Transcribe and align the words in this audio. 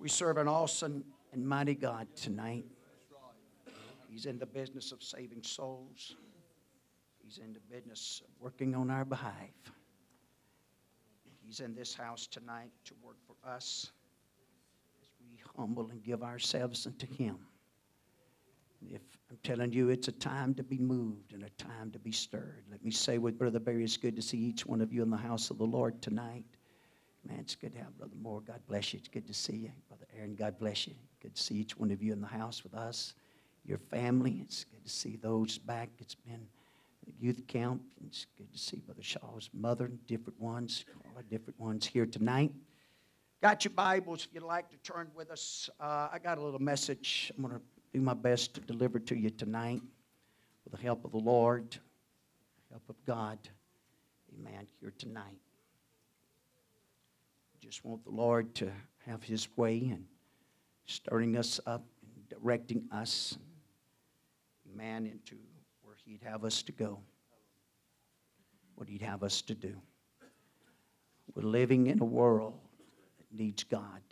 We 0.00 0.08
serve 0.08 0.38
an 0.38 0.48
awesome 0.48 1.04
and 1.34 1.46
mighty 1.46 1.74
God 1.74 2.08
tonight. 2.16 2.64
He's 4.08 4.24
in 4.24 4.38
the 4.38 4.46
business 4.46 4.92
of 4.92 5.02
saving 5.02 5.42
souls. 5.42 6.16
He's 7.22 7.36
in 7.36 7.52
the 7.52 7.60
business 7.70 8.22
of 8.24 8.30
working 8.40 8.74
on 8.74 8.90
our 8.90 9.04
behalf. 9.04 9.34
He's 11.46 11.60
in 11.60 11.74
this 11.74 11.94
house 11.94 12.26
tonight 12.26 12.70
to 12.86 12.94
work 13.02 13.18
for 13.26 13.36
us 13.46 13.92
as 15.02 15.08
we 15.20 15.38
humble 15.54 15.90
and 15.90 16.02
give 16.02 16.22
ourselves 16.22 16.86
unto 16.86 17.06
Him. 17.06 17.36
If 18.90 19.02
I'm 19.30 19.36
telling 19.42 19.70
you, 19.70 19.90
it's 19.90 20.08
a 20.08 20.12
time 20.12 20.54
to 20.54 20.62
be 20.62 20.78
moved 20.78 21.34
and 21.34 21.44
a 21.44 21.50
time 21.62 21.90
to 21.90 21.98
be 21.98 22.10
stirred. 22.10 22.64
Let 22.70 22.82
me 22.82 22.90
say 22.90 23.18
with 23.18 23.38
Brother 23.38 23.60
Barry, 23.60 23.84
it's 23.84 23.98
good 23.98 24.16
to 24.16 24.22
see 24.22 24.38
each 24.38 24.64
one 24.64 24.80
of 24.80 24.94
you 24.94 25.02
in 25.02 25.10
the 25.10 25.18
house 25.18 25.50
of 25.50 25.58
the 25.58 25.66
Lord 25.66 26.00
tonight. 26.00 26.46
Man, 27.26 27.38
it's 27.40 27.54
good 27.54 27.72
to 27.72 27.78
have 27.78 27.96
Brother 27.98 28.16
Moore. 28.20 28.40
God 28.40 28.60
bless 28.66 28.92
you. 28.92 28.98
It's 28.98 29.08
good 29.08 29.26
to 29.26 29.34
see 29.34 29.56
you. 29.56 29.72
Brother 29.88 30.06
Aaron, 30.16 30.34
God 30.34 30.58
bless 30.58 30.86
you. 30.86 30.94
Good 31.20 31.34
to 31.34 31.42
see 31.42 31.56
each 31.56 31.76
one 31.76 31.90
of 31.90 32.02
you 32.02 32.12
in 32.12 32.20
the 32.20 32.26
house 32.26 32.62
with 32.62 32.74
us, 32.74 33.14
your 33.64 33.78
family. 33.78 34.40
It's 34.42 34.64
good 34.64 34.84
to 34.84 34.90
see 34.90 35.16
those 35.16 35.58
back. 35.58 35.90
It's 35.98 36.14
been 36.14 36.46
youth 37.18 37.46
camp. 37.46 37.82
It's 38.06 38.26
good 38.38 38.50
to 38.52 38.58
see 38.58 38.78
Brother 38.78 39.02
Shaw's 39.02 39.50
mother, 39.52 39.86
and 39.86 40.06
different 40.06 40.40
ones, 40.40 40.84
all 41.04 41.22
different 41.28 41.58
ones 41.58 41.86
here 41.86 42.06
tonight. 42.06 42.52
Got 43.42 43.64
your 43.64 43.72
Bibles 43.72 44.26
if 44.26 44.34
you'd 44.34 44.42
like 44.42 44.68
to 44.70 44.76
turn 44.78 45.08
with 45.14 45.30
us. 45.30 45.70
Uh, 45.80 46.08
I 46.12 46.18
got 46.22 46.38
a 46.38 46.42
little 46.42 46.60
message 46.60 47.32
I'm 47.36 47.42
going 47.42 47.54
to 47.54 47.62
do 47.92 48.00
my 48.00 48.14
best 48.14 48.54
to 48.54 48.60
deliver 48.60 48.98
to 48.98 49.16
you 49.16 49.30
tonight 49.30 49.82
with 50.64 50.78
the 50.78 50.82
help 50.82 51.04
of 51.04 51.12
the 51.12 51.18
Lord, 51.18 51.76
help 52.70 52.82
of 52.88 52.96
God. 53.06 53.38
Amen. 54.38 54.66
Here 54.80 54.92
tonight. 54.96 55.49
Just 57.60 57.84
want 57.84 58.04
the 58.04 58.10
Lord 58.10 58.54
to 58.56 58.72
have 59.06 59.22
His 59.22 59.48
way 59.56 59.88
and 59.92 60.04
stirring 60.86 61.36
us 61.36 61.60
up 61.66 61.84
and 62.02 62.28
directing 62.28 62.88
us, 62.90 63.38
man, 64.74 65.06
into 65.06 65.36
where 65.82 65.96
He'd 66.04 66.22
have 66.24 66.44
us 66.44 66.62
to 66.62 66.72
go, 66.72 67.00
what 68.76 68.88
He'd 68.88 69.02
have 69.02 69.22
us 69.22 69.42
to 69.42 69.54
do. 69.54 69.80
We're 71.34 71.42
living 71.42 71.86
in 71.86 72.00
a 72.00 72.04
world 72.04 72.58
that 73.18 73.38
needs 73.38 73.62
God. 73.62 74.02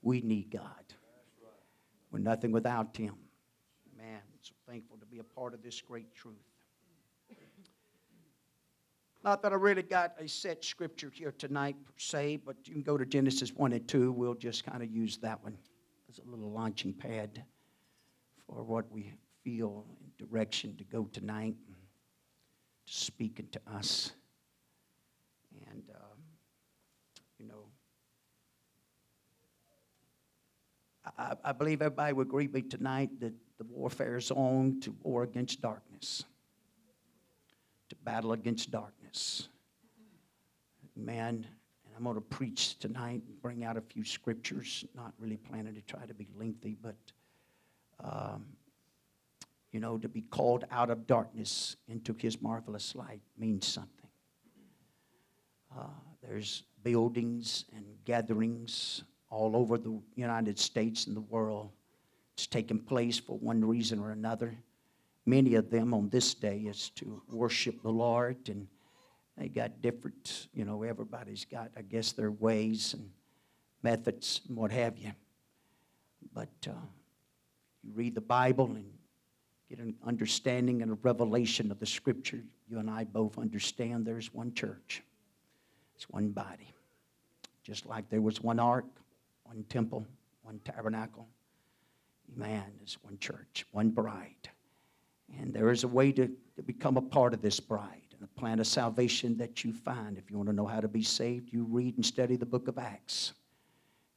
We 0.00 0.20
need 0.20 0.50
God. 0.50 0.94
We're 2.10 2.20
nothing 2.20 2.52
without 2.52 2.96
Him. 2.96 3.16
Man, 3.98 4.20
so 4.40 4.54
thankful 4.68 4.96
to 4.98 5.06
be 5.06 5.18
a 5.18 5.24
part 5.24 5.52
of 5.52 5.62
this 5.62 5.80
great 5.80 6.14
truth. 6.14 6.36
Not 9.26 9.42
that 9.42 9.52
I 9.52 9.56
really 9.56 9.82
got 9.82 10.12
a 10.20 10.28
set 10.28 10.64
scripture 10.64 11.10
here 11.12 11.32
tonight 11.32 11.74
per 11.84 11.92
se, 11.96 12.36
but 12.46 12.54
you 12.64 12.74
can 12.74 12.82
go 12.82 12.96
to 12.96 13.04
Genesis 13.04 13.52
1 13.52 13.72
and 13.72 13.88
2. 13.88 14.12
We'll 14.12 14.36
just 14.36 14.64
kind 14.64 14.84
of 14.84 14.88
use 14.88 15.16
that 15.16 15.42
one 15.42 15.58
as 16.08 16.20
a 16.20 16.30
little 16.30 16.52
launching 16.52 16.92
pad 16.92 17.42
for 18.46 18.62
what 18.62 18.88
we 18.92 19.12
feel 19.42 19.84
in 20.00 20.26
direction 20.28 20.76
to 20.76 20.84
go 20.84 21.08
tonight, 21.12 21.56
to 21.66 21.74
speaking 22.84 23.48
to 23.50 23.60
us. 23.74 24.12
And, 25.72 25.82
um, 25.90 26.18
you 27.40 27.48
know, 27.48 27.64
I, 31.18 31.34
I 31.46 31.50
believe 31.50 31.82
everybody 31.82 32.12
would 32.12 32.28
agree 32.28 32.46
with 32.46 32.54
me 32.54 32.62
tonight 32.62 33.10
that 33.18 33.34
the 33.58 33.64
warfare 33.64 34.18
is 34.18 34.30
on 34.30 34.78
to 34.82 34.94
war 35.02 35.24
against 35.24 35.60
darkness, 35.60 36.22
to 37.88 37.96
battle 38.04 38.30
against 38.30 38.70
darkness. 38.70 39.05
Man, 40.94 41.46
and 41.84 41.94
I'm 41.96 42.04
going 42.04 42.14
to 42.14 42.20
preach 42.20 42.78
tonight 42.78 43.22
bring 43.42 43.64
out 43.64 43.76
a 43.76 43.80
few 43.80 44.04
scriptures, 44.04 44.84
not 44.94 45.12
really 45.18 45.36
planning 45.36 45.74
to 45.74 45.82
try 45.82 46.04
to 46.06 46.14
be 46.14 46.26
lengthy, 46.36 46.76
but, 46.82 46.96
um, 48.02 48.46
you 49.72 49.80
know, 49.80 49.98
to 49.98 50.08
be 50.08 50.22
called 50.22 50.64
out 50.70 50.90
of 50.90 51.06
darkness 51.06 51.76
into 51.88 52.14
his 52.14 52.40
marvelous 52.42 52.94
light 52.94 53.20
means 53.38 53.66
something. 53.66 54.08
Uh, 55.76 55.84
there's 56.22 56.64
buildings 56.82 57.66
and 57.74 57.84
gatherings 58.04 59.02
all 59.30 59.56
over 59.56 59.76
the 59.76 60.00
United 60.14 60.58
States 60.58 61.06
and 61.06 61.16
the 61.16 61.20
world. 61.20 61.70
It's 62.34 62.46
taking 62.46 62.78
place 62.78 63.18
for 63.18 63.38
one 63.38 63.64
reason 63.64 63.98
or 63.98 64.10
another. 64.10 64.56
Many 65.24 65.54
of 65.54 65.70
them 65.70 65.92
on 65.92 66.08
this 66.08 66.34
day 66.34 66.60
is 66.60 66.90
to 66.90 67.22
worship 67.30 67.82
the 67.82 67.90
Lord, 67.90 68.48
and 68.48 68.68
they 69.36 69.48
got 69.48 69.82
different, 69.82 70.48
you 70.54 70.64
know, 70.64 70.82
everybody's 70.82 71.44
got, 71.44 71.70
I 71.76 71.82
guess, 71.82 72.12
their 72.12 72.30
ways 72.30 72.94
and 72.94 73.10
methods 73.82 74.40
and 74.48 74.56
what 74.56 74.70
have 74.72 74.96
you. 74.96 75.12
But 76.32 76.48
uh, 76.66 76.72
you 77.82 77.92
read 77.94 78.14
the 78.14 78.22
Bible 78.22 78.66
and 78.66 78.90
get 79.68 79.78
an 79.78 79.94
understanding 80.06 80.82
and 80.82 80.92
a 80.92 80.94
revelation 81.02 81.70
of 81.70 81.78
the 81.78 81.86
Scripture. 81.86 82.42
You 82.68 82.78
and 82.78 82.90
I 82.90 83.04
both 83.04 83.38
understand 83.38 84.06
there's 84.06 84.32
one 84.32 84.54
church, 84.54 85.02
it's 85.94 86.08
one 86.08 86.30
body. 86.30 86.72
Just 87.62 87.84
like 87.84 88.08
there 88.08 88.20
was 88.20 88.40
one 88.40 88.60
ark, 88.60 88.86
one 89.42 89.64
temple, 89.68 90.06
one 90.42 90.60
tabernacle. 90.64 91.26
Man, 92.36 92.64
there's 92.78 92.96
one 93.02 93.18
church, 93.18 93.66
one 93.72 93.90
bride. 93.90 94.48
And 95.38 95.52
there 95.52 95.70
is 95.70 95.82
a 95.82 95.88
way 95.88 96.12
to, 96.12 96.30
to 96.56 96.62
become 96.62 96.96
a 96.96 97.02
part 97.02 97.34
of 97.34 97.42
this 97.42 97.58
bride 97.58 98.05
a 98.22 98.40
plan 98.40 98.60
of 98.60 98.66
salvation 98.66 99.36
that 99.38 99.64
you 99.64 99.72
find. 99.72 100.18
If 100.18 100.30
you 100.30 100.36
want 100.36 100.48
to 100.48 100.54
know 100.54 100.66
how 100.66 100.80
to 100.80 100.88
be 100.88 101.02
saved, 101.02 101.52
you 101.52 101.64
read 101.64 101.96
and 101.96 102.04
study 102.04 102.36
the 102.36 102.46
book 102.46 102.68
of 102.68 102.78
Acts. 102.78 103.32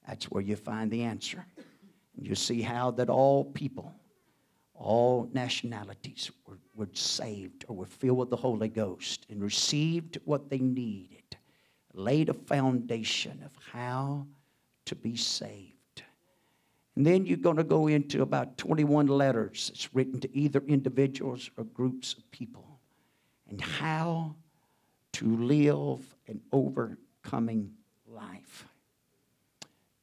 That's 0.08 0.26
where 0.26 0.44
you 0.44 0.56
find 0.56 0.90
the 0.90 1.04
answer. 1.04 1.46
And 2.18 2.26
you 2.26 2.36
see 2.36 2.62
how 2.62 2.92
that 2.92 3.10
all 3.10 3.46
people, 3.46 3.94
all 4.74 5.30
nationalities 5.34 6.32
were, 6.46 6.58
were 6.76 6.90
saved 6.94 7.66
or 7.68 7.76
were 7.76 7.86
filled 7.86 8.18
with 8.18 8.30
the 8.30 8.36
Holy 8.36 8.70
Ghost 8.70 9.26
and 9.30 9.42
received 9.42 10.20
what 10.26 10.50
they 10.50 10.60
needed, 10.60 11.38
laid 11.94 12.30
a 12.30 12.34
foundation 12.34 13.42
of 13.46 13.52
how 13.72 14.26
to 14.86 14.96
be 14.96 15.16
saved. 15.16 16.04
And 16.96 17.06
then 17.06 17.26
you're 17.26 17.38
going 17.38 17.58
to 17.58 17.64
go 17.64 17.88
into 17.88 18.22
about 18.22 18.58
21 18.58 19.08
letters 19.08 19.70
that's 19.70 19.94
written 19.94 20.20
to 20.20 20.38
either 20.38 20.62
individuals 20.68 21.50
or 21.56 21.64
groups 21.64 22.14
of 22.14 22.30
people 22.32 22.69
and 23.50 23.60
how 23.60 24.36
to 25.14 25.38
live 25.38 26.16
an 26.28 26.42
overcoming 26.52 27.72
life. 28.08 28.66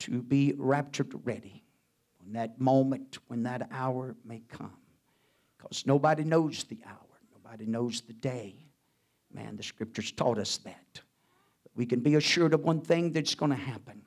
To 0.01 0.23
be 0.23 0.55
raptured 0.57 1.13
ready 1.25 1.65
when 2.21 2.33
that 2.35 2.61
moment, 2.61 3.19
when 3.29 3.43
that 3.45 3.69
hour 3.73 4.15
may 4.25 4.43
come. 4.49 4.77
Because 5.57 5.87
nobody 5.87 6.23
knows 6.23 6.65
the 6.65 6.79
hour, 6.87 7.21
nobody 7.33 7.67
knows 7.67 8.03
the 8.03 8.13
day. 8.13 8.55
Man, 9.33 9.57
the 9.57 9.63
scriptures 9.63 10.13
taught 10.13 10.39
us 10.39 10.59
that. 10.59 11.01
But 11.63 11.73
We 11.75 11.87
can 11.87 12.01
be 12.01 12.15
assured 12.15 12.55
of 12.55 12.61
one 12.61 12.81
thing 12.81 13.13
that's 13.13 13.35
going 13.35 13.51
to 13.51 13.57
happen. 13.57 14.03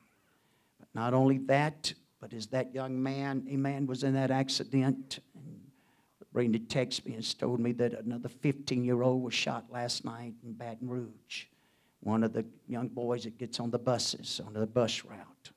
But 0.80 0.88
not 0.94 1.14
only 1.14 1.40
that, 1.40 1.94
but 2.22 2.34
as 2.34 2.48
that 2.48 2.74
young 2.74 3.02
man, 3.02 3.46
a 3.50 3.58
man 3.58 3.86
was 3.88 4.04
in 4.04 4.14
that 4.14 4.32
accident, 4.32 5.20
Brenda 6.32 6.60
texted 6.60 7.06
me 7.06 7.16
and 7.16 7.40
told 7.40 7.60
me 7.60 7.72
that 7.74 7.94
another 7.94 8.30
15 8.30 8.84
year 8.84 9.02
old 9.02 9.24
was 9.24 9.34
shot 9.34 9.66
last 9.72 10.06
night 10.06 10.34
in 10.44 10.54
Baton 10.54 10.88
Rouge. 10.88 11.46
One 12.02 12.24
of 12.24 12.34
the 12.34 12.46
young 12.68 12.88
boys 12.88 13.24
that 13.24 13.38
gets 13.38 13.60
on 13.60 13.72
the 13.72 13.80
buses, 13.80 14.40
on 14.46 14.54
the 14.54 14.66
bus 14.66 15.04
route. 15.04 15.52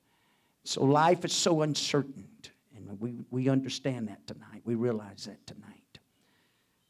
So 0.65 0.83
life 0.83 1.23
is 1.25 1.33
so 1.33 1.61
uncertain, 1.61 2.27
and 2.75 2.99
we, 2.99 3.25
we 3.31 3.49
understand 3.49 4.07
that 4.07 4.25
tonight. 4.27 4.61
We 4.65 4.75
realize 4.75 5.25
that 5.25 5.45
tonight. 5.45 5.99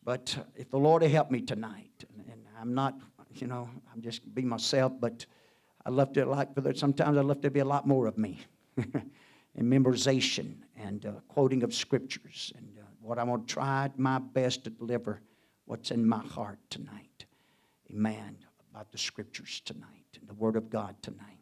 But 0.03 0.35
if 0.55 0.69
the 0.69 0.77
Lord 0.79 1.01
will 1.01 1.09
help 1.09 1.29
me 1.29 1.41
tonight, 1.41 2.05
and, 2.17 2.25
and 2.31 2.41
I'm 2.59 2.73
not, 2.73 2.95
you 3.35 3.47
know, 3.47 3.69
I'm 3.93 4.01
just 4.01 4.33
be 4.33 4.43
myself, 4.43 4.93
but 4.99 5.25
I 5.85 5.89
love 5.89 6.13
to 6.13 6.25
like 6.25 6.53
for 6.53 6.61
that. 6.61 6.77
Sometimes 6.77 7.17
I 7.17 7.21
love 7.21 7.41
to 7.41 7.51
be 7.51 7.59
a 7.59 7.65
lot 7.65 7.87
more 7.87 8.07
of 8.07 8.17
me. 8.17 8.39
and 9.55 9.71
memorization 9.71 10.55
and 10.77 11.05
uh, 11.05 11.11
quoting 11.27 11.63
of 11.63 11.73
scriptures. 11.73 12.51
And 12.57 12.79
uh, 12.79 12.82
what 13.03 13.19
I'm 13.19 13.27
going 13.27 13.45
to 13.45 13.53
try 13.53 13.89
my 13.97 14.19
best 14.19 14.63
to 14.63 14.69
deliver 14.69 15.21
what's 15.65 15.91
in 15.91 16.07
my 16.07 16.23
heart 16.23 16.59
tonight. 16.69 17.25
Amen. 17.91 18.37
About 18.71 18.91
the 18.91 18.97
scriptures 18.97 19.61
tonight 19.65 20.17
and 20.19 20.27
the 20.27 20.33
Word 20.33 20.55
of 20.55 20.69
God 20.69 20.95
tonight. 21.01 21.39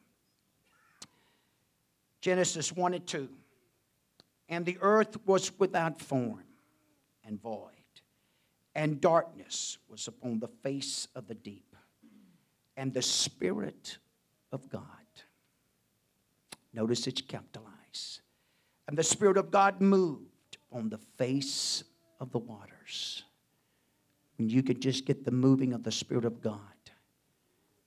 Genesis 2.20 2.72
1 2.72 2.94
and 2.96 3.08
2. 3.08 3.30
And 4.50 4.66
the 4.66 4.78
earth 4.82 5.18
was 5.26 5.58
without 5.60 6.02
form 6.02 6.44
and 7.26 7.42
void, 7.42 7.70
and 8.76 9.00
darkness 9.00 9.78
was 9.88 10.08
upon 10.08 10.40
the 10.40 10.50
face 10.62 11.08
of 11.16 11.28
the 11.28 11.36
deep, 11.36 11.76
and 12.76 12.94
the 12.94 13.02
Spirit 13.02 13.98
of 14.52 14.68
God. 14.68 14.84
Notice 16.74 17.08
it's 17.08 17.22
capitalized. 17.22 18.22
And 18.88 18.98
the 18.98 19.04
Spirit 19.04 19.38
of 19.38 19.52
God 19.52 19.80
moved 19.80 20.31
on 20.72 20.90
the 20.90 21.00
face 21.18 21.84
of 22.20 22.32
the 22.32 22.40
waters. 22.40 23.24
And 24.38 24.52
you 24.52 24.64
could 24.64 24.82
just 24.82 25.06
get 25.06 25.24
the 25.26 25.32
moving 25.32 25.74
of 25.74 25.84
the 25.84 25.92
Spirit 25.92 26.26
of 26.26 26.42
God. 26.42 26.60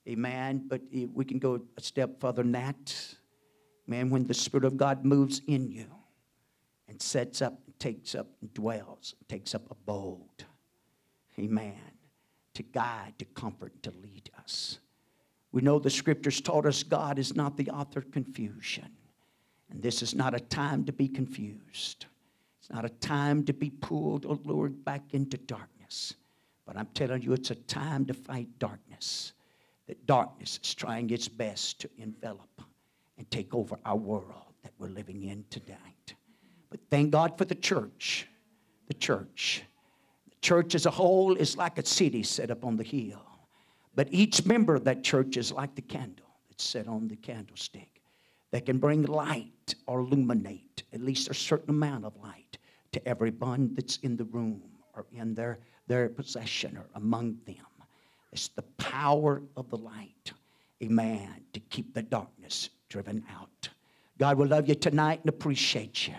Amen. 0.07 0.65
But 0.69 0.83
we 1.13 1.25
can 1.25 1.39
go 1.39 1.61
a 1.77 1.81
step 1.81 2.21
further 2.21 2.43
than 2.43 2.53
that. 2.53 3.17
Man, 3.87 4.11
when 4.11 4.27
the 4.27 4.35
Spirit 4.35 4.65
of 4.65 4.77
God 4.77 5.05
moves 5.05 5.41
in 5.47 5.71
you 5.71 5.87
and 6.89 7.01
sets 7.01 7.43
up, 7.43 7.59
takes 7.79 8.15
up, 8.15 8.27
and 8.41 8.53
dwells, 8.55 9.15
takes 9.29 9.55
up 9.55 9.71
abode. 9.71 10.45
Amen. 11.39 11.75
To 12.55 12.63
guide, 12.63 13.15
to 13.19 13.25
comfort, 13.25 13.83
to 13.83 13.91
lead 13.91 14.31
us. 14.39 14.79
We 15.51 15.63
know 15.63 15.79
the 15.79 15.91
scriptures 15.91 16.41
taught 16.41 16.67
us 16.67 16.83
God 16.83 17.19
is 17.19 17.35
not 17.35 17.57
the 17.57 17.71
author 17.71 18.01
of 18.01 18.11
confusion. 18.11 18.89
And 19.71 19.83
this 19.83 20.03
is 20.03 20.15
not 20.15 20.35
a 20.35 20.41
time 20.41 20.85
to 20.85 20.93
be 20.93 21.09
confused. 21.09 22.07
It's 22.64 22.72
not 22.72 22.87
a 22.87 22.88
time 22.88 23.44
to 23.44 23.52
be 23.52 23.69
pulled 23.69 24.25
oh 24.25 24.31
or 24.31 24.38
lured 24.43 24.87
back 24.87 25.12
into 25.12 25.37
darkness. 25.37 26.14
But 26.64 26.78
I'm 26.78 26.87
telling 26.94 27.20
you, 27.20 27.34
it's 27.34 27.50
a 27.50 27.56
time 27.56 28.06
to 28.06 28.14
fight 28.14 28.49
darkness. 28.58 29.34
That 29.87 30.06
darkness 30.06 30.58
is 30.64 30.75
trying 30.75 31.11
its 31.11 31.28
best 31.28 31.78
to 31.82 31.90
envelop 31.99 32.62
and 33.19 33.31
take 33.31 33.55
over 33.55 33.76
our 33.84 33.99
world 33.99 34.55
that 34.62 34.72
we're 34.78 34.88
living 34.88 35.25
in 35.25 35.44
tonight. 35.50 36.14
But 36.70 36.81
thank 36.88 37.11
God 37.11 37.37
for 37.37 37.44
the 37.44 37.55
church. 37.55 38.28
The 38.88 38.94
church. 38.94 39.62
The 40.31 40.37
church 40.40 40.75
as 40.75 40.87
a 40.87 40.90
whole 40.90 41.37
is 41.37 41.58
like 41.58 41.76
a 41.76 41.84
city 41.84 42.22
set 42.22 42.50
up 42.50 42.64
on 42.64 42.78
the 42.78 42.82
hill. 42.82 43.26
But 43.94 44.08
each 44.11 44.46
member 44.46 44.75
of 44.75 44.84
that 44.84 45.05
church 45.05 45.37
is 45.37 45.52
like 45.52 45.75
the 45.75 45.82
candle 45.82 46.31
that's 46.49 46.64
set 46.64 46.88
on 46.88 47.08
the 47.08 47.16
candlestick 47.16 48.00
that 48.52 48.64
can 48.64 48.78
bring 48.78 49.02
light 49.02 49.75
or 49.87 50.00
illuminate 50.00 50.84
at 50.94 51.02
least 51.02 51.28
a 51.28 51.34
certain 51.34 51.69
amount 51.69 52.06
of 52.06 52.16
light 52.22 52.44
to 52.94 53.08
everyone 53.08 53.75
that's 53.75 53.99
in 53.99 54.17
the 54.17 54.25
room 54.25 54.62
or 54.94 55.06
in 55.12 55.35
their, 55.35 55.58
their 55.87 56.08
possession 56.08 56.76
or 56.76 56.87
among 56.94 57.37
them. 57.44 57.56
It's 58.32 58.49
the 58.49 58.62
power 58.79 59.43
of 59.56 59.69
the 59.70 59.76
light, 59.76 60.32
amen, 60.82 61.43
to 61.52 61.61
keep 61.61 61.93
the 61.94 62.02
darkness 62.02 62.70
driven 62.88 63.25
out. 63.31 63.69
God 64.19 64.38
will 64.38 64.46
love 64.46 64.69
you 64.69 64.75
tonight 64.75 65.20
and 65.20 65.29
appreciate 65.29 66.06
you. 66.08 66.14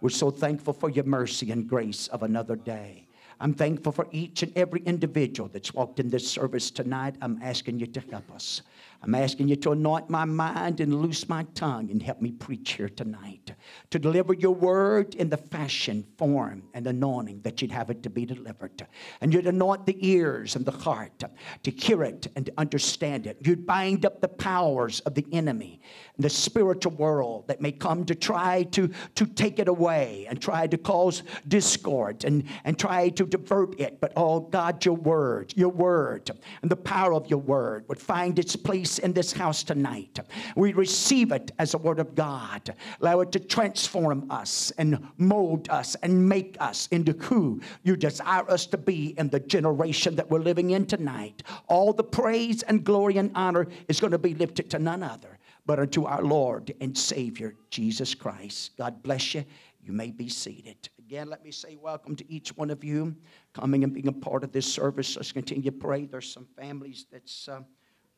We're 0.00 0.10
so 0.10 0.30
thankful 0.30 0.74
for 0.74 0.90
your 0.90 1.04
mercy 1.04 1.50
and 1.50 1.66
grace 1.66 2.08
of 2.08 2.22
another 2.22 2.56
day. 2.56 3.08
I'm 3.40 3.54
thankful 3.54 3.92
for 3.92 4.06
each 4.10 4.42
and 4.42 4.56
every 4.56 4.80
individual 4.80 5.48
that's 5.52 5.72
walked 5.72 6.00
in 6.00 6.10
this 6.10 6.28
service 6.28 6.70
tonight. 6.70 7.14
I'm 7.22 7.40
asking 7.42 7.80
you 7.80 7.86
to 7.86 8.00
help 8.10 8.30
us. 8.32 8.62
I'm 9.00 9.14
asking 9.14 9.46
you 9.46 9.54
to 9.56 9.72
anoint 9.72 10.10
my 10.10 10.24
mind 10.24 10.80
and 10.80 11.00
loose 11.00 11.28
my 11.28 11.44
tongue 11.54 11.88
and 11.90 12.02
help 12.02 12.20
me 12.20 12.32
preach 12.32 12.72
here 12.72 12.88
tonight. 12.88 13.52
To 13.90 13.98
deliver 13.98 14.34
your 14.34 14.54
word 14.54 15.14
in 15.14 15.30
the 15.30 15.36
fashion, 15.36 16.04
form, 16.16 16.64
and 16.74 16.84
anointing 16.86 17.42
that 17.42 17.62
you'd 17.62 17.70
have 17.70 17.90
it 17.90 18.02
to 18.02 18.10
be 18.10 18.26
delivered. 18.26 18.86
And 19.20 19.32
you'd 19.32 19.46
anoint 19.46 19.86
the 19.86 19.96
ears 20.06 20.56
and 20.56 20.64
the 20.66 20.72
heart 20.72 21.22
to 21.62 21.70
hear 21.70 22.02
it 22.02 22.26
and 22.34 22.46
to 22.46 22.52
understand 22.58 23.28
it. 23.28 23.38
You'd 23.46 23.66
bind 23.66 24.04
up 24.04 24.20
the 24.20 24.28
powers 24.28 24.98
of 25.00 25.14
the 25.14 25.26
enemy 25.30 25.80
and 26.16 26.24
the 26.24 26.30
spiritual 26.30 26.92
world 26.92 27.46
that 27.46 27.60
may 27.60 27.72
come 27.72 28.04
to 28.06 28.16
try 28.16 28.64
to, 28.64 28.90
to 29.14 29.26
take 29.26 29.60
it 29.60 29.68
away 29.68 30.26
and 30.28 30.42
try 30.42 30.66
to 30.66 30.76
cause 30.76 31.22
discord 31.46 32.24
and, 32.24 32.42
and 32.64 32.76
try 32.76 33.10
to 33.10 33.24
divert 33.24 33.78
it. 33.78 34.00
But 34.00 34.12
oh 34.16 34.40
God, 34.40 34.84
your 34.84 34.96
word, 34.96 35.54
your 35.56 35.68
word, 35.68 36.30
and 36.62 36.70
the 36.70 36.76
power 36.76 37.14
of 37.14 37.30
your 37.30 37.38
word 37.38 37.84
would 37.88 38.00
find 38.00 38.38
its 38.40 38.56
place 38.56 38.87
place 38.88 38.98
in 39.04 39.12
this 39.12 39.32
house 39.32 39.62
tonight. 39.62 40.18
We 40.56 40.72
receive 40.72 41.32
it 41.32 41.50
as 41.58 41.74
a 41.74 41.78
word 41.78 41.98
of 41.98 42.14
God. 42.14 42.74
Allow 43.00 43.20
it 43.20 43.32
to 43.32 43.40
transform 43.40 44.30
us 44.30 44.72
and 44.78 45.06
mold 45.18 45.68
us 45.70 45.94
and 45.96 46.28
make 46.28 46.56
us 46.60 46.88
into 46.90 47.12
who 47.12 47.60
you 47.82 47.96
desire 47.96 48.48
us 48.50 48.66
to 48.66 48.78
be 48.78 49.14
in 49.18 49.28
the 49.28 49.40
generation 49.40 50.16
that 50.16 50.30
we're 50.30 50.40
living 50.40 50.70
in 50.70 50.86
tonight. 50.86 51.42
All 51.68 51.92
the 51.92 52.04
praise 52.04 52.62
and 52.62 52.84
glory 52.84 53.18
and 53.18 53.30
honor 53.34 53.66
is 53.88 54.00
going 54.00 54.12
to 54.12 54.18
be 54.18 54.34
lifted 54.34 54.70
to 54.70 54.78
none 54.78 55.02
other 55.02 55.38
but 55.66 55.78
unto 55.78 56.06
our 56.06 56.22
Lord 56.22 56.72
and 56.80 56.96
Savior, 56.96 57.54
Jesus 57.68 58.14
Christ. 58.14 58.70
God 58.78 59.02
bless 59.02 59.34
you. 59.34 59.44
You 59.82 59.92
may 59.92 60.10
be 60.10 60.30
seated. 60.30 60.88
Again, 60.98 61.28
let 61.28 61.44
me 61.44 61.50
say 61.50 61.76
welcome 61.76 62.16
to 62.16 62.32
each 62.32 62.56
one 62.56 62.70
of 62.70 62.82
you 62.82 63.14
coming 63.52 63.84
and 63.84 63.92
being 63.92 64.08
a 64.08 64.12
part 64.12 64.44
of 64.44 64.52
this 64.52 64.66
service. 64.66 65.14
Let's 65.16 65.32
continue 65.32 65.64
to 65.64 65.72
pray. 65.72 66.06
There's 66.06 66.32
some 66.32 66.46
families 66.56 67.04
that's. 67.12 67.48
Uh, 67.48 67.60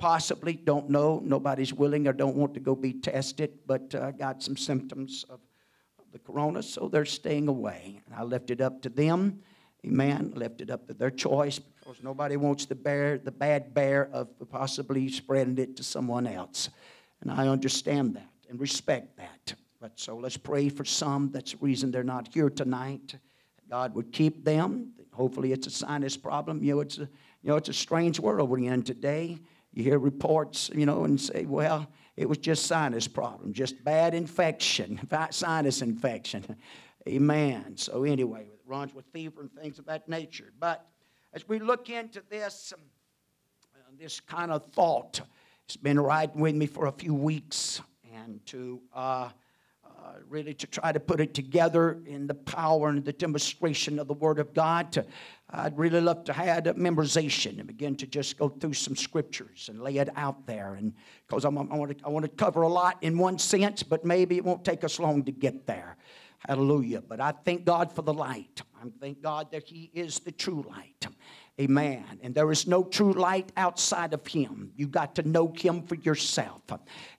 possibly, 0.01 0.55
don't 0.55 0.91
know. 0.91 1.21
Nobody's 1.23 1.73
willing 1.73 2.09
or 2.09 2.13
don't 2.13 2.35
want 2.35 2.55
to 2.55 2.61
go 2.61 2.75
be 2.75 2.95
tested, 2.95 3.59
but 3.67 3.95
uh, 3.95 4.11
got 4.11 4.43
some 4.43 4.57
symptoms 4.57 5.25
of, 5.29 5.39
of 5.99 6.05
the 6.11 6.19
corona, 6.19 6.63
so 6.63 6.89
they're 6.89 7.05
staying 7.05 7.47
away. 7.47 8.01
And 8.07 8.15
I 8.17 8.25
left 8.25 8.51
it 8.51 8.61
up 8.61 8.83
to 8.83 8.89
them. 8.89 9.41
Amen. 9.87 10.33
Left 10.35 10.61
it 10.61 10.71
up 10.71 10.89
to 10.89 10.95
their 10.95 11.11
choice 11.11 11.59
because 11.59 12.03
nobody 12.03 12.37
wants 12.37 12.67
to 12.67 12.75
bear 12.75 13.19
the 13.19 13.31
bad 13.31 13.73
bear 13.73 14.11
of 14.13 14.29
possibly 14.51 15.09
spreading 15.09 15.57
it 15.59 15.77
to 15.77 15.83
someone 15.83 16.27
else. 16.27 16.69
And 17.21 17.31
I 17.31 17.49
understand 17.49 18.17
that 18.17 18.29
and 18.49 18.61
respect 18.61 19.17
that. 19.19 19.55
But 19.81 19.99
so 19.99 20.17
let's 20.17 20.37
pray 20.37 20.69
for 20.69 20.85
some. 20.85 21.31
That's 21.31 21.53
the 21.53 21.59
reason 21.61 21.91
they're 21.91 22.03
not 22.03 22.29
here 22.35 22.51
tonight. 22.51 23.15
God 23.71 23.95
would 23.95 24.13
keep 24.13 24.45
them. 24.45 24.93
Hopefully, 25.13 25.53
it's 25.53 25.67
a 25.67 25.71
sinus 25.71 26.17
problem. 26.17 26.63
You 26.63 26.75
know, 26.75 26.81
it's 26.81 26.99
a 26.99 27.09
you 27.43 27.49
know, 27.49 27.57
it's 27.57 27.71
a 27.71 27.75
strange 27.75 28.21
world 28.21 28.51
we're 28.51 28.71
in 28.71 28.83
today. 28.83 29.39
You 29.73 29.85
hear 29.85 29.99
reports, 29.99 30.71
you 30.75 30.87
know, 30.87 31.05
and 31.05 31.21
say, 31.21 31.45
well, 31.47 31.89
it 32.17 32.29
was 32.29 32.39
just 32.39 32.67
sinus 32.67 33.07
problem, 33.07 33.53
just 33.53 33.83
bad 33.85 34.15
infection, 34.15 35.01
sinus 35.31 35.83
infection. 35.83 36.57
Amen. 37.09 37.77
So, 37.77 38.05
anyway, 38.05 38.49
it 38.53 38.61
runs 38.67 38.95
with 38.95 39.07
fever 39.07 39.41
and 39.41 39.53
things 39.53 39.79
of 39.79 39.87
that 39.87 40.09
nature. 40.09 40.53
But 40.59 40.87
as 41.33 41.49
we 41.49 41.59
look 41.59 41.89
into 41.89 42.23
this, 42.29 42.75
um, 42.77 42.83
uh, 43.75 43.79
this 43.99 44.21
kind 44.21 44.51
of 44.51 44.67
thought, 44.73 45.21
it's 45.65 45.77
been 45.77 45.99
riding 45.99 46.41
with 46.41 46.55
me 46.55 46.67
for 46.67 46.87
a 46.87 46.93
few 46.93 47.15
weeks, 47.15 47.81
and 48.13 48.45
to 48.47 48.81
uh, 48.93 49.31
uh, 50.03 50.13
really 50.29 50.55
to 50.55 50.67
try 50.67 50.93
to 50.93 51.01
put 51.01 51.21
it 51.21 51.35
together 51.35 52.01
in 52.07 52.27
the 52.27 52.35
power 52.35 52.89
and 52.89 53.05
the 53.05 53.13
demonstration 53.13 53.99
of 53.99 54.09
the 54.09 54.15
Word 54.15 54.39
of 54.39 54.55
God. 54.55 54.93
To, 54.93 55.05
I'd 55.51 55.77
really 55.77 56.01
love 56.01 56.25
to 56.25 56.33
have 56.33 56.65
memorization 56.65 57.59
and 57.59 57.67
begin 57.67 57.97
to 57.97 58.07
just 58.07 58.39
go 58.39 58.49
through 58.49 58.73
some 58.75 58.97
scriptures 58.97 59.69
and 59.69 59.83
lay 59.83 59.99
it 59.99 60.09
out 60.17 60.47
there. 60.47 60.75
And 60.75 60.95
because 61.27 61.45
I 61.45 61.49
want, 61.49 61.99
to, 61.99 62.07
I 62.07 62.09
want 62.09 62.25
to 62.25 62.31
cover 62.31 62.63
a 62.63 62.69
lot 62.69 62.99
in 63.03 63.19
one 63.19 63.39
sense, 63.39 63.83
but 63.83 64.05
maybe 64.05 64.37
it 64.37 64.45
won't 64.45 64.65
take 64.65 64.85
us 64.85 64.99
long 64.99 65.23
to 65.25 65.33
get 65.33 65.67
there. 65.67 65.97
Hallelujah. 66.49 67.03
But 67.03 67.21
I 67.21 67.33
thank 67.45 67.65
God 67.65 67.93
for 67.93 68.03
the 68.03 68.15
light. 68.15 68.63
I 68.83 68.87
thank 69.01 69.21
God 69.23 69.51
that 69.53 69.65
He 69.65 69.91
is 69.93 70.21
the 70.21 70.33
true 70.33 70.65
light. 70.69 71.07
Amen. 71.59 72.05
And 72.23 72.35
there 72.35 72.51
is 72.51 72.67
no 72.67 72.85
true 72.85 73.13
light 73.13 73.53
outside 73.57 74.15
of 74.15 74.27
him. 74.27 74.73
You 74.77 74.87
got 74.87 75.15
to 75.17 75.23
know 75.23 75.53
him 75.55 75.83
for 75.83 75.95
yourself. 75.97 76.63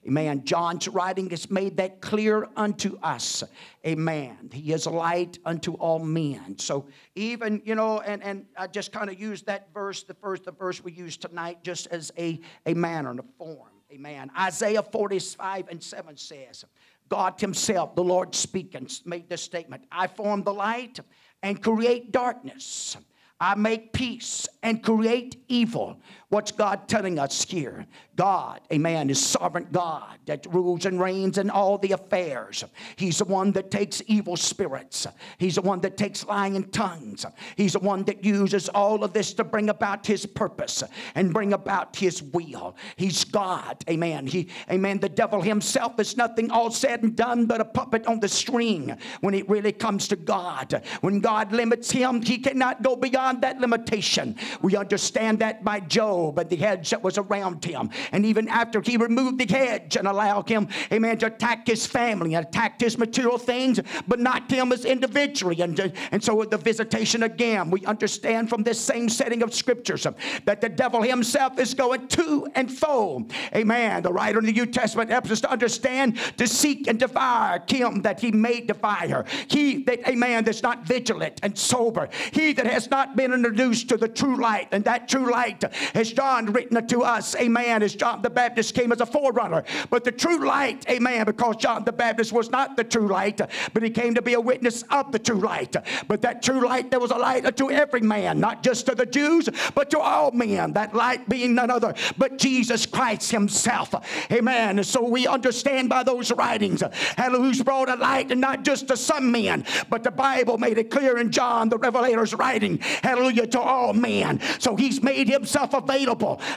Amen. 0.06 0.44
John's 0.44 0.88
writing 0.88 1.30
has 1.30 1.48
made 1.50 1.76
that 1.76 2.00
clear 2.00 2.48
unto 2.56 2.98
us. 3.02 3.44
Amen. 3.86 4.50
He 4.52 4.72
is 4.72 4.86
light 4.86 5.38
unto 5.44 5.74
all 5.74 6.00
men. 6.00 6.58
So 6.58 6.86
even, 7.14 7.62
you 7.64 7.76
know, 7.76 8.00
and, 8.00 8.22
and 8.22 8.46
I 8.56 8.66
just 8.66 8.90
kind 8.90 9.10
of 9.10 9.20
used 9.20 9.46
that 9.46 9.72
verse, 9.72 10.02
the 10.02 10.14
first 10.14 10.44
the 10.44 10.52
verse 10.52 10.82
we 10.82 10.92
used 10.92 11.22
tonight, 11.22 11.62
just 11.62 11.86
as 11.88 12.12
a, 12.18 12.40
a 12.66 12.74
manner 12.74 13.10
and 13.10 13.20
a 13.20 13.24
form. 13.38 13.68
Amen. 13.92 14.30
Isaiah 14.38 14.82
45 14.82 15.68
and 15.68 15.82
7 15.82 16.16
says, 16.16 16.64
God 17.08 17.38
Himself, 17.38 17.94
the 17.94 18.02
Lord 18.02 18.34
speaking, 18.34 18.88
made 19.04 19.28
this 19.28 19.42
statement 19.42 19.84
I 19.92 20.06
form 20.06 20.42
the 20.42 20.52
light 20.52 20.98
and 21.42 21.62
create 21.62 22.10
darkness. 22.10 22.96
I 23.42 23.56
make 23.56 23.92
peace 23.92 24.48
and 24.62 24.84
create 24.84 25.34
evil. 25.48 25.98
What's 26.32 26.50
God 26.50 26.88
telling 26.88 27.18
us 27.18 27.44
here? 27.44 27.86
God, 28.16 28.62
amen, 28.72 29.10
is 29.10 29.22
sovereign 29.22 29.68
God 29.70 30.16
that 30.24 30.46
rules 30.50 30.86
and 30.86 30.98
reigns 30.98 31.36
in 31.36 31.50
all 31.50 31.76
the 31.76 31.92
affairs. 31.92 32.64
He's 32.96 33.18
the 33.18 33.26
one 33.26 33.52
that 33.52 33.70
takes 33.70 34.00
evil 34.06 34.38
spirits. 34.38 35.06
He's 35.36 35.56
the 35.56 35.62
one 35.62 35.80
that 35.80 35.98
takes 35.98 36.24
lying 36.24 36.70
tongues. 36.70 37.26
He's 37.54 37.74
the 37.74 37.80
one 37.80 38.04
that 38.04 38.24
uses 38.24 38.70
all 38.70 39.04
of 39.04 39.12
this 39.12 39.34
to 39.34 39.44
bring 39.44 39.68
about 39.68 40.06
his 40.06 40.24
purpose 40.24 40.82
and 41.14 41.34
bring 41.34 41.52
about 41.52 41.96
his 41.96 42.22
will. 42.22 42.76
He's 42.96 43.24
God, 43.24 43.84
amen. 43.90 44.26
He, 44.26 44.48
amen. 44.70 45.00
The 45.00 45.10
devil 45.10 45.42
himself 45.42 46.00
is 46.00 46.16
nothing 46.16 46.50
all 46.50 46.70
said 46.70 47.02
and 47.02 47.14
done 47.14 47.44
but 47.44 47.60
a 47.60 47.64
puppet 47.66 48.06
on 48.06 48.20
the 48.20 48.28
string 48.28 48.96
when 49.20 49.34
it 49.34 49.50
really 49.50 49.72
comes 49.72 50.08
to 50.08 50.16
God. 50.16 50.82
When 51.02 51.20
God 51.20 51.52
limits 51.52 51.90
him, 51.90 52.22
he 52.22 52.38
cannot 52.38 52.82
go 52.82 52.96
beyond 52.96 53.42
that 53.42 53.58
limitation. 53.58 54.36
We 54.62 54.76
understand 54.76 55.38
that 55.40 55.62
by 55.62 55.80
Job 55.80 56.21
and 56.30 56.48
the 56.48 56.56
hedge 56.56 56.90
that 56.90 57.02
was 57.02 57.18
around 57.18 57.64
him. 57.64 57.90
And 58.12 58.24
even 58.24 58.48
after 58.48 58.80
he 58.80 58.96
removed 58.96 59.38
the 59.38 59.52
hedge 59.52 59.96
and 59.96 60.06
allowed 60.06 60.48
him, 60.48 60.68
amen, 60.92 61.18
to 61.18 61.26
attack 61.26 61.66
his 61.66 61.86
family 61.86 62.34
and 62.34 62.46
attacked 62.46 62.80
his 62.80 62.98
material 62.98 63.38
things, 63.38 63.80
but 64.06 64.20
not 64.20 64.50
him 64.50 64.72
as 64.72 64.84
individually. 64.84 65.60
And, 65.60 65.92
and 66.10 66.22
so 66.22 66.34
with 66.34 66.50
the 66.50 66.58
visitation 66.58 67.24
again, 67.24 67.70
we 67.70 67.84
understand 67.86 68.48
from 68.48 68.62
this 68.62 68.80
same 68.80 69.08
setting 69.08 69.42
of 69.42 69.54
scriptures 69.54 70.06
that 70.44 70.60
the 70.60 70.68
devil 70.68 71.02
himself 71.02 71.58
is 71.58 71.74
going 71.74 72.08
to 72.08 72.46
and 72.54 72.70
fro. 72.70 73.26
Amen. 73.54 74.02
The 74.02 74.12
writer 74.12 74.38
in 74.38 74.46
the 74.46 74.52
New 74.52 74.66
Testament 74.66 75.10
helps 75.10 75.30
us 75.30 75.40
to 75.42 75.50
understand 75.50 76.18
to 76.36 76.46
seek 76.46 76.86
and 76.86 76.98
devour 76.98 77.62
him 77.68 78.02
that 78.02 78.20
he 78.20 78.30
may 78.32 78.60
devour. 78.60 79.24
He 79.48 79.82
that, 79.84 80.08
amen, 80.08 80.44
that's 80.44 80.62
not 80.62 80.86
vigilant 80.86 81.40
and 81.42 81.56
sober. 81.56 82.08
He 82.32 82.52
that 82.52 82.66
has 82.66 82.90
not 82.90 83.16
been 83.16 83.32
introduced 83.32 83.88
to 83.88 83.96
the 83.96 84.08
true 84.08 84.36
light, 84.40 84.68
and 84.72 84.84
that 84.84 85.08
true 85.08 85.30
light 85.30 85.62
has 85.94 86.11
John 86.12 86.46
written 86.46 86.86
to 86.86 87.02
us, 87.02 87.34
amen, 87.36 87.82
as 87.82 87.94
John 87.94 88.22
the 88.22 88.30
Baptist 88.30 88.74
came 88.74 88.92
as 88.92 89.00
a 89.00 89.06
forerunner. 89.06 89.64
But 89.90 90.04
the 90.04 90.12
true 90.12 90.46
light, 90.46 90.88
amen, 90.88 91.26
because 91.26 91.56
John 91.56 91.84
the 91.84 91.92
Baptist 91.92 92.32
was 92.32 92.50
not 92.50 92.76
the 92.76 92.84
true 92.84 93.08
light, 93.08 93.40
but 93.72 93.82
he 93.82 93.90
came 93.90 94.14
to 94.14 94.22
be 94.22 94.34
a 94.34 94.40
witness 94.40 94.82
of 94.90 95.12
the 95.12 95.18
true 95.18 95.40
light. 95.40 95.76
But 96.08 96.22
that 96.22 96.42
true 96.42 96.64
light, 96.66 96.90
there 96.90 97.00
was 97.00 97.10
a 97.10 97.16
light 97.16 97.56
to 97.56 97.70
every 97.70 98.00
man, 98.00 98.40
not 98.40 98.62
just 98.62 98.86
to 98.86 98.94
the 98.94 99.06
Jews, 99.06 99.48
but 99.74 99.90
to 99.90 99.98
all 99.98 100.30
men. 100.30 100.72
That 100.72 100.94
light 100.94 101.28
being 101.28 101.54
none 101.54 101.70
other 101.70 101.94
but 102.18 102.38
Jesus 102.38 102.86
Christ 102.86 103.30
Himself. 103.30 103.94
Amen. 104.30 104.82
So 104.84 105.06
we 105.06 105.26
understand 105.26 105.88
by 105.88 106.02
those 106.02 106.32
writings, 106.32 106.82
hallelujah, 107.16 107.64
brought 107.64 107.88
a 107.88 107.96
light 107.96 108.30
and 108.30 108.40
not 108.40 108.64
just 108.64 108.88
to 108.88 108.96
some 108.96 109.30
men, 109.30 109.64
but 109.90 110.02
the 110.02 110.10
Bible 110.10 110.58
made 110.58 110.78
it 110.78 110.90
clear 110.90 111.18
in 111.18 111.30
John, 111.30 111.68
the 111.68 111.78
Revelator's 111.78 112.34
writing, 112.34 112.78
hallelujah, 112.78 113.46
to 113.48 113.60
all 113.60 113.92
men. 113.92 114.40
So 114.58 114.76
He's 114.76 115.02
made 115.02 115.28
Himself 115.28 115.74
available, 115.74 115.92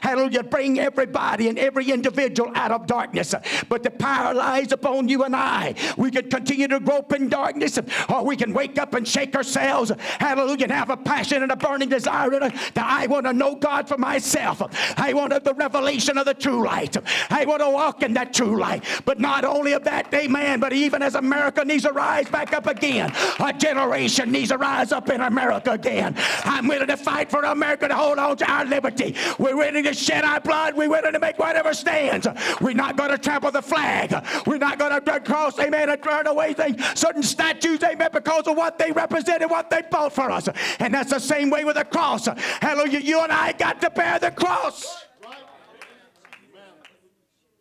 hallelujah, 0.01 0.43
bring 0.43 0.79
everybody 0.79 1.49
and 1.49 1.59
every 1.59 1.91
individual 1.91 2.51
out 2.55 2.71
of 2.71 2.87
darkness. 2.87 3.33
But 3.69 3.83
the 3.83 3.91
power 3.91 4.33
lies 4.33 4.71
upon 4.71 5.07
you 5.07 5.23
and 5.23 5.35
I. 5.35 5.75
We 5.97 6.11
can 6.11 6.29
continue 6.29 6.67
to 6.67 6.79
grope 6.79 7.13
in 7.13 7.29
darkness, 7.29 7.79
or 8.09 8.23
we 8.23 8.35
can 8.35 8.53
wake 8.53 8.77
up 8.77 8.93
and 8.93 9.07
shake 9.07 9.35
ourselves, 9.35 9.91
hallelujah, 10.19 10.63
and 10.63 10.71
have 10.71 10.89
a 10.89 10.97
passion 10.97 11.43
and 11.43 11.51
a 11.51 11.55
burning 11.55 11.89
desire 11.89 12.29
that 12.39 12.53
I 12.75 13.07
want 13.07 13.25
to 13.25 13.33
know 13.33 13.55
God 13.55 13.87
for 13.87 13.97
myself. 13.97 14.61
I 14.97 15.13
want 15.13 15.33
the 15.43 15.53
revelation 15.53 16.17
of 16.17 16.25
the 16.25 16.33
true 16.33 16.63
light. 16.63 16.95
I 17.29 17.45
want 17.45 17.61
to 17.61 17.69
walk 17.69 18.03
in 18.03 18.13
that 18.13 18.33
true 18.33 18.59
light. 18.59 18.83
But 19.05 19.19
not 19.19 19.43
only 19.43 19.73
of 19.73 19.83
that, 19.83 20.13
amen, 20.13 20.59
but 20.59 20.73
even 20.73 21.01
as 21.01 21.15
America 21.15 21.65
needs 21.65 21.83
to 21.83 21.91
rise 21.91 22.29
back 22.29 22.53
up 22.53 22.67
again, 22.67 23.11
a 23.39 23.53
generation 23.53 24.31
needs 24.31 24.49
to 24.49 24.57
rise 24.57 24.91
up 24.91 25.09
in 25.09 25.21
America 25.21 25.71
again. 25.71 26.15
I'm 26.43 26.67
willing 26.67 26.87
to 26.87 26.97
fight 26.97 27.29
for 27.29 27.43
America 27.43 27.87
to 27.87 27.95
hold 27.95 28.17
on 28.19 28.37
to 28.37 28.51
our 28.51 28.65
liberty. 28.65 29.15
We're 29.39 29.55
willing 29.55 29.83
to 29.83 29.93
shed 29.93 30.23
our 30.23 30.39
blood. 30.39 30.75
We're 30.75 30.89
willing 30.89 31.13
to 31.13 31.19
make 31.19 31.37
whatever 31.37 31.73
stands. 31.73 32.27
We're 32.61 32.73
not 32.73 32.97
going 32.97 33.11
to 33.11 33.17
trample 33.17 33.51
the 33.51 33.61
flag. 33.61 34.13
We're 34.45 34.57
not 34.57 34.79
going 34.79 34.91
to 34.91 35.19
cross, 35.21 35.59
amen, 35.59 35.89
and 35.89 36.01
turn 36.01 36.27
away 36.27 36.53
things, 36.53 36.83
certain 36.99 37.23
statues, 37.23 37.83
amen, 37.83 38.09
because 38.13 38.47
of 38.47 38.57
what 38.57 38.77
they 38.77 38.91
represent 38.91 39.41
and 39.41 39.51
what 39.51 39.69
they 39.69 39.81
bought 39.89 40.13
for 40.13 40.31
us. 40.31 40.47
And 40.79 40.93
that's 40.93 41.11
the 41.11 41.19
same 41.19 41.49
way 41.49 41.63
with 41.63 41.75
the 41.75 41.85
cross. 41.85 42.25
Hallelujah. 42.25 42.99
You 42.99 43.21
and 43.21 43.31
I 43.31 43.51
got 43.53 43.81
to 43.81 43.89
bear 43.89 44.19
the 44.19 44.31
cross. 44.31 45.03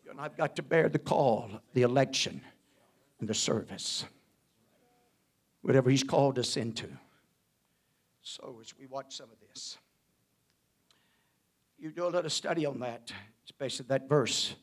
You 0.04 0.10
and 0.10 0.20
I've 0.20 0.36
got 0.36 0.56
to 0.56 0.62
bear 0.62 0.88
the 0.88 0.98
call, 0.98 1.50
the 1.72 1.82
election, 1.82 2.40
and 3.20 3.28
the 3.28 3.34
service. 3.34 4.04
Whatever 5.62 5.90
He's 5.90 6.04
called 6.04 6.38
us 6.38 6.56
into. 6.56 6.88
So, 8.22 8.58
as 8.60 8.74
we 8.78 8.86
watch 8.86 9.16
some 9.16 9.30
of 9.30 9.36
this, 9.48 9.78
you 11.78 11.90
do 11.90 12.06
a 12.06 12.08
little 12.08 12.30
study 12.30 12.66
on 12.66 12.80
that, 12.80 13.12
especially 13.44 13.86
that 13.88 14.08
verse 14.08 14.54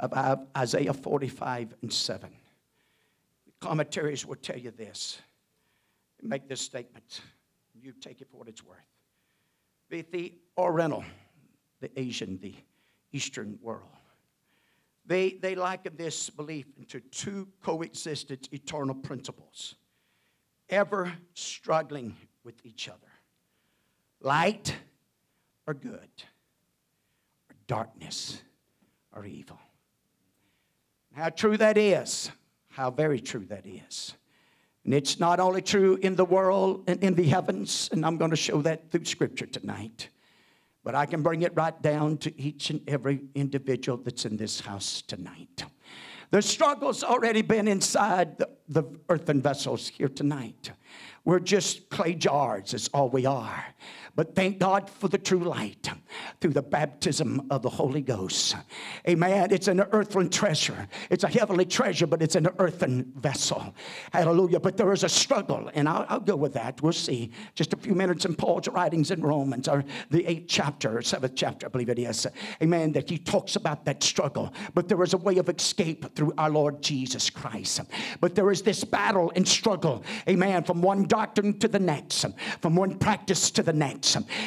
of 0.00 0.12
Isaiah 0.56 0.92
45 0.92 1.74
and 1.82 1.92
7. 1.92 2.30
Commentaries 3.60 4.26
will 4.26 4.36
tell 4.36 4.58
you 4.58 4.70
this. 4.70 5.18
Make 6.22 6.48
this 6.48 6.60
statement. 6.60 7.20
You 7.74 7.92
take 7.92 8.20
it 8.20 8.28
for 8.30 8.38
what 8.38 8.48
it's 8.48 8.64
worth. 8.64 8.78
Be 9.88 10.02
the 10.02 10.34
Oriental, 10.56 11.04
the 11.80 11.90
Asian, 11.98 12.38
the 12.38 12.54
Eastern 13.12 13.58
world. 13.60 13.88
They, 15.06 15.32
they 15.32 15.54
liken 15.54 15.96
this 15.96 16.30
belief 16.30 16.66
into 16.78 17.00
two 17.00 17.48
coexistent 17.62 18.48
eternal 18.52 18.94
principles, 18.94 19.74
ever 20.70 21.12
struggling 21.34 22.16
with 22.42 22.54
each 22.64 22.88
other 22.88 23.08
light 24.24 24.74
or 25.66 25.74
good, 25.74 26.08
darkness 27.66 28.42
or 29.12 29.24
evil. 29.24 29.58
How 31.14 31.28
true 31.30 31.56
that 31.56 31.78
is, 31.78 32.30
how 32.70 32.90
very 32.90 33.20
true 33.20 33.44
that 33.46 33.66
is. 33.66 34.14
And 34.84 34.92
it's 34.92 35.18
not 35.18 35.40
only 35.40 35.62
true 35.62 35.98
in 36.02 36.16
the 36.16 36.24
world 36.24 36.84
and 36.88 37.02
in 37.02 37.14
the 37.14 37.24
heavens, 37.24 37.88
and 37.92 38.04
I'm 38.04 38.18
going 38.18 38.32
to 38.32 38.36
show 38.36 38.60
that 38.62 38.90
through 38.90 39.04
Scripture 39.04 39.46
tonight, 39.46 40.08
but 40.82 40.94
I 40.94 41.06
can 41.06 41.22
bring 41.22 41.42
it 41.42 41.52
right 41.54 41.80
down 41.80 42.18
to 42.18 42.40
each 42.40 42.70
and 42.70 42.82
every 42.88 43.22
individual 43.34 43.96
that's 43.96 44.26
in 44.26 44.36
this 44.36 44.60
house 44.60 45.02
tonight. 45.02 45.64
The 46.30 46.42
struggle's 46.42 47.04
already 47.04 47.42
been 47.42 47.68
inside 47.68 48.38
the, 48.38 48.50
the 48.68 48.84
earthen 49.08 49.40
vessels 49.40 49.88
here 49.88 50.08
tonight. 50.08 50.72
We're 51.24 51.38
just 51.38 51.88
clay 51.88 52.14
jars, 52.14 52.72
that's 52.72 52.88
all 52.88 53.08
we 53.08 53.24
are. 53.24 53.64
But 54.16 54.36
thank 54.36 54.58
God 54.58 54.88
for 54.88 55.08
the 55.08 55.18
true 55.18 55.40
light 55.40 55.90
through 56.40 56.52
the 56.52 56.62
baptism 56.62 57.48
of 57.50 57.62
the 57.62 57.70
Holy 57.70 58.00
Ghost. 58.00 58.54
Amen. 59.08 59.48
It's 59.50 59.66
an 59.66 59.80
earthen 59.80 60.30
treasure. 60.30 60.86
It's 61.10 61.24
a 61.24 61.28
heavenly 61.28 61.64
treasure, 61.64 62.06
but 62.06 62.22
it's 62.22 62.36
an 62.36 62.48
earthen 62.58 63.12
vessel. 63.16 63.74
Hallelujah. 64.12 64.60
But 64.60 64.76
there 64.76 64.92
is 64.92 65.02
a 65.02 65.08
struggle, 65.08 65.68
and 65.74 65.88
I'll, 65.88 66.06
I'll 66.08 66.20
go 66.20 66.36
with 66.36 66.52
that. 66.52 66.80
We'll 66.80 66.92
see. 66.92 67.32
Just 67.56 67.72
a 67.72 67.76
few 67.76 67.94
minutes 67.94 68.24
in 68.24 68.36
Paul's 68.36 68.68
writings 68.68 69.10
in 69.10 69.20
Romans, 69.20 69.66
or 69.66 69.84
the 70.10 70.24
eighth 70.26 70.46
chapter, 70.48 71.02
seventh 71.02 71.34
chapter, 71.34 71.66
I 71.66 71.70
believe 71.70 71.88
it 71.88 71.98
is. 71.98 72.26
Amen. 72.62 72.92
That 72.92 73.10
he 73.10 73.18
talks 73.18 73.56
about 73.56 73.84
that 73.86 74.02
struggle. 74.04 74.54
But 74.74 74.88
there 74.88 75.02
is 75.02 75.14
a 75.14 75.18
way 75.18 75.38
of 75.38 75.48
escape 75.48 76.14
through 76.14 76.34
our 76.38 76.50
Lord 76.50 76.82
Jesus 76.82 77.30
Christ. 77.30 77.80
But 78.20 78.36
there 78.36 78.52
is 78.52 78.62
this 78.62 78.84
battle 78.84 79.32
and 79.34 79.46
struggle. 79.46 80.04
Amen. 80.28 80.62
From 80.62 80.82
one 80.82 81.04
doctrine 81.04 81.58
to 81.58 81.66
the 81.66 81.80
next, 81.80 82.24
from 82.60 82.76
one 82.76 82.96
practice 82.96 83.50
to 83.50 83.62
the 83.64 83.72
next. 83.72 84.03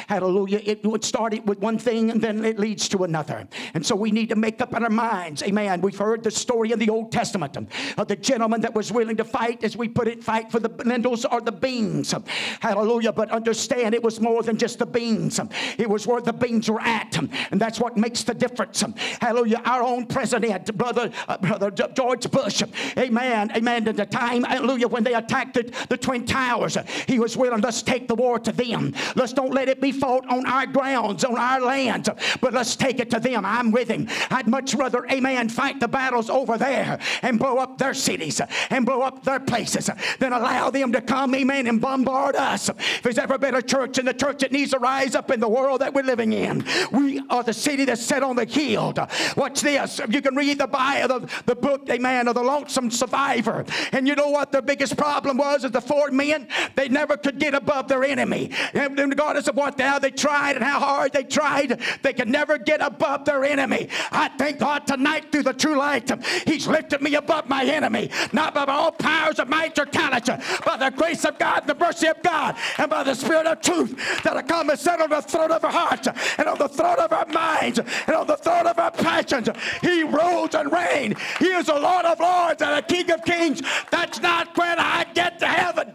Hallelujah. 0.08 0.60
It 0.64 0.84
would 0.84 1.04
start 1.04 1.28
with 1.44 1.58
one 1.58 1.78
thing 1.78 2.10
and 2.10 2.20
then 2.20 2.44
it 2.44 2.58
leads 2.58 2.88
to 2.90 3.04
another. 3.04 3.46
And 3.74 3.84
so 3.84 3.94
we 3.94 4.10
need 4.10 4.28
to 4.28 4.36
make 4.36 4.60
up 4.60 4.74
our 4.74 4.90
minds. 4.90 5.42
Amen. 5.42 5.80
We've 5.80 5.96
heard 5.96 6.22
the 6.22 6.30
story 6.30 6.72
in 6.72 6.78
the 6.78 6.90
Old 6.90 7.12
Testament 7.12 7.56
of 7.56 8.08
the 8.08 8.16
gentleman 8.16 8.60
that 8.62 8.74
was 8.74 8.92
willing 8.92 9.16
to 9.16 9.24
fight, 9.24 9.64
as 9.64 9.76
we 9.76 9.88
put 9.88 10.08
it, 10.08 10.22
fight 10.22 10.50
for 10.50 10.60
the 10.60 10.70
lentils 10.84 11.24
or 11.24 11.40
the 11.40 11.52
beans. 11.52 12.14
Hallelujah. 12.60 13.12
But 13.12 13.30
understand 13.30 13.94
it 13.94 14.02
was 14.02 14.20
more 14.20 14.42
than 14.42 14.56
just 14.56 14.78
the 14.78 14.86
beans, 14.86 15.40
it 15.78 15.88
was 15.88 16.06
where 16.06 16.20
the 16.20 16.32
beans 16.32 16.70
were 16.70 16.80
at. 16.80 17.16
And 17.50 17.60
that's 17.60 17.80
what 17.80 17.96
makes 17.96 18.22
the 18.22 18.34
difference. 18.34 18.84
Hallelujah. 19.20 19.62
Our 19.64 19.82
own 19.82 20.06
president, 20.06 20.76
brother, 20.76 21.10
uh, 21.26 21.38
brother 21.38 21.70
George 21.70 22.30
Bush. 22.30 22.62
Amen. 22.96 23.50
Amen. 23.56 23.88
At 23.88 23.96
the 23.96 24.06
time, 24.06 24.44
hallelujah, 24.44 24.88
when 24.88 25.04
they 25.04 25.14
attacked 25.14 25.54
the, 25.54 25.72
the 25.88 25.96
Twin 25.96 26.26
Towers, 26.26 26.76
he 27.06 27.18
was 27.18 27.36
willing, 27.36 27.60
let's 27.60 27.82
take 27.82 28.08
the 28.08 28.14
war 28.14 28.38
to 28.38 28.52
them. 28.52 28.94
Let's 29.16 29.32
don't 29.32 29.47
don't 29.48 29.54
let 29.54 29.68
it 29.68 29.80
be 29.80 29.92
fought 29.92 30.26
on 30.28 30.44
our 30.46 30.66
grounds, 30.66 31.24
on 31.24 31.36
our 31.36 31.60
lands, 31.60 32.08
but 32.40 32.52
let's 32.52 32.76
take 32.76 33.00
it 33.00 33.10
to 33.10 33.18
them. 33.18 33.44
I'm 33.46 33.70
with 33.70 33.88
him. 33.88 34.06
I'd 34.30 34.46
much 34.46 34.74
rather, 34.74 35.06
amen, 35.10 35.48
fight 35.48 35.80
the 35.80 35.88
battles 35.88 36.28
over 36.28 36.58
there 36.58 36.98
and 37.22 37.38
blow 37.38 37.56
up 37.56 37.78
their 37.78 37.94
cities 37.94 38.40
and 38.68 38.84
blow 38.84 39.00
up 39.00 39.24
their 39.24 39.40
places 39.40 39.88
than 40.18 40.32
allow 40.32 40.70
them 40.70 40.92
to 40.92 41.00
come, 41.00 41.34
amen, 41.34 41.66
and 41.66 41.80
bombard 41.80 42.36
us. 42.36 42.68
If 42.68 43.02
there's 43.02 43.18
ever 43.18 43.38
been 43.38 43.54
a 43.54 43.62
church 43.62 43.98
and 43.98 44.06
the 44.06 44.12
church 44.12 44.40
that 44.40 44.52
needs 44.52 44.72
to 44.72 44.78
rise 44.78 45.14
up 45.14 45.30
in 45.30 45.40
the 45.40 45.48
world 45.48 45.80
that 45.80 45.94
we're 45.94 46.02
living 46.02 46.34
in, 46.34 46.64
we 46.92 47.20
are 47.30 47.42
the 47.42 47.54
city 47.54 47.86
that's 47.86 48.02
set 48.02 48.22
on 48.22 48.36
the 48.36 48.44
hill. 48.44 48.92
Watch 49.36 49.62
this. 49.62 50.00
You 50.10 50.20
can 50.20 50.34
read 50.34 50.58
the 50.58 50.66
Bible, 50.66 51.20
the, 51.20 51.42
the 51.46 51.56
book, 51.56 51.88
amen, 51.88 52.28
of 52.28 52.34
the 52.34 52.42
lonesome 52.42 52.90
survivor. 52.90 53.64
And 53.92 54.06
you 54.06 54.14
know 54.14 54.28
what 54.28 54.52
the 54.52 54.60
biggest 54.60 54.96
problem 54.96 55.38
was? 55.38 55.64
Is 55.64 55.70
the 55.70 55.80
four 55.80 56.10
men, 56.10 56.48
they 56.74 56.88
never 56.88 57.16
could 57.16 57.38
get 57.38 57.54
above 57.54 57.88
their 57.88 58.04
enemy. 58.04 58.50
And 58.74 59.16
God 59.16 59.37
regardless 59.38 59.48
of 59.48 59.56
what 59.56 59.80
how 59.80 59.98
they 59.98 60.10
tried 60.10 60.56
and 60.56 60.64
how 60.64 60.80
hard 60.80 61.12
they 61.12 61.22
tried, 61.22 61.80
they 62.02 62.12
could 62.12 62.28
never 62.28 62.58
get 62.58 62.80
above 62.80 63.24
their 63.24 63.44
enemy. 63.44 63.88
I 64.10 64.28
thank 64.28 64.58
God 64.58 64.86
tonight 64.86 65.30
through 65.30 65.44
the 65.44 65.52
true 65.52 65.76
light, 65.76 66.10
He's 66.46 66.66
lifted 66.66 67.00
me 67.00 67.14
above 67.14 67.48
my 67.48 67.64
enemy, 67.64 68.10
not 68.32 68.54
by 68.54 68.64
all 68.64 68.92
powers 68.92 69.38
of 69.38 69.48
might 69.48 69.78
or 69.78 69.86
talent, 69.86 70.26
by 70.64 70.76
the 70.76 70.90
grace 70.90 71.24
of 71.24 71.38
God, 71.38 71.66
the 71.66 71.74
mercy 71.74 72.08
of 72.08 72.20
God, 72.22 72.56
and 72.78 72.90
by 72.90 73.02
the 73.02 73.14
Spirit 73.14 73.46
of 73.46 73.60
truth 73.60 73.96
that 74.24 74.36
I 74.36 74.42
come 74.42 74.70
and 74.70 74.78
set 74.78 75.00
on 75.00 75.10
the 75.10 75.22
throne 75.22 75.52
of 75.52 75.64
our 75.64 75.70
hearts, 75.70 76.08
and 76.38 76.48
on 76.48 76.58
the 76.58 76.68
throne 76.68 76.98
of 76.98 77.12
our 77.12 77.26
minds, 77.26 77.78
and 77.78 78.16
on 78.16 78.26
the 78.26 78.36
throne 78.36 78.66
of 78.66 78.78
our 78.78 78.90
passions. 78.90 79.48
He 79.82 80.02
rules 80.02 80.54
and 80.54 80.72
reigns. 80.72 81.18
He 81.38 81.46
is 81.46 81.66
the 81.66 81.78
Lord 81.78 82.04
of 82.04 82.18
lords 82.20 82.62
and 82.62 82.76
the 82.76 82.82
King 82.82 83.10
of 83.10 83.24
kings. 83.24 83.62
That's 83.90 84.20
not 84.20 84.56
when 84.56 84.78
I 84.78 85.04
get 85.14 85.38
to 85.40 85.46
heaven. 85.46 85.94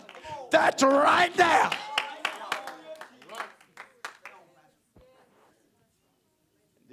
That's 0.51 0.83
right 0.83 1.35
now. 1.38 1.71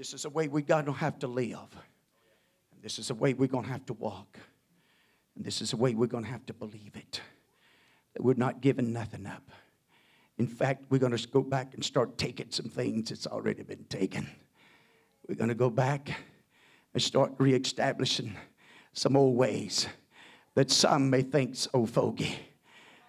This 0.00 0.14
is 0.14 0.22
the 0.22 0.30
way 0.30 0.48
we're 0.48 0.62
going 0.62 0.86
to 0.86 0.92
have 0.92 1.18
to 1.18 1.26
live. 1.26 1.76
And 2.72 2.82
this 2.82 2.98
is 2.98 3.08
the 3.08 3.14
way 3.14 3.34
we're 3.34 3.48
going 3.48 3.66
to 3.66 3.70
have 3.70 3.84
to 3.84 3.92
walk. 3.92 4.38
And 5.36 5.44
this 5.44 5.60
is 5.60 5.72
the 5.72 5.76
way 5.76 5.92
we're 5.92 6.06
going 6.06 6.24
to 6.24 6.30
have 6.30 6.46
to 6.46 6.54
believe 6.54 6.92
it. 6.94 7.20
That 8.14 8.24
we're 8.24 8.32
not 8.32 8.62
giving 8.62 8.94
nothing 8.94 9.26
up. 9.26 9.50
In 10.38 10.46
fact, 10.46 10.86
we're 10.88 10.96
going 10.96 11.14
to 11.14 11.28
go 11.28 11.42
back 11.42 11.74
and 11.74 11.84
start 11.84 12.16
taking 12.16 12.46
some 12.48 12.70
things 12.70 13.10
that's 13.10 13.26
already 13.26 13.62
been 13.62 13.84
taken. 13.90 14.26
We're 15.28 15.34
going 15.34 15.50
to 15.50 15.54
go 15.54 15.68
back 15.68 16.08
and 16.94 17.02
start 17.02 17.34
reestablishing 17.36 18.34
some 18.94 19.18
old 19.18 19.36
ways 19.36 19.86
that 20.54 20.70
some 20.70 21.10
may 21.10 21.20
think's 21.20 21.68
old 21.74 21.90
fogey 21.90 22.38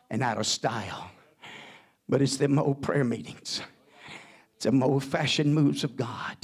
and 0.10 0.22
out 0.22 0.40
of 0.40 0.46
style. 0.46 1.10
But 2.10 2.22
it's 2.22 2.36
them 2.36 2.60
old 2.60 2.82
prayer 2.82 3.06
meetings 3.06 3.62
some 4.62 4.84
old 4.84 5.04
fashioned 5.04 5.54
moves 5.54 5.84
of 5.84 5.96
God 5.96 6.38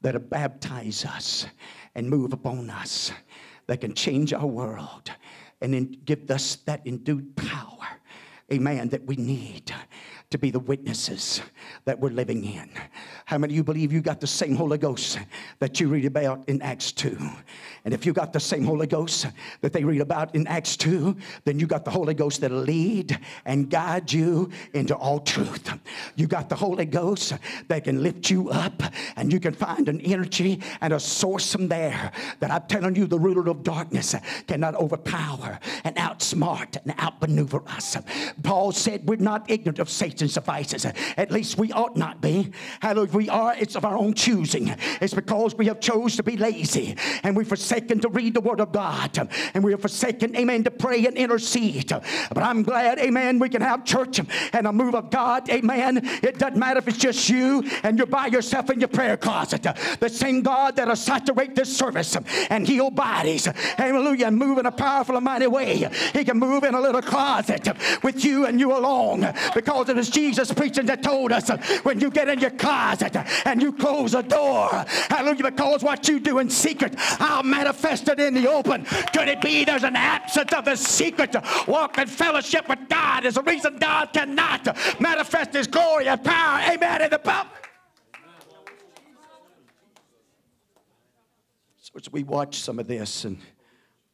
that'll 0.00 0.20
baptize 0.20 1.04
us 1.04 1.46
and 1.94 2.10
move 2.10 2.32
upon 2.32 2.68
us, 2.68 3.12
that 3.66 3.80
can 3.80 3.94
change 3.94 4.32
our 4.32 4.46
world 4.46 5.10
and 5.60 5.72
then 5.72 5.96
give 6.04 6.30
us 6.30 6.56
that 6.66 6.82
endued 6.84 7.36
power, 7.36 7.86
amen, 8.52 8.88
that 8.88 9.04
we 9.06 9.16
need 9.16 9.72
to 10.34 10.38
be 10.38 10.50
the 10.50 10.58
witnesses 10.58 11.42
that 11.84 12.00
we're 12.00 12.10
living 12.10 12.44
in. 12.44 12.68
How 13.24 13.38
many 13.38 13.52
of 13.52 13.56
you 13.56 13.62
believe 13.62 13.92
you 13.92 14.00
got 14.00 14.20
the 14.20 14.26
same 14.26 14.56
Holy 14.56 14.78
Ghost 14.78 15.20
that 15.60 15.78
you 15.78 15.86
read 15.86 16.06
about 16.06 16.48
in 16.48 16.60
Acts 16.60 16.90
2? 16.90 17.16
And 17.84 17.94
if 17.94 18.04
you 18.04 18.12
got 18.12 18.32
the 18.32 18.40
same 18.40 18.64
Holy 18.64 18.88
Ghost 18.88 19.28
that 19.60 19.72
they 19.72 19.84
read 19.84 20.00
about 20.00 20.34
in 20.34 20.46
Acts 20.48 20.76
2, 20.76 21.16
then 21.44 21.60
you 21.60 21.68
got 21.68 21.84
the 21.84 21.92
Holy 21.92 22.14
Ghost 22.14 22.40
that'll 22.40 22.58
lead 22.58 23.16
and 23.44 23.70
guide 23.70 24.12
you 24.12 24.50
into 24.72 24.96
all 24.96 25.20
truth. 25.20 25.72
You 26.16 26.26
got 26.26 26.48
the 26.48 26.56
Holy 26.56 26.84
Ghost 26.84 27.34
that 27.68 27.84
can 27.84 28.02
lift 28.02 28.28
you 28.28 28.50
up 28.50 28.82
and 29.14 29.32
you 29.32 29.38
can 29.38 29.54
find 29.54 29.88
an 29.88 30.00
energy 30.00 30.60
and 30.80 30.92
a 30.92 30.98
source 30.98 31.52
from 31.52 31.68
there 31.68 32.10
that 32.40 32.50
I'm 32.50 32.66
telling 32.66 32.96
you 32.96 33.06
the 33.06 33.20
ruler 33.20 33.48
of 33.48 33.62
darkness 33.62 34.16
cannot 34.48 34.74
overpower 34.74 35.60
and 35.84 35.94
outsmart 35.94 36.76
and 36.82 36.98
outmaneuver 36.98 37.62
us. 37.68 37.96
Paul 38.42 38.72
said 38.72 39.06
we're 39.06 39.16
not 39.16 39.48
ignorant 39.48 39.78
of 39.78 39.88
Satan's 40.28 40.34
devices. 40.34 40.86
At 41.16 41.30
least 41.30 41.58
we 41.58 41.72
ought 41.72 41.96
not 41.96 42.20
be. 42.20 42.50
Hallelujah. 42.80 43.12
We 43.12 43.28
are, 43.28 43.54
it's 43.56 43.76
of 43.76 43.84
our 43.84 43.96
own 43.96 44.14
choosing. 44.14 44.74
It's 45.00 45.14
because 45.14 45.54
we 45.54 45.66
have 45.66 45.80
chose 45.80 46.16
to 46.16 46.22
be 46.22 46.36
lazy 46.36 46.96
and 47.22 47.36
we've 47.36 47.48
forsaken 47.48 48.00
to 48.00 48.08
read 48.08 48.34
the 48.34 48.40
word 48.40 48.60
of 48.60 48.72
God 48.72 49.28
and 49.54 49.62
we 49.62 49.72
have 49.72 49.80
forsaken, 49.80 50.36
amen, 50.36 50.64
to 50.64 50.70
pray 50.70 51.04
and 51.06 51.16
intercede. 51.16 51.88
But 51.88 52.42
I'm 52.42 52.62
glad, 52.62 52.98
amen, 52.98 53.38
we 53.38 53.48
can 53.48 53.62
have 53.62 53.84
church 53.84 54.20
and 54.52 54.66
a 54.66 54.72
move 54.72 54.94
of 54.94 55.10
God, 55.10 55.48
amen. 55.50 56.00
It 56.22 56.38
doesn't 56.38 56.58
matter 56.58 56.78
if 56.78 56.88
it's 56.88 56.98
just 56.98 57.28
you 57.28 57.64
and 57.82 57.98
you're 57.98 58.06
by 58.06 58.26
yourself 58.26 58.70
in 58.70 58.80
your 58.80 58.88
prayer 58.88 59.16
closet. 59.16 59.62
The 59.62 60.08
same 60.08 60.42
God 60.42 60.76
that'll 60.76 60.96
saturate 60.96 61.54
this 61.54 61.74
service 61.74 62.16
and 62.50 62.66
heal 62.66 62.90
bodies, 62.90 63.46
hallelujah, 63.46 64.26
and 64.26 64.36
move 64.36 64.58
in 64.58 64.66
a 64.66 64.72
powerful 64.72 65.16
and 65.16 65.24
mighty 65.24 65.46
way. 65.46 65.88
He 66.12 66.24
can 66.24 66.38
move 66.38 66.64
in 66.64 66.74
a 66.74 66.80
little 66.80 67.02
closet 67.02 67.68
with 68.02 68.24
you 68.24 68.46
and 68.46 68.58
you 68.58 68.72
alone 68.76 69.32
because 69.54 69.88
it 69.88 69.96
was 69.96 70.08
Jesus 70.14 70.52
preaching 70.52 70.86
that 70.86 71.02
told 71.02 71.32
us 71.32 71.48
when 71.82 71.98
you 71.98 72.08
get 72.08 72.28
in 72.28 72.38
your 72.38 72.50
closet 72.50 73.16
and 73.44 73.60
you 73.60 73.72
close 73.72 74.12
the 74.12 74.22
door, 74.22 74.68
hallelujah, 75.10 75.50
because 75.50 75.82
what 75.82 76.06
you 76.08 76.20
do 76.20 76.38
in 76.38 76.48
secret, 76.48 76.94
I'll 77.18 77.42
manifest 77.42 78.08
it 78.08 78.20
in 78.20 78.34
the 78.34 78.48
open. 78.48 78.84
Could 79.12 79.28
it 79.28 79.40
be 79.40 79.64
there's 79.64 79.82
an 79.82 79.96
absence 79.96 80.52
of 80.52 80.64
the 80.64 80.76
secret? 80.76 81.34
Walk 81.66 81.98
in 81.98 82.06
fellowship 82.06 82.68
with 82.68 82.88
God 82.88 83.24
is 83.24 83.34
the 83.34 83.42
reason 83.42 83.76
God 83.78 84.12
cannot 84.12 84.64
manifest 85.00 85.52
His 85.52 85.66
glory 85.66 86.08
and 86.08 86.22
power, 86.22 86.60
amen, 86.72 87.02
in 87.02 87.10
the 87.10 87.18
public. 87.18 87.70
So 91.78 91.92
as 91.96 92.10
we 92.12 92.22
watch 92.22 92.60
some 92.60 92.78
of 92.78 92.86
this, 92.86 93.24
and 93.24 93.38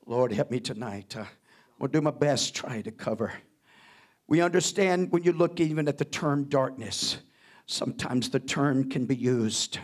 Lord, 0.07 0.33
help 0.33 0.50
me 0.50 0.61
tonight. 0.61 1.16
Uh, 1.16 1.25
I'll 1.80 1.88
do 1.88 2.00
my 2.00 2.11
best 2.11 2.54
try 2.54 2.83
to 2.83 2.90
cover. 2.90 3.33
We 4.30 4.40
understand 4.42 5.10
when 5.10 5.25
you 5.25 5.32
look 5.32 5.58
even 5.58 5.88
at 5.88 5.99
the 5.99 6.04
term 6.04 6.44
darkness, 6.44 7.18
sometimes 7.66 8.30
the 8.30 8.38
term 8.38 8.88
can 8.88 9.04
be 9.04 9.16
used 9.16 9.80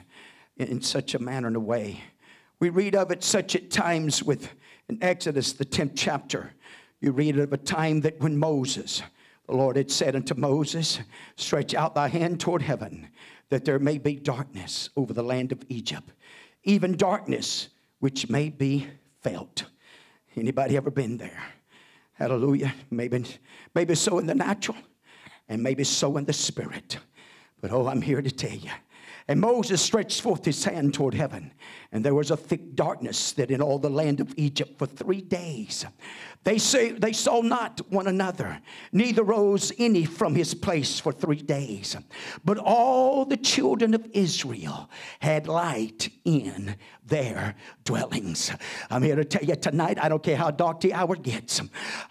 in 0.57 0.81
such 0.81 1.17
a 1.17 1.19
manner 1.19 1.49
and 1.49 1.57
a 1.57 1.61
way. 1.61 2.01
We 2.61 2.71
read 2.71 2.95
of 2.95 3.11
it 3.11 3.25
such 3.25 3.57
at 3.57 3.73
times 3.73 4.23
with 4.23 4.49
in 4.89 5.03
Exodus, 5.03 5.53
the 5.53 5.65
10th 5.65 5.95
chapter. 5.97 6.53
You 7.01 7.11
read 7.11 7.37
of 7.41 7.53
a 7.53 7.57
time 7.57 8.03
that 8.03 8.21
when 8.21 8.39
Moses, 8.39 9.03
the 9.49 9.57
Lord 9.57 9.75
had 9.75 9.91
said 9.91 10.15
unto 10.15 10.37
Moses, 10.37 11.01
Stretch 11.35 11.75
out 11.75 11.97
thy 11.97 12.07
hand 12.07 12.39
toward 12.39 12.63
heaven, 12.63 13.09
that 13.49 13.65
there 13.65 13.81
may 13.81 13.99
be 13.99 14.15
darkness 14.15 14.91
over 14.97 15.13
the 15.13 15.25
land 15.25 15.51
of 15.51 15.65
Egypt, 15.69 16.13
even 16.63 16.97
darkness 16.97 17.71
which 17.99 18.29
may 18.29 18.49
be 18.49 18.87
felt. 19.23 19.65
Anybody 20.37 20.77
ever 20.77 20.93
been 20.93 21.17
there? 21.17 21.56
Hallelujah. 22.17 22.75
Maybe, 22.91 23.25
maybe 23.75 23.95
so 23.95 24.19
in 24.19 24.27
the 24.27 24.35
natural, 24.35 24.79
and 25.49 25.63
maybe 25.63 25.85
so 25.85 26.17
in 26.17 26.25
the 26.25 26.33
spirit. 26.33 26.99
But 27.61 27.73
oh, 27.73 27.87
I'm 27.87 28.01
here 28.01 28.23
to 28.23 28.31
tell 28.31 28.57
you. 28.57 28.71
And 29.29 29.41
Moses 29.41 29.83
stretched 29.83 30.23
forth 30.23 30.45
his 30.45 30.65
hand 30.65 30.95
toward 30.95 31.13
heaven, 31.13 31.53
and 31.93 32.05
there 32.05 32.15
was 32.15 32.31
a 32.31 32.37
thick 32.37 32.75
darkness 32.75 33.33
that 33.33 33.51
in 33.51 33.61
all 33.61 33.79
the 33.79 33.91
land 33.91 34.21
of 34.21 34.33
Egypt 34.37 34.79
for 34.79 34.87
three 34.87 35.21
days. 35.21 35.85
They 36.47 36.59
say 36.59 36.93
they 36.93 37.13
saw 37.13 37.41
not 37.41 37.81
one 37.91 38.07
another, 38.07 38.61
neither 38.93 39.25
rose 39.25 39.73
any 39.79 40.05
from 40.05 40.37
his 40.37 40.55
place 40.55 41.01
for 41.01 41.11
three 41.11 41.43
days. 41.43 41.97
But 42.45 42.57
all 42.59 43.25
the 43.25 43.37
children 43.37 43.95
of 43.95 44.07
Israel 44.13 44.89
had 45.19 45.49
light 45.49 46.09
in 46.25 46.77
their 47.05 47.57
dwellings. 47.85 48.53
I'm 48.91 49.03
here 49.03 49.17
to 49.17 49.25
tell 49.25 49.43
you 49.43 49.57
tonight, 49.57 49.99
I 50.01 50.09
don't 50.09 50.23
care 50.23 50.37
how 50.37 50.53
dark 50.53 50.81
the 50.81 50.93
hour 50.93 51.17
gets. 51.17 51.61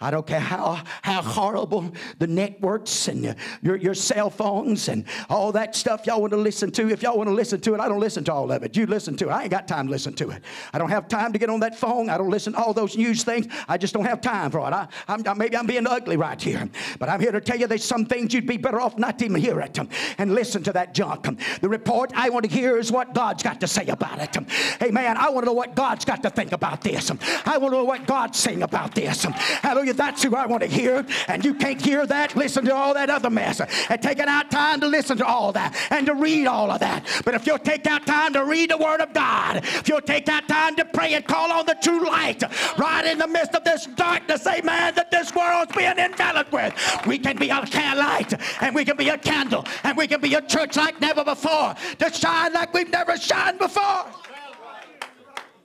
I 0.02 0.10
don't 0.10 0.26
care 0.26 0.40
how, 0.40 0.82
how 1.00 1.22
horrible 1.22 1.92
the 2.18 2.26
networks 2.26 3.08
and 3.08 3.36
your, 3.62 3.76
your 3.76 3.94
cell 3.94 4.28
phones 4.28 4.88
and 4.88 5.04
all 5.30 5.52
that 5.52 5.74
stuff 5.74 6.06
y'all 6.06 6.20
want 6.20 6.32
to 6.32 6.38
listen 6.38 6.70
to. 6.72 6.90
If 6.90 7.02
y'all 7.02 7.16
want 7.16 7.28
to 7.28 7.34
listen 7.34 7.60
to 7.62 7.74
it, 7.74 7.80
I 7.80 7.88
don't 7.88 8.00
listen 8.00 8.24
to 8.24 8.32
all 8.34 8.52
of 8.52 8.62
it. 8.62 8.76
You 8.76 8.86
listen 8.86 9.16
to 9.16 9.28
it. 9.28 9.32
I 9.32 9.42
ain't 9.42 9.50
got 9.50 9.66
time 9.66 9.86
to 9.86 9.90
listen 9.90 10.12
to 10.14 10.30
it. 10.30 10.42
I 10.74 10.78
don't 10.78 10.90
have 10.90 11.08
time 11.08 11.32
to 11.32 11.38
get 11.38 11.48
on 11.48 11.60
that 11.60 11.78
phone. 11.78 12.10
I 12.10 12.18
don't 12.18 12.30
listen 12.30 12.52
to 12.54 12.58
all 12.58 12.74
those 12.74 12.96
news 12.98 13.22
things. 13.24 13.46
I 13.66 13.78
just 13.78 13.94
don't 13.94 14.04
have 14.04 14.20
time 14.26 14.50
for 14.50 14.66
it. 14.66 14.72
I, 14.72 14.88
I'm, 15.08 15.22
maybe 15.38 15.56
I'm 15.56 15.66
being 15.66 15.86
ugly 15.86 16.16
right 16.16 16.40
here, 16.40 16.68
but 16.98 17.08
I'm 17.08 17.20
here 17.20 17.32
to 17.32 17.40
tell 17.40 17.58
you 17.58 17.66
there's 17.66 17.84
some 17.84 18.04
things 18.04 18.34
you'd 18.34 18.46
be 18.46 18.56
better 18.56 18.80
off 18.80 18.98
not 18.98 19.18
to 19.20 19.24
even 19.26 19.40
hear 19.40 19.60
it 19.60 19.78
and 20.18 20.34
listen 20.34 20.62
to 20.64 20.72
that 20.72 20.94
junk. 20.94 21.28
The 21.60 21.68
report 21.68 22.12
I 22.14 22.30
want 22.30 22.44
to 22.44 22.50
hear 22.50 22.76
is 22.76 22.90
what 22.90 23.14
God's 23.14 23.42
got 23.42 23.60
to 23.60 23.68
say 23.68 23.86
about 23.86 24.18
it. 24.18 24.36
Hey, 24.80 24.90
man, 24.90 25.16
I 25.16 25.30
want 25.30 25.44
to 25.44 25.46
know 25.46 25.52
what 25.52 25.74
God's 25.74 26.04
got 26.04 26.22
to 26.24 26.30
think 26.30 26.52
about 26.52 26.80
this. 26.80 27.10
I 27.44 27.58
want 27.58 27.72
to 27.72 27.78
know 27.78 27.84
what 27.84 28.06
God's 28.06 28.38
saying 28.38 28.62
about 28.62 28.94
this. 28.94 29.24
Hallelujah. 29.24 29.94
That's 29.94 30.22
who 30.22 30.34
I 30.34 30.46
want 30.46 30.62
to 30.62 30.68
hear. 30.68 31.06
And 31.28 31.44
you 31.44 31.54
can't 31.54 31.80
hear 31.80 32.06
that, 32.06 32.34
listen 32.36 32.64
to 32.64 32.74
all 32.74 32.94
that 32.94 33.10
other 33.10 33.30
mess. 33.30 33.60
And 33.60 34.02
taking 34.02 34.26
out 34.26 34.50
time 34.50 34.80
to 34.80 34.86
listen 34.86 35.18
to 35.18 35.26
all 35.26 35.52
that 35.52 35.76
and 35.90 36.06
to 36.06 36.14
read 36.14 36.46
all 36.46 36.70
of 36.70 36.80
that. 36.80 37.06
But 37.24 37.34
if 37.34 37.46
you'll 37.46 37.58
take 37.58 37.86
out 37.86 38.06
time 38.06 38.32
to 38.32 38.44
read 38.44 38.70
the 38.70 38.78
Word 38.78 39.00
of 39.00 39.12
God, 39.12 39.58
if 39.58 39.88
you'll 39.88 40.00
take 40.00 40.28
out 40.28 40.48
time 40.48 40.74
to 40.76 40.84
pray 40.84 41.14
and 41.14 41.24
call 41.26 41.52
on 41.52 41.66
the 41.66 41.76
true 41.80 42.04
light 42.04 42.42
right 42.78 43.06
in 43.06 43.18
the 43.18 43.28
midst 43.28 43.54
of 43.54 43.64
this 43.64 43.86
darkness, 44.16 44.46
amen, 44.46 44.94
that 44.94 45.10
this 45.10 45.34
world's 45.34 45.74
being 45.74 45.98
enveloped 45.98 46.52
with, 46.52 46.74
we 47.06 47.18
can 47.18 47.36
be 47.36 47.48
a 47.50 47.60
light 47.96 48.32
and 48.62 48.74
we 48.74 48.84
can 48.84 48.96
be 48.96 49.08
a 49.08 49.18
candle 49.18 49.64
and 49.84 49.96
we 49.96 50.06
can 50.06 50.20
be 50.20 50.34
a 50.34 50.42
church 50.42 50.76
like 50.76 51.00
never 51.00 51.24
before 51.24 51.74
to 51.98 52.12
shine 52.12 52.52
like 52.52 52.72
we've 52.72 52.90
never 52.90 53.16
shined 53.16 53.58
before. 53.58 54.06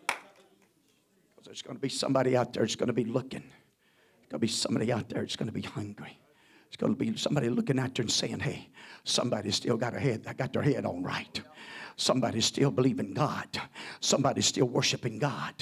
Because 0.08 1.46
There's 1.46 1.62
going 1.62 1.78
to 1.78 1.82
be 1.82 1.90
somebody 1.90 2.36
out 2.36 2.54
there 2.54 2.64
that's 2.64 2.76
going 2.76 2.88
to 2.88 2.94
be 2.94 3.06
looking. 3.06 3.44
There's 3.44 4.30
going 4.30 4.40
to 4.40 4.46
be 4.46 4.48
somebody 4.48 4.92
out 4.92 5.10
there 5.10 5.22
that's 5.22 5.36
going 5.36 5.48
to 5.48 5.54
be 5.54 5.62
hungry. 5.62 6.18
There's 6.68 6.78
going 6.78 6.96
to 6.96 7.00
be 7.00 7.18
somebody 7.18 7.50
looking 7.50 7.80
at 7.80 7.98
you 7.98 8.04
and 8.04 8.12
saying, 8.12 8.40
hey, 8.40 8.70
somebody's 9.04 9.56
still 9.56 9.78
got 9.78 9.94
a 9.94 10.00
head, 10.00 10.26
got 10.38 10.54
their 10.54 10.62
head 10.62 10.86
on 10.86 11.04
right. 11.04 11.42
Somebody's 11.96 12.46
still 12.46 12.72
believing 12.72 13.14
God. 13.14 13.48
Somebody's 14.00 14.46
still 14.46 14.66
worshiping 14.66 15.20
God. 15.20 15.54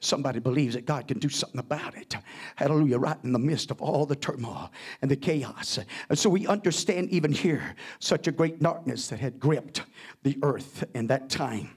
Somebody 0.00 0.38
believes 0.38 0.74
that 0.74 0.86
God 0.86 1.08
can 1.08 1.18
do 1.18 1.28
something 1.28 1.58
about 1.58 1.96
it. 1.96 2.16
Hallelujah. 2.56 2.98
Right 2.98 3.16
in 3.24 3.32
the 3.32 3.38
midst 3.38 3.70
of 3.70 3.80
all 3.80 4.06
the 4.06 4.16
turmoil 4.16 4.70
and 5.02 5.10
the 5.10 5.16
chaos. 5.16 5.78
And 6.08 6.18
so 6.18 6.30
we 6.30 6.46
understand 6.46 7.10
even 7.10 7.32
here 7.32 7.74
such 7.98 8.26
a 8.26 8.32
great 8.32 8.60
darkness 8.60 9.08
that 9.08 9.20
had 9.20 9.40
gripped 9.40 9.82
the 10.22 10.38
earth 10.42 10.84
in 10.94 11.06
that 11.08 11.30
time. 11.30 11.70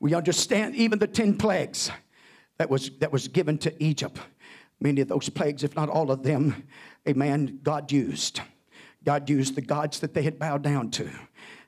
We 0.00 0.14
understand 0.14 0.74
even 0.76 0.98
the 0.98 1.06
10 1.06 1.38
plagues 1.38 1.90
that 2.58 2.70
was, 2.70 2.90
that 2.98 3.12
was 3.12 3.28
given 3.28 3.58
to 3.58 3.82
Egypt. 3.82 4.18
Many 4.80 5.00
of 5.00 5.08
those 5.08 5.28
plagues, 5.28 5.64
if 5.64 5.74
not 5.74 5.88
all 5.88 6.10
of 6.10 6.22
them, 6.22 6.64
amen, 7.08 7.60
God 7.62 7.90
used. 7.90 8.40
God 9.04 9.30
used 9.30 9.54
the 9.54 9.62
gods 9.62 10.00
that 10.00 10.14
they 10.14 10.22
had 10.22 10.38
bowed 10.38 10.62
down 10.62 10.90
to 10.92 11.10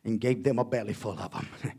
and 0.05 0.21
gave 0.21 0.43
them 0.43 0.59
a 0.59 0.65
belly 0.65 0.93
full 0.93 1.19
of 1.19 1.33
them. 1.33 1.49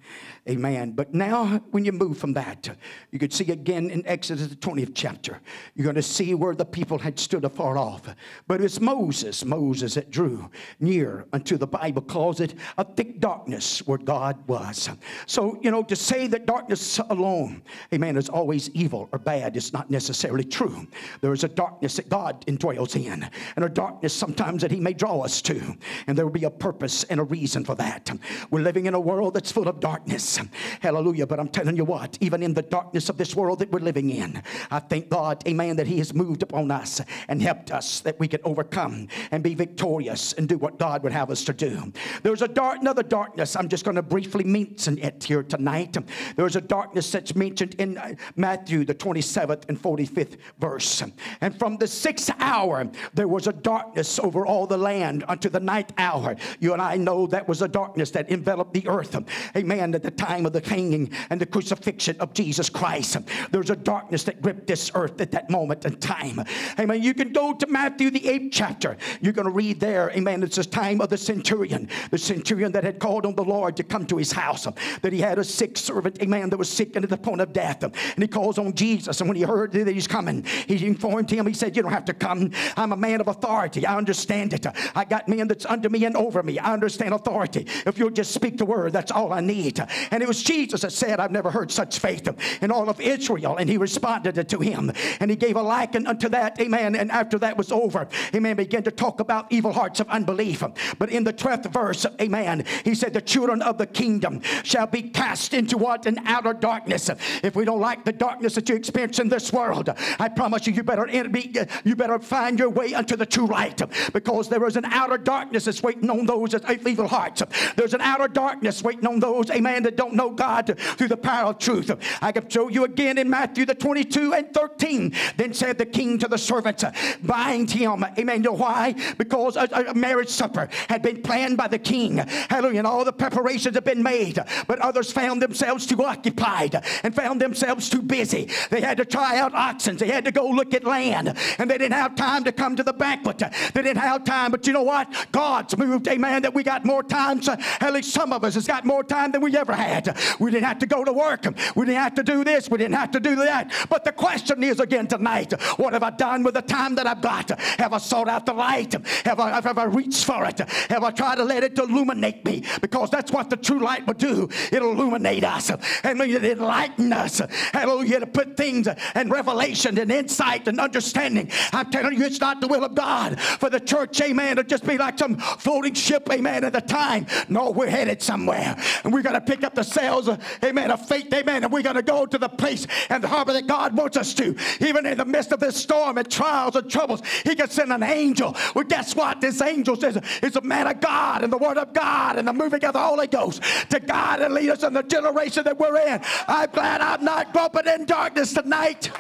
Amen. 0.49 0.91
But 0.91 1.13
now, 1.13 1.59
when 1.71 1.85
you 1.85 1.91
move 1.91 2.17
from 2.17 2.33
that, 2.33 2.69
you 3.11 3.19
could 3.19 3.33
see 3.33 3.51
again 3.51 3.89
in 3.89 4.05
Exodus, 4.07 4.47
the 4.47 4.55
20th 4.55 4.91
chapter, 4.95 5.39
you're 5.75 5.83
going 5.83 5.95
to 5.95 6.01
see 6.01 6.33
where 6.33 6.55
the 6.55 6.65
people 6.65 6.97
had 6.97 7.19
stood 7.19 7.45
afar 7.45 7.77
off. 7.77 8.03
But 8.47 8.61
it's 8.61 8.79
Moses, 8.79 9.45
Moses 9.45 9.95
that 9.95 10.11
drew 10.11 10.49
near 10.79 11.25
unto 11.33 11.57
the 11.57 11.67
Bible 11.67 12.01
calls 12.01 12.39
it 12.39 12.55
a 12.77 12.83
thick 12.83 13.19
darkness 13.19 13.85
where 13.85 13.97
God 13.97 14.47
was. 14.47 14.89
So, 15.25 15.59
you 15.61 15.71
know, 15.71 15.83
to 15.83 15.95
say 15.95 16.27
that 16.27 16.45
darkness 16.45 16.99
alone, 17.09 17.61
amen, 17.93 18.17
is 18.17 18.29
always 18.29 18.69
evil 18.71 19.09
or 19.11 19.19
bad 19.19 19.55
is 19.55 19.73
not 19.73 19.89
necessarily 19.89 20.43
true. 20.43 20.87
There 21.21 21.33
is 21.33 21.43
a 21.43 21.49
darkness 21.49 21.97
that 21.97 22.09
God 22.09 22.45
indwells 22.47 22.95
in, 22.95 23.29
and 23.55 23.65
a 23.65 23.69
darkness 23.69 24.13
sometimes 24.13 24.61
that 24.61 24.71
He 24.71 24.79
may 24.79 24.93
draw 24.93 25.21
us 25.21 25.41
to, 25.43 25.75
and 26.07 26.17
there 26.17 26.25
will 26.25 26.33
be 26.33 26.45
a 26.45 26.49
purpose 26.49 27.03
and 27.05 27.19
a 27.19 27.23
reason 27.23 27.65
for 27.65 27.75
that. 27.75 28.08
We're 28.49 28.61
living 28.61 28.85
in 28.85 28.93
a 28.93 28.99
world 28.99 29.33
that's 29.33 29.51
full 29.51 29.67
of 29.67 29.79
darkness. 29.79 30.39
Hallelujah. 30.81 31.27
But 31.27 31.39
I'm 31.39 31.49
telling 31.49 31.75
you 31.75 31.85
what, 31.85 32.17
even 32.21 32.43
in 32.43 32.53
the 32.53 32.61
darkness 32.61 33.09
of 33.09 33.17
this 33.17 33.35
world 33.35 33.59
that 33.59 33.71
we're 33.71 33.79
living 33.79 34.09
in, 34.09 34.41
I 34.71 34.79
thank 34.79 35.09
God, 35.09 35.43
amen, 35.47 35.75
that 35.77 35.87
He 35.87 35.97
has 35.97 36.13
moved 36.13 36.43
upon 36.43 36.71
us 36.71 37.01
and 37.27 37.41
helped 37.41 37.71
us 37.71 37.99
that 38.01 38.19
we 38.19 38.27
can 38.27 38.39
overcome 38.43 39.07
and 39.31 39.43
be 39.43 39.53
victorious 39.53 40.33
and 40.33 40.47
do 40.47 40.57
what 40.57 40.79
God 40.79 41.03
would 41.03 41.11
have 41.11 41.29
us 41.29 41.43
to 41.45 41.53
do. 41.53 41.91
There's 42.23 42.41
a 42.41 42.47
dark, 42.47 42.79
another 42.79 43.03
darkness. 43.03 43.55
I'm 43.55 43.69
just 43.69 43.85
going 43.85 43.95
to 43.95 44.01
briefly 44.01 44.43
mention 44.43 44.97
it 44.97 45.23
here 45.23 45.43
tonight. 45.43 45.97
There's 46.35 46.55
a 46.55 46.61
darkness 46.61 47.11
that's 47.11 47.35
mentioned 47.35 47.75
in 47.75 47.97
uh, 47.97 48.15
Matthew, 48.35 48.85
the 48.85 48.95
27th 48.95 49.67
and 49.69 49.81
45th 49.81 50.37
verse. 50.59 51.03
And 51.41 51.57
from 51.57 51.77
the 51.77 51.87
sixth 51.87 52.31
hour, 52.39 52.89
there 53.13 53.27
was 53.27 53.47
a 53.47 53.53
darkness 53.53 54.19
over 54.19 54.45
all 54.45 54.67
the 54.67 54.77
land 54.77 55.23
unto 55.27 55.49
the 55.49 55.59
ninth 55.59 55.93
hour. 55.97 56.35
You 56.59 56.73
and 56.73 56.81
I 56.81 56.95
know 56.97 57.27
that 57.27 57.47
was 57.47 57.61
a 57.61 57.67
darkness 57.67 57.98
that 58.11 58.31
enveloped 58.31 58.73
the 58.73 58.87
earth. 58.87 59.15
Amen. 59.55 59.93
At 59.93 60.03
the 60.03 60.11
time 60.11 60.45
of 60.45 60.53
the 60.53 60.61
hanging 60.61 61.11
and 61.29 61.39
the 61.39 61.45
crucifixion 61.45 62.17
of 62.19 62.33
Jesus 62.33 62.69
Christ, 62.69 63.17
there's 63.51 63.69
a 63.69 63.75
darkness 63.75 64.23
that 64.23 64.41
gripped 64.41 64.67
this 64.67 64.91
earth 64.95 65.19
at 65.21 65.31
that 65.31 65.49
moment 65.49 65.85
in 65.85 65.97
time. 65.97 66.43
Amen. 66.79 67.01
You 67.01 67.13
can 67.13 67.33
go 67.33 67.53
to 67.53 67.67
Matthew, 67.67 68.09
the 68.09 68.27
eighth 68.27 68.49
chapter. 68.51 68.97
You're 69.21 69.33
going 69.33 69.47
to 69.47 69.51
read 69.51 69.79
there. 69.79 70.11
Amen. 70.11 70.43
It's 70.43 70.55
the 70.55 70.63
time 70.63 71.01
of 71.01 71.09
the 71.09 71.17
centurion, 71.17 71.89
the 72.11 72.17
centurion 72.17 72.71
that 72.71 72.83
had 72.83 72.99
called 72.99 73.25
on 73.25 73.35
the 73.35 73.43
Lord 73.43 73.75
to 73.77 73.83
come 73.83 74.05
to 74.07 74.17
his 74.17 74.31
house, 74.31 74.67
that 75.01 75.13
he 75.13 75.19
had 75.19 75.39
a 75.39 75.43
sick 75.43 75.77
servant, 75.77 76.21
amen, 76.21 76.49
that 76.49 76.57
was 76.57 76.69
sick 76.69 76.95
into 76.95 77.07
the 77.07 77.17
point 77.17 77.41
of 77.41 77.53
death. 77.53 77.83
And 77.83 77.93
he 78.17 78.27
calls 78.27 78.57
on 78.57 78.73
Jesus. 78.73 79.19
And 79.21 79.29
when 79.29 79.37
he 79.37 79.43
heard 79.43 79.71
that 79.73 79.87
he's 79.87 80.07
coming, 80.07 80.43
he 80.67 80.85
informed 80.85 81.29
him, 81.29 81.45
he 81.47 81.53
said, 81.53 81.75
You 81.75 81.83
don't 81.83 81.91
have 81.91 82.05
to 82.05 82.13
come. 82.13 82.51
I'm 82.77 82.91
a 82.91 82.97
man 82.97 83.21
of 83.21 83.27
authority. 83.27 83.85
I 83.85 83.97
understand 83.97 84.53
it. 84.53 84.65
I 84.95 85.05
got 85.05 85.27
men 85.27 85.47
that's 85.47 85.65
under 85.65 85.89
me 85.89 86.05
and 86.05 86.15
over 86.15 86.43
me. 86.43 86.59
I 86.59 86.73
understand 86.73 87.13
authority. 87.13 87.67
If 87.89 87.97
you'll 87.97 88.11
just 88.11 88.31
speak 88.31 88.57
the 88.57 88.65
word, 88.65 88.93
that's 88.93 89.11
all 89.11 89.33
I 89.33 89.41
need. 89.41 89.79
And 90.11 90.23
it 90.23 90.27
was 90.27 90.43
Jesus 90.43 90.81
that 90.81 90.91
said, 90.91 91.19
I've 91.19 91.31
never 91.31 91.51
heard 91.51 91.71
such 91.71 91.99
faith 91.99 92.27
in 92.61 92.71
all 92.71 92.89
of 92.89 93.01
Israel. 93.01 93.57
And 93.57 93.69
he 93.69 93.77
responded 93.77 94.47
to 94.47 94.59
him. 94.59 94.91
And 95.19 95.29
he 95.29 95.35
gave 95.35 95.55
a 95.55 95.61
liken 95.61 96.07
unto 96.07 96.29
that, 96.29 96.59
amen. 96.61 96.95
And 96.95 97.11
after 97.11 97.39
that 97.39 97.57
was 97.57 97.71
over, 97.71 98.07
amen, 98.33 98.55
began 98.55 98.83
to 98.83 98.91
talk 98.91 99.19
about 99.19 99.51
evil 99.51 99.73
hearts 99.73 99.99
of 99.99 100.07
unbelief. 100.09 100.63
But 100.97 101.09
in 101.09 101.23
the 101.23 101.33
12th 101.33 101.71
verse, 101.71 102.05
amen, 102.21 102.65
he 102.83 102.95
said, 102.95 103.13
The 103.13 103.21
children 103.21 103.61
of 103.61 103.77
the 103.77 103.87
kingdom 103.87 104.41
shall 104.63 104.87
be 104.87 105.03
cast 105.03 105.53
into 105.53 105.77
what? 105.77 106.05
An 106.05 106.19
outer 106.25 106.53
darkness. 106.53 107.09
If 107.43 107.55
we 107.55 107.65
don't 107.65 107.79
like 107.79 108.05
the 108.05 108.11
darkness 108.11 108.55
that 108.55 108.69
you 108.69 108.75
experience 108.75 109.19
in 109.19 109.29
this 109.29 109.51
world, 109.51 109.89
I 110.19 110.29
promise 110.29 110.67
you, 110.67 110.73
you 110.73 110.83
better 110.83 111.05
be, 111.29 111.55
you 111.83 111.95
better 111.95 112.19
find 112.19 112.59
your 112.59 112.69
way 112.69 112.93
unto 112.93 113.15
the 113.15 113.25
true 113.25 113.47
light 113.47 113.81
because 114.13 114.49
there 114.49 114.65
is 114.67 114.75
an 114.75 114.85
outer 114.85 115.17
darkness 115.17 115.65
that's 115.65 115.81
waiting 115.81 116.09
on 116.09 116.25
those 116.25 116.51
that 116.51 116.69
evil 116.87 117.07
hearts. 117.07 117.41
There's 117.79 117.93
an 117.93 118.01
outer 118.01 118.27
darkness 118.27 118.83
waiting 118.83 119.07
on 119.07 119.21
those, 119.21 119.49
amen, 119.49 119.83
that 119.83 119.95
don't 119.95 120.13
know 120.13 120.31
God 120.31 120.77
through 120.77 121.07
the 121.07 121.15
power 121.15 121.51
of 121.51 121.59
truth. 121.59 121.89
I 122.21 122.33
can 122.33 122.49
show 122.49 122.67
you 122.67 122.83
again 122.83 123.17
in 123.17 123.29
Matthew 123.29 123.65
the 123.65 123.73
22 123.73 124.33
and 124.33 124.53
13. 124.53 125.13
Then 125.37 125.53
said 125.53 125.77
the 125.77 125.85
king 125.85 126.17
to 126.17 126.27
the 126.27 126.37
servants, 126.37 126.83
bind 127.23 127.71
him. 127.71 128.03
Amen. 128.03 128.35
You 128.39 128.49
know 128.49 128.51
why? 128.51 128.95
Because 129.17 129.55
a, 129.55 129.63
a 129.87 129.93
marriage 129.93 130.27
supper 130.27 130.67
had 130.89 131.01
been 131.01 131.21
planned 131.21 131.55
by 131.55 131.69
the 131.69 131.79
king. 131.79 132.17
Hallelujah. 132.17 132.79
And 132.79 132.87
all 132.87 133.05
the 133.05 133.13
preparations 133.13 133.75
have 133.75 133.85
been 133.85 134.03
made. 134.03 134.39
But 134.67 134.79
others 134.79 135.13
found 135.13 135.41
themselves 135.41 135.85
too 135.85 136.03
occupied 136.03 136.83
and 137.03 137.15
found 137.15 137.39
themselves 137.39 137.89
too 137.89 138.01
busy. 138.01 138.49
They 138.71 138.81
had 138.81 138.97
to 138.97 139.05
try 139.05 139.37
out 139.37 139.53
oxen. 139.53 139.95
They 139.95 140.07
had 140.07 140.25
to 140.25 140.33
go 140.33 140.49
look 140.49 140.73
at 140.73 140.83
land. 140.83 141.33
And 141.57 141.71
they 141.71 141.77
didn't 141.77 141.93
have 141.93 142.15
time 142.15 142.43
to 142.43 142.51
come 142.51 142.75
to 142.75 142.83
the 142.83 142.91
banquet. 142.91 143.37
They 143.37 143.81
didn't 143.81 144.01
have 144.01 144.25
time. 144.25 144.51
But 144.51 144.67
you 144.67 144.73
know 144.73 144.83
what? 144.83 145.07
God's 145.31 145.77
moved, 145.77 146.09
amen, 146.09 146.41
that 146.41 146.53
we 146.53 146.63
got 146.63 146.83
more 146.83 147.03
time. 147.03 147.39
At 147.79 147.93
least 147.93 148.11
some 148.11 148.33
of 148.33 148.43
us 148.43 148.55
has 148.55 148.67
got 148.67 148.85
more 148.85 149.03
time 149.03 149.31
than 149.31 149.41
we 149.41 149.55
ever 149.55 149.73
had. 149.73 150.17
We 150.39 150.51
didn't 150.51 150.65
have 150.65 150.79
to 150.79 150.85
go 150.85 151.03
to 151.03 151.13
work. 151.13 151.45
We 151.75 151.85
didn't 151.85 152.01
have 152.01 152.15
to 152.15 152.23
do 152.23 152.43
this. 152.43 152.69
We 152.69 152.77
didn't 152.77 152.95
have 152.95 153.11
to 153.11 153.19
do 153.19 153.35
that. 153.37 153.71
But 153.89 154.03
the 154.03 154.11
question 154.11 154.63
is 154.63 154.79
again 154.79 155.07
tonight, 155.07 155.53
what 155.77 155.93
have 155.93 156.03
I 156.03 156.11
done 156.11 156.43
with 156.43 156.55
the 156.55 156.61
time 156.61 156.95
that 156.95 157.07
I've 157.07 157.21
got? 157.21 157.49
Have 157.79 157.93
I 157.93 157.97
sought 157.97 158.27
out 158.27 158.45
the 158.45 158.53
light? 158.53 158.93
Have 159.25 159.39
I, 159.39 159.61
have 159.61 159.77
I 159.77 159.85
reached 159.85 160.25
for 160.25 160.45
it? 160.45 160.59
Have 160.59 161.03
I 161.03 161.11
tried 161.11 161.35
to 161.35 161.43
let 161.43 161.63
it 161.63 161.77
illuminate 161.77 162.45
me? 162.45 162.63
Because 162.81 163.09
that's 163.09 163.31
what 163.31 163.49
the 163.49 163.57
true 163.57 163.79
light 163.79 164.05
will 164.05 164.13
do. 164.13 164.49
It'll 164.71 164.91
illuminate 164.91 165.43
us. 165.43 165.69
And 166.03 166.19
it'll 166.21 166.45
enlighten 166.45 167.11
us. 167.13 167.39
Hallelujah. 167.73 168.21
To 168.21 168.27
put 168.27 168.57
things 168.57 168.87
and 169.15 169.31
revelation 169.31 169.97
and 169.97 170.11
insight 170.11 170.67
and 170.67 170.79
understanding. 170.79 171.51
I'm 171.73 171.89
telling 171.91 172.17
you, 172.17 172.25
it's 172.25 172.39
not 172.39 172.61
the 172.61 172.67
will 172.67 172.83
of 172.83 172.95
God 172.95 173.39
for 173.39 173.69
the 173.69 173.79
church, 173.79 174.19
amen, 174.21 174.57
to 174.57 174.63
just 174.63 174.85
be 174.85 174.97
like 174.97 175.19
some 175.19 175.37
floating 175.37 175.93
ship, 175.93 176.27
amen, 176.31 176.63
at 176.63 176.73
the 176.73 176.81
time. 176.81 177.25
No, 177.47 177.58
we're 177.67 177.89
headed 177.89 178.21
somewhere. 178.21 178.75
And 179.03 179.13
we're 179.13 179.21
going 179.21 179.35
to 179.35 179.41
pick 179.41 179.63
up 179.63 179.75
the 179.75 179.83
sails, 179.83 180.29
amen, 180.63 180.91
of 180.91 181.07
faith, 181.07 181.33
amen, 181.33 181.63
and 181.63 181.73
we're 181.73 181.81
going 181.81 181.95
to 181.95 182.01
go 182.01 182.25
to 182.25 182.37
the 182.37 182.49
place 182.49 182.87
and 183.09 183.23
the 183.23 183.27
harbor 183.27 183.53
that 183.53 183.67
God 183.67 183.95
wants 183.95 184.17
us 184.17 184.33
to. 184.35 184.55
Even 184.79 185.05
in 185.05 185.17
the 185.17 185.25
midst 185.25 185.51
of 185.51 185.59
this 185.59 185.75
storm 185.75 186.17
and 186.17 186.29
trials 186.29 186.75
and 186.75 186.89
troubles, 186.89 187.21
He 187.43 187.55
can 187.55 187.69
send 187.69 187.91
an 187.91 188.03
angel. 188.03 188.55
Well, 188.73 188.85
guess 188.85 189.15
what? 189.15 189.41
This 189.41 189.61
angel 189.61 189.95
says 189.95 190.19
it's 190.41 190.55
a 190.55 190.61
man 190.61 190.87
of 190.87 190.99
God 191.01 191.43
and 191.43 191.51
the 191.51 191.57
word 191.57 191.77
of 191.77 191.93
God 191.93 192.37
and 192.37 192.47
the 192.47 192.53
moving 192.53 192.83
of 192.85 192.93
the 192.93 192.99
Holy 192.99 193.27
Ghost 193.27 193.61
to 193.89 193.99
guide 193.99 194.41
and 194.41 194.53
lead 194.53 194.69
us 194.69 194.83
in 194.83 194.93
the 194.93 195.03
generation 195.03 195.63
that 195.63 195.77
we're 195.77 195.97
in. 195.97 196.21
I'm 196.47 196.69
glad 196.71 197.01
I'm 197.01 197.23
not 197.23 197.53
groping 197.53 197.87
in 197.87 198.05
darkness 198.05 198.53
tonight. 198.53 199.11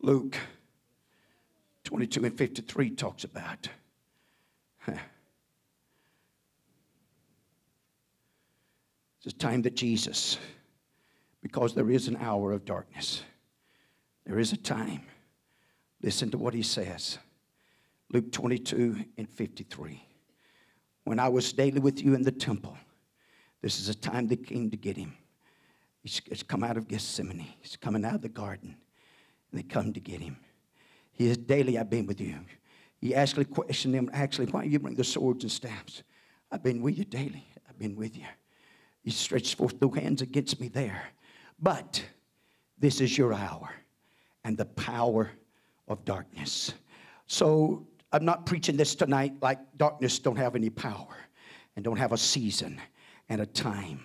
Luke 0.00 0.38
22 1.88 2.26
and 2.26 2.36
53 2.36 2.90
talks 2.90 3.24
about. 3.24 3.66
It's 4.86 4.98
a 9.24 9.32
time 9.32 9.62
that 9.62 9.74
Jesus, 9.74 10.36
because 11.42 11.74
there 11.74 11.90
is 11.90 12.06
an 12.06 12.18
hour 12.20 12.52
of 12.52 12.66
darkness, 12.66 13.22
there 14.26 14.38
is 14.38 14.52
a 14.52 14.58
time. 14.58 15.00
Listen 16.02 16.30
to 16.32 16.36
what 16.36 16.52
he 16.52 16.60
says. 16.60 17.16
Luke 18.12 18.32
22 18.32 19.06
and 19.16 19.26
53. 19.26 20.04
When 21.04 21.18
I 21.18 21.30
was 21.30 21.54
daily 21.54 21.80
with 21.80 22.04
you 22.04 22.12
in 22.12 22.22
the 22.22 22.30
temple, 22.30 22.76
this 23.62 23.80
is 23.80 23.88
a 23.88 23.94
time 23.94 24.26
they 24.26 24.36
came 24.36 24.70
to 24.70 24.76
get 24.76 24.98
him. 24.98 25.16
He's, 26.02 26.20
he's 26.28 26.42
come 26.42 26.62
out 26.62 26.76
of 26.76 26.86
Gethsemane. 26.86 27.46
He's 27.62 27.76
coming 27.76 28.04
out 28.04 28.16
of 28.16 28.22
the 28.22 28.28
garden. 28.28 28.76
And 29.50 29.58
they 29.58 29.62
come 29.62 29.94
to 29.94 30.00
get 30.00 30.20
him. 30.20 30.36
He 31.18 31.26
says, 31.26 31.36
daily, 31.36 31.76
I've 31.76 31.90
been 31.90 32.06
with 32.06 32.20
you. 32.20 32.36
He 33.00 33.14
actually 33.14 33.44
questioned 33.44 33.92
them, 33.92 34.08
actually, 34.12 34.46
why 34.46 34.62
do 34.62 34.70
you 34.70 34.78
bring 34.78 34.94
the 34.94 35.04
swords 35.04 35.44
and 35.44 35.50
staffs? 35.50 36.04
I've 36.50 36.62
been 36.62 36.80
with 36.80 36.96
you 36.96 37.04
daily. 37.04 37.44
I've 37.68 37.78
been 37.78 37.96
with 37.96 38.16
you. 38.16 38.24
He 39.02 39.10
stretched 39.10 39.56
forth 39.56 39.78
the 39.80 39.88
hands 39.88 40.22
against 40.22 40.60
me 40.60 40.68
there. 40.68 41.02
But 41.58 42.04
this 42.78 43.00
is 43.00 43.18
your 43.18 43.34
hour 43.34 43.68
and 44.44 44.56
the 44.56 44.64
power 44.64 45.30
of 45.88 46.04
darkness. 46.04 46.72
So 47.26 47.86
I'm 48.12 48.24
not 48.24 48.46
preaching 48.46 48.76
this 48.76 48.94
tonight 48.94 49.34
like 49.42 49.58
darkness 49.76 50.18
don't 50.20 50.36
have 50.36 50.54
any 50.54 50.70
power 50.70 51.16
and 51.74 51.84
don't 51.84 51.96
have 51.96 52.12
a 52.12 52.18
season 52.18 52.80
and 53.28 53.40
a 53.40 53.46
time. 53.46 54.00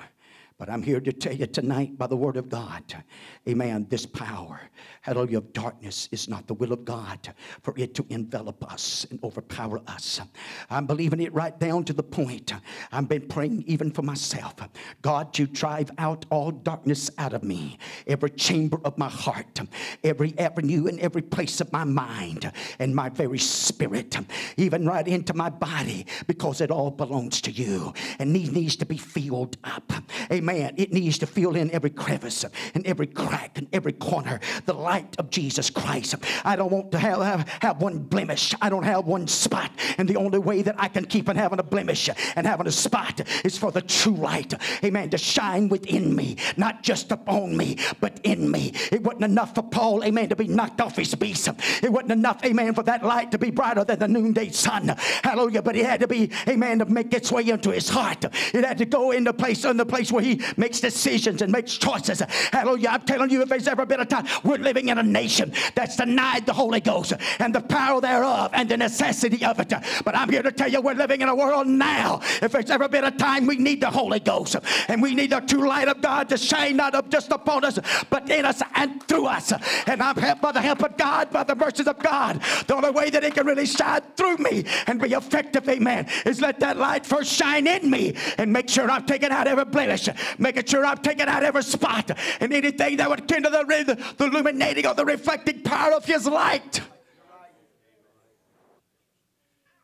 But 0.63 0.71
I'm 0.71 0.81
here 0.81 1.01
to 1.01 1.11
tell 1.11 1.33
you 1.33 1.45
tonight 1.45 1.97
by 1.97 2.07
the 2.07 2.15
word 2.15 2.37
of 2.37 2.47
God, 2.47 3.03
amen, 3.45 3.87
this 3.89 4.05
power, 4.05 4.61
hallelujah, 5.01 5.39
of 5.39 5.51
darkness 5.51 6.07
is 6.13 6.29
not 6.29 6.47
the 6.47 6.53
will 6.53 6.71
of 6.71 6.85
God 6.85 7.33
for 7.61 7.73
it 7.75 7.93
to 7.95 8.05
envelop 8.09 8.71
us 8.71 9.05
and 9.11 9.21
overpower 9.25 9.81
us. 9.87 10.21
I'm 10.69 10.87
believing 10.87 11.19
it 11.19 11.33
right 11.33 11.59
down 11.59 11.83
to 11.83 11.91
the 11.91 12.01
point. 12.01 12.53
I've 12.93 13.09
been 13.09 13.27
praying 13.27 13.65
even 13.67 13.91
for 13.91 14.03
myself. 14.03 14.55
God, 15.01 15.37
you 15.37 15.47
drive 15.47 15.91
out 15.97 16.25
all 16.29 16.51
darkness 16.51 17.11
out 17.17 17.33
of 17.33 17.43
me, 17.43 17.77
every 18.07 18.29
chamber 18.29 18.79
of 18.85 18.97
my 18.97 19.09
heart, 19.09 19.59
every 20.01 20.33
avenue 20.39 20.87
and 20.87 20.97
every 21.01 21.23
place 21.23 21.59
of 21.59 21.73
my 21.73 21.83
mind 21.83 22.49
and 22.79 22.95
my 22.95 23.09
very 23.09 23.39
spirit, 23.39 24.15
even 24.55 24.87
right 24.87 25.09
into 25.09 25.33
my 25.33 25.49
body, 25.49 26.05
because 26.25 26.61
it 26.61 26.71
all 26.71 26.89
belongs 26.89 27.41
to 27.41 27.51
you 27.51 27.93
and 28.17 28.31
needs 28.31 28.77
to 28.77 28.85
be 28.85 28.97
filled 28.97 29.57
up. 29.65 29.91
Amen 30.31 30.52
man, 30.53 30.73
it 30.77 30.93
needs 30.93 31.17
to 31.17 31.25
fill 31.25 31.55
in 31.55 31.71
every 31.71 31.89
crevice 31.89 32.45
and 32.75 32.85
every 32.85 33.07
crack 33.07 33.57
and 33.57 33.67
every 33.73 33.93
corner. 33.93 34.39
The 34.65 34.73
light 34.73 35.15
of 35.17 35.29
Jesus 35.29 35.69
Christ. 35.69 36.15
I 36.45 36.55
don't 36.55 36.71
want 36.71 36.91
to 36.91 36.99
have, 36.99 37.21
have, 37.21 37.49
have 37.61 37.81
one 37.81 37.99
blemish. 37.99 38.53
I 38.61 38.69
don't 38.69 38.83
have 38.83 39.05
one 39.05 39.27
spot. 39.27 39.71
And 39.97 40.07
the 40.07 40.17
only 40.17 40.39
way 40.39 40.61
that 40.61 40.75
I 40.77 40.87
can 40.89 41.05
keep 41.05 41.27
on 41.29 41.35
having 41.35 41.59
a 41.59 41.63
blemish 41.63 42.09
and 42.35 42.45
having 42.45 42.67
a 42.67 42.71
spot 42.71 43.21
is 43.43 43.57
for 43.57 43.71
the 43.71 43.81
true 43.81 44.15
light, 44.15 44.53
amen, 44.83 45.09
to 45.11 45.17
shine 45.17 45.69
within 45.69 46.15
me, 46.15 46.37
not 46.55 46.83
just 46.83 47.11
upon 47.11 47.57
me, 47.57 47.77
but 47.99 48.19
in 48.23 48.49
me. 48.51 48.73
It 48.91 49.01
wasn't 49.03 49.23
enough 49.23 49.55
for 49.55 49.63
Paul, 49.63 50.03
amen, 50.03 50.29
to 50.29 50.35
be 50.35 50.47
knocked 50.47 50.81
off 50.81 50.95
his 50.95 51.15
beast. 51.15 51.49
It 51.81 51.91
wasn't 51.91 52.11
enough, 52.11 52.43
amen, 52.45 52.75
for 52.75 52.83
that 52.83 53.03
light 53.03 53.31
to 53.31 53.37
be 53.39 53.49
brighter 53.49 53.83
than 53.83 53.99
the 53.99 54.07
noonday 54.07 54.49
sun. 54.49 54.89
Hallelujah. 55.23 55.61
But 55.63 55.75
it 55.75 55.85
had 55.85 56.01
to 56.01 56.07
be, 56.07 56.29
amen, 56.47 56.79
to 56.79 56.85
make 56.85 57.13
its 57.13 57.31
way 57.31 57.49
into 57.49 57.71
his 57.71 57.89
heart. 57.89 58.25
It 58.53 58.63
had 58.63 58.77
to 58.77 58.85
go 58.85 59.11
into 59.11 59.33
place, 59.33 59.65
in 59.65 59.77
the 59.77 59.85
place 59.85 60.11
where 60.11 60.23
he 60.23 60.32
makes 60.57 60.79
decisions 60.79 61.41
and 61.41 61.51
makes 61.51 61.77
choices. 61.77 62.21
Hallelujah. 62.51 62.89
I'm 62.89 63.01
telling 63.01 63.29
you, 63.29 63.41
if 63.41 63.49
there's 63.49 63.67
ever 63.67 63.85
been 63.85 63.99
a 63.99 64.05
time, 64.05 64.25
we're 64.43 64.57
living 64.57 64.89
in 64.89 64.97
a 64.97 65.03
nation 65.03 65.53
that's 65.75 65.95
denied 65.97 66.45
the 66.45 66.53
Holy 66.53 66.79
Ghost 66.79 67.13
and 67.39 67.53
the 67.53 67.61
power 67.61 68.01
thereof 68.01 68.51
and 68.53 68.69
the 68.69 68.77
necessity 68.77 69.43
of 69.45 69.59
it. 69.59 69.73
But 70.03 70.15
I'm 70.15 70.29
here 70.29 70.43
to 70.43 70.51
tell 70.51 70.69
you, 70.69 70.81
we're 70.81 70.93
living 70.93 71.21
in 71.21 71.29
a 71.29 71.35
world 71.35 71.67
now. 71.67 72.21
If 72.41 72.51
there's 72.51 72.69
ever 72.69 72.87
been 72.87 73.03
a 73.03 73.11
time 73.11 73.45
we 73.45 73.57
need 73.57 73.81
the 73.81 73.89
Holy 73.89 74.19
Ghost 74.19 74.55
and 74.87 75.01
we 75.01 75.15
need 75.15 75.31
the 75.31 75.39
true 75.41 75.67
light 75.67 75.87
of 75.87 76.01
God 76.01 76.29
to 76.29 76.37
shine 76.37 76.77
not 76.77 76.95
up 76.95 77.09
just 77.09 77.31
upon 77.31 77.65
us, 77.65 77.79
but 78.09 78.29
in 78.29 78.45
us 78.45 78.61
and 78.75 79.01
through 79.03 79.27
us. 79.27 79.51
And 79.87 80.01
I'm 80.01 80.15
helped 80.15 80.41
by 80.41 80.51
the 80.51 80.61
help 80.61 80.83
of 80.83 80.97
God, 80.97 81.31
by 81.31 81.43
the 81.43 81.55
mercies 81.55 81.87
of 81.87 81.99
God. 81.99 82.41
The 82.67 82.75
only 82.75 82.91
way 82.91 83.09
that 83.09 83.23
He 83.23 83.31
can 83.31 83.45
really 83.45 83.65
shine 83.65 84.01
through 84.15 84.37
me 84.37 84.65
and 84.87 84.99
be 84.99 85.13
effective, 85.13 85.67
amen, 85.67 86.07
is 86.25 86.41
let 86.41 86.59
that 86.59 86.77
light 86.77 87.05
first 87.05 87.31
shine 87.31 87.67
in 87.67 87.89
me 87.89 88.15
and 88.37 88.51
make 88.51 88.69
sure 88.69 88.89
I'm 88.89 89.05
taking 89.05 89.31
out 89.31 89.47
every 89.47 89.65
blemish, 89.65 90.09
making 90.37 90.65
sure 90.65 90.85
I'm 90.85 90.97
taking 90.97 91.27
out 91.27 91.43
every 91.43 91.63
spot 91.63 92.11
and 92.39 92.53
anything 92.53 92.97
that 92.97 93.09
would 93.09 93.27
kindle 93.27 93.51
the, 93.51 93.63
the, 93.63 94.13
the 94.17 94.25
illuminating 94.25 94.85
or 94.85 94.93
the 94.93 95.05
reflecting 95.05 95.61
power 95.61 95.93
of 95.93 96.05
His 96.05 96.27
light. 96.27 96.81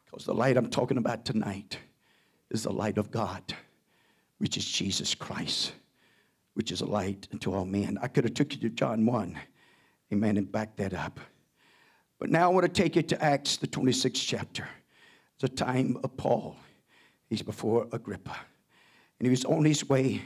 Because 0.05 0.25
the 0.25 0.33
light 0.33 0.57
I'm 0.57 0.69
talking 0.69 0.97
about 0.97 1.25
tonight 1.25 1.77
is 2.49 2.63
the 2.63 2.73
light 2.73 2.97
of 2.97 3.11
God, 3.11 3.41
which 4.39 4.57
is 4.57 4.65
Jesus 4.65 5.13
Christ, 5.13 5.73
which 6.55 6.71
is 6.71 6.81
a 6.81 6.85
light 6.85 7.27
unto 7.31 7.53
all 7.53 7.65
men. 7.65 7.97
I 8.01 8.07
could 8.07 8.23
have 8.23 8.33
took 8.33 8.53
you 8.53 8.59
to 8.61 8.69
John 8.69 9.05
1, 9.05 9.39
amen, 10.11 10.37
and 10.37 10.51
back 10.51 10.75
that 10.77 10.93
up. 10.93 11.19
But 12.19 12.29
now 12.29 12.49
I 12.49 12.53
want 12.53 12.65
to 12.65 12.81
take 12.81 12.95
you 12.95 13.01
to 13.03 13.23
Acts, 13.23 13.57
the 13.57 13.67
26th 13.67 14.15
chapter. 14.15 14.67
the 15.39 15.47
time 15.47 15.97
of 16.03 16.17
Paul. 16.17 16.57
He's 17.29 17.41
before 17.41 17.87
Agrippa. 17.93 18.35
And 19.19 19.25
he 19.25 19.29
was 19.29 19.45
on 19.45 19.65
his 19.65 19.87
way, 19.87 20.21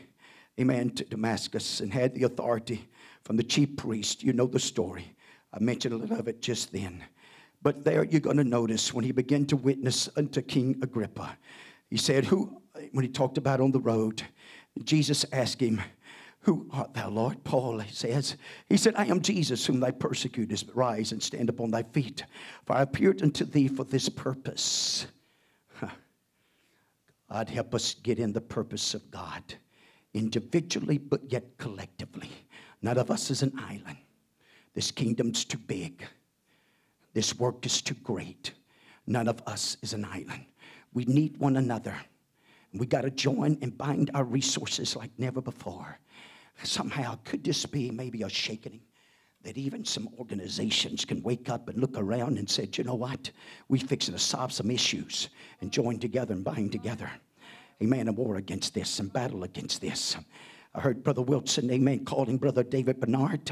amen, 0.60 0.91
to 0.91 1.03
Damascus 1.06 1.79
and 1.79 1.91
had 1.91 2.13
the 2.13 2.23
authority 2.23 2.88
from 3.23 3.38
the 3.38 3.43
chief 3.43 3.75
priest. 3.75 4.23
You 4.23 4.34
know 4.34 4.47
the 4.47 4.60
story. 4.60 5.15
I 5.53 5.60
mentioned 5.60 5.93
a 5.93 5.97
little 5.97 6.19
of 6.19 6.27
it 6.27 6.41
just 6.41 6.71
then. 6.71 7.03
But 7.62 7.84
there 7.84 8.03
you're 8.03 8.19
going 8.19 8.38
to 8.38 8.43
notice 8.43 8.93
when 8.93 9.06
he 9.06 9.12
began 9.12 9.45
to 9.47 9.56
witness 9.56 10.10
unto 10.17 10.41
King 10.41 10.77
Agrippa, 10.82 11.38
he 11.89 11.97
said, 11.97 12.25
Who, 12.25 12.62
when 12.91 13.06
he 13.06 13.10
talked 13.10 13.38
about 13.38 13.62
on 13.62 13.71
the 13.71 13.79
road, 13.79 14.21
Jesus 14.84 15.25
asked 15.32 15.62
him, 15.62 15.82
Who 16.41 16.67
art 16.71 16.93
thou, 16.93 17.10
Lord? 17.10 17.43
Paul 17.43 17.82
says, 17.89 18.36
He 18.67 18.77
said, 18.77 18.95
I 18.97 19.06
am 19.06 19.21
Jesus, 19.21 19.65
whom 19.65 19.79
thy 19.79 19.91
persecutest. 19.91 20.69
Rise 20.73 21.13
and 21.13 21.23
stand 21.23 21.49
upon 21.49 21.71
thy 21.71 21.84
feet, 21.84 22.25
for 22.65 22.75
I 22.75 22.82
appeared 22.82 23.21
unto 23.21 23.45
thee 23.45 23.69
for 23.69 23.86
this 23.86 24.10
purpose. 24.10 25.08
God 27.33 27.49
help 27.49 27.73
us 27.73 27.95
get 27.95 28.19
in 28.19 28.31
the 28.31 28.39
purpose 28.39 28.93
of 28.93 29.09
God, 29.09 29.41
individually, 30.13 30.99
but 30.99 31.31
yet 31.31 31.57
collectively. 31.57 32.29
None 32.83 32.99
of 32.99 33.09
us 33.09 33.31
is 33.31 33.41
an 33.41 33.53
island. 33.57 33.97
This 34.75 34.91
kingdom's 34.91 35.43
too 35.43 35.57
big. 35.57 36.05
This 37.15 37.39
work 37.39 37.65
is 37.65 37.81
too 37.81 37.95
great. 37.95 38.51
None 39.07 39.27
of 39.27 39.41
us 39.47 39.77
is 39.81 39.93
an 39.93 40.05
island. 40.05 40.45
We 40.93 41.05
need 41.05 41.37
one 41.37 41.57
another. 41.57 41.95
We 42.71 42.85
got 42.85 43.01
to 43.01 43.09
join 43.09 43.57
and 43.63 43.75
bind 43.75 44.11
our 44.13 44.25
resources 44.25 44.95
like 44.95 45.09
never 45.17 45.41
before. 45.41 45.97
Somehow, 46.61 47.17
could 47.23 47.43
this 47.43 47.65
be 47.65 47.89
maybe 47.89 48.21
a 48.21 48.29
shaking 48.29 48.79
that 49.43 49.58
even 49.58 49.84
some 49.84 50.10
organizations 50.17 51.06
can 51.06 51.21
wake 51.21 51.49
up 51.49 51.67
and 51.69 51.77
look 51.77 51.97
around 51.97 52.38
and 52.38 52.49
say, 52.49 52.67
you 52.73 52.84
know 52.84 52.95
what? 52.95 53.29
We 53.67 53.79
fixing 53.79 54.13
to 54.13 54.19
solve 54.19 54.53
some 54.53 54.71
issues 54.71 55.29
and 55.62 55.71
join 55.71 55.99
together 55.99 56.34
and 56.34 56.43
bind 56.43 56.71
together. 56.71 57.10
Amen. 57.82 58.08
And 58.08 58.17
war 58.17 58.38
against 58.38 58.73
this 58.73 58.99
and 58.99 59.12
battle 59.12 59.43
against 59.43 59.82
this. 59.82 60.15
I 60.75 60.82
heard 60.82 61.03
Brother 61.03 61.21
Wilson, 61.21 61.69
amen, 61.69 62.03
calling 62.03 62.38
Brother 62.38 62.63
David 62.63 62.99
Bernard, 62.99 63.51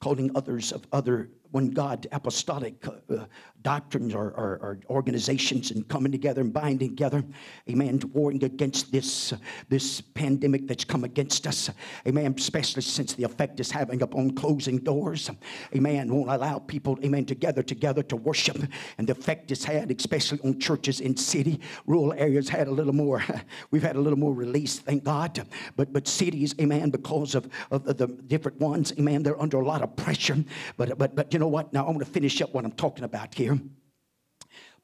calling 0.00 0.32
others 0.34 0.72
of 0.72 0.84
other 0.92 1.30
when 1.50 1.70
God 1.70 2.06
apostolic 2.12 2.74
uh, 2.86 3.24
doctrines 3.62 4.14
or, 4.14 4.30
or, 4.30 4.58
or, 4.62 4.78
organizations 4.90 5.72
and 5.72 5.88
coming 5.88 6.12
together 6.12 6.40
and 6.40 6.52
binding 6.52 6.90
together, 6.90 7.24
amen, 7.68 8.00
warring 8.12 8.44
against 8.44 8.92
this, 8.92 9.32
uh, 9.32 9.36
this 9.68 10.00
pandemic 10.00 10.68
that's 10.68 10.84
come 10.84 11.02
against 11.02 11.48
us, 11.48 11.70
amen, 12.06 12.32
especially 12.38 12.82
since 12.82 13.14
the 13.14 13.24
effect 13.24 13.58
is 13.58 13.70
having 13.72 14.02
upon 14.02 14.30
closing 14.30 14.78
doors, 14.78 15.30
amen, 15.74 16.14
won't 16.14 16.30
allow 16.30 16.60
people, 16.60 16.96
amen, 17.04 17.24
together, 17.24 17.60
together 17.60 18.04
to 18.04 18.14
worship, 18.14 18.56
and 18.98 19.08
the 19.08 19.12
effect 19.12 19.50
it's 19.50 19.64
had, 19.64 19.90
especially 19.90 20.38
on 20.44 20.60
churches 20.60 21.00
in 21.00 21.16
city, 21.16 21.60
rural 21.86 22.12
areas 22.12 22.48
had 22.48 22.68
a 22.68 22.70
little 22.70 22.92
more, 22.92 23.20
we've 23.72 23.82
had 23.82 23.96
a 23.96 24.00
little 24.00 24.18
more 24.18 24.32
release, 24.32 24.78
thank 24.78 25.02
God, 25.02 25.44
but, 25.74 25.92
but 25.92 26.06
cities, 26.06 26.54
amen, 26.60 26.90
because 26.90 27.34
of, 27.34 27.48
of 27.72 27.84
the 27.84 28.06
different 28.28 28.60
ones, 28.60 28.92
amen, 28.96 29.24
they're 29.24 29.40
under 29.42 29.58
a 29.58 29.66
lot 29.66 29.82
of 29.82 29.96
pressure, 29.96 30.36
but, 30.76 30.96
but, 30.98 31.16
but 31.16 31.30
you 31.36 31.40
know 31.40 31.48
what, 31.48 31.70
now 31.70 31.84
I 31.84 31.88
want 31.88 31.98
to 31.98 32.06
finish 32.06 32.40
up 32.40 32.54
what 32.54 32.64
I'm 32.64 32.72
talking 32.72 33.04
about 33.04 33.34
here. 33.34 33.60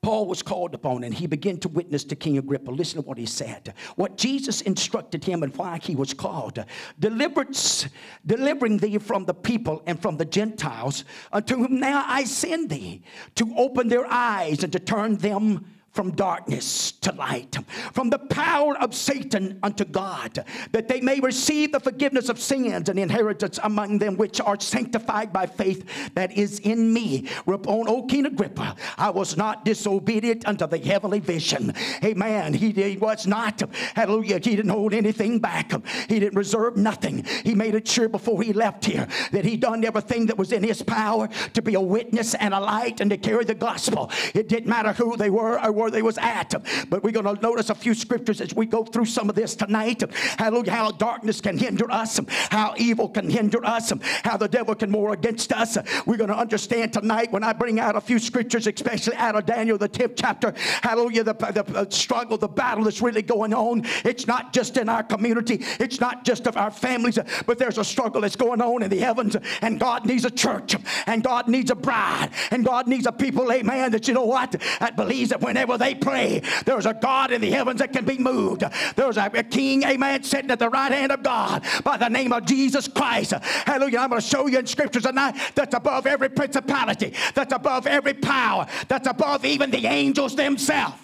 Paul 0.03 0.27
was 0.27 0.43
called 0.43 0.75
upon 0.75 1.03
and 1.03 1.15
he 1.15 1.27
began 1.27 1.57
to 1.61 1.69
witness 1.71 2.05
to 2.05 2.15
King 2.15 2.37
Agrippa. 2.37 2.71
Listen 2.71 3.01
to 3.01 3.09
what 3.09 3.17
he 3.17 3.25
said. 3.25 3.73
What 3.97 4.19
Jesus 4.19 4.61
instructed 4.61 5.25
him 5.25 5.43
and 5.43 5.57
why 5.57 5.79
he 5.83 5.97
was 5.97 6.12
called. 6.12 6.62
Deliverance, 6.99 7.88
delivering 8.27 8.77
thee 8.77 8.99
from 8.99 9.25
the 9.25 9.33
people 9.33 9.83
and 9.87 9.99
from 9.99 10.19
the 10.19 10.27
Gentiles, 10.27 11.07
unto 11.33 11.57
whom 11.57 11.81
now 11.81 12.05
I 12.07 12.25
send 12.25 12.69
thee, 12.69 13.03
to 13.37 13.51
open 13.57 13.88
their 13.88 14.05
eyes 14.07 14.62
and 14.62 14.75
to 14.75 14.79
turn 14.79 15.17
them 15.17 15.65
from 15.92 16.11
darkness 16.12 16.92
to 16.92 17.12
light, 17.12 17.57
from 17.92 18.09
the 18.09 18.18
power 18.18 18.76
of 18.78 18.94
Satan 18.94 19.59
unto 19.62 19.85
God, 19.85 20.44
that 20.72 20.88
they 20.88 21.00
may 21.00 21.20
receive 21.20 21.72
the 21.72 21.81
forgiveness 21.81 22.28
of 22.28 22.40
sins 22.40 22.88
and 22.88 22.98
inheritance 22.98 23.59
among 23.62 23.98
them 23.98 24.16
which 24.16 24.40
are 24.40 24.59
sanctified 24.59 25.33
by 25.33 25.46
faith 25.46 25.85
that 26.14 26.33
is 26.33 26.59
in 26.61 26.92
me. 26.92 27.28
Whereupon, 27.44 27.88
O 27.88 28.05
King 28.05 28.26
Agrippa, 28.26 28.74
I 28.96 29.11
was 29.11 29.37
not 29.37 29.64
disobedient 29.64 30.46
unto 30.46 30.66
the 30.66 30.78
heavenly 30.78 31.20
vision. 31.20 31.74
Amen. 32.02 32.55
He, 32.55 32.70
he 32.70 32.96
was 32.96 33.26
not, 33.26 33.62
hallelujah, 33.94 34.37
he 34.37 34.57
didn't 34.57 34.70
hold 34.70 34.94
anything 34.94 35.40
back. 35.40 35.72
He 36.09 36.18
didn't 36.20 36.38
reserve 36.38 36.76
nothing. 36.76 37.24
He 37.44 37.55
made 37.55 37.74
it 37.74 37.87
sure 37.87 38.09
before 38.09 38.42
he 38.42 38.55
left 38.55 38.87
here 38.87 39.07
that 39.33 39.44
he 39.44 39.57
done 39.59 39.85
everything 39.85 40.26
that 40.26 40.38
was 40.38 40.52
in 40.52 40.62
his 40.62 40.83
power 40.83 41.28
to 41.52 41.61
be 41.61 41.74
a 41.74 41.81
witness 41.81 42.35
and 42.35 42.55
a 42.55 42.61
light 42.61 43.00
and 43.00 43.11
to 43.11 43.18
carry 43.18 43.44
the 43.44 43.55
gospel. 43.55 44.11
It 44.35 44.48
didn't 44.48 44.70
matter 44.70 44.92
who 44.94 45.16
they 45.16 45.28
were 45.28 45.62
or 45.62 45.82
where 45.83 45.90
they 45.90 46.03
was 46.03 46.18
at. 46.18 46.55
But 46.88 47.03
we're 47.03 47.12
going 47.12 47.37
to 47.37 47.42
notice 47.42 47.71
a 47.71 47.75
few 47.75 47.95
scriptures 47.95 48.40
as 48.40 48.55
we 48.55 48.66
go 48.66 48.85
through 48.85 49.07
some 49.07 49.29
of 49.29 49.35
this 49.35 49.55
tonight. 49.55 50.03
Hallelujah. 50.38 50.73
How 50.73 50.90
darkness 50.90 51.40
can 51.40 51.59
hinder 51.59 51.90
us, 51.90 52.21
how 52.51 52.75
evil 52.77 53.09
can 53.09 53.29
hinder 53.29 53.64
us, 53.64 53.92
how 54.25 54.37
the 54.37 54.49
devil 54.49 54.75
can 54.75 54.92
war 54.92 55.12
against 55.12 55.53
us. 55.53 55.77
We're 56.07 56.16
going 56.16 56.31
to 56.31 56.37
understand 56.37 56.92
tonight 56.92 57.33
when 57.33 57.45
I 57.45 57.53
bring 57.53 57.81
out 57.81 57.97
a 57.97 58.01
few 58.01 58.18
scriptures, 58.18 58.66
especially 58.66 59.16
out 59.16 59.37
of 59.37 59.47
Daniel, 59.47 59.79
the 59.79 59.88
10th 59.88 60.14
chapter. 60.16 60.55
Hallelujah. 60.83 61.25
The, 61.25 61.35
the, 61.35 61.87
struggle, 61.90 62.38
the 62.38 62.49
battle 62.49 62.85
that's 62.85 63.03
really 63.03 63.23
going 63.23 63.55
on. 63.55 63.85
It's 64.05 64.27
not 64.27 64.53
just 64.53 64.77
in 64.77 64.88
our 64.88 65.03
community, 65.03 65.64
it's 65.79 66.01
not 66.01 66.25
just 66.25 66.47
of 66.47 66.57
our 66.57 66.71
families, 66.71 67.18
but 67.47 67.59
there's 67.59 67.79
a 67.79 67.85
struggle 67.85 68.21
that's 68.21 68.37
going 68.37 68.61
on 68.61 68.83
in 68.83 68.90
the 68.90 68.99
heavens. 68.99 69.37
And 69.61 69.79
God 69.79 70.07
needs 70.07 70.25
a 70.25 70.31
church, 70.31 70.77
and 71.07 71.23
God 71.23 71.49
needs 71.49 71.71
a 71.71 71.75
bride, 71.75 72.31
and 72.51 72.64
God 72.64 72.87
needs 72.87 73.07
a 73.07 73.12
people, 73.12 73.51
amen, 73.53 73.92
that 73.92 74.09
you 74.09 74.14
know 74.14 74.25
what? 74.25 74.53
That 74.81 74.97
believes 74.97 75.31
that 75.31 75.40
whenever 75.40 75.72
they 75.77 75.95
pray. 75.95 76.43
There's 76.65 76.87
a 76.87 76.95
God 76.95 77.33
in 77.33 77.41
the 77.41 77.51
heavens 77.51 77.81
that 77.81 77.93
can 77.93 78.05
be 78.05 78.19
moved. 78.19 78.65
There's 78.97 79.17
a, 79.17 79.31
a 79.35 79.43
king, 79.43 79.85
amen, 79.85 80.23
sitting 80.25 80.51
at 80.51 80.59
the 80.59 80.71
right 80.71 80.93
hand 80.93 81.13
of 81.13 81.23
God 81.23 81.65
by 81.85 81.97
the 81.97 82.09
name 82.09 82.33
of 82.33 82.45
Jesus 82.47 82.89
Christ. 82.89 83.33
Hallelujah. 83.33 83.99
I'm 83.99 84.11
going 84.11 84.21
to 84.21 84.27
show 84.27 84.47
you 84.47 84.59
in 84.59 84.67
scriptures 84.67 85.05
tonight 85.05 85.35
that's 85.55 85.75
above 85.75 86.07
every 86.07 86.29
principality, 86.29 87.15
that's 87.35 87.53
above 87.53 87.87
every 87.87 88.15
power, 88.15 88.67
that's 88.89 89.09
above 89.09 89.45
even 89.45 89.71
the 89.71 89.87
angels 89.87 90.37
themselves. 90.37 90.97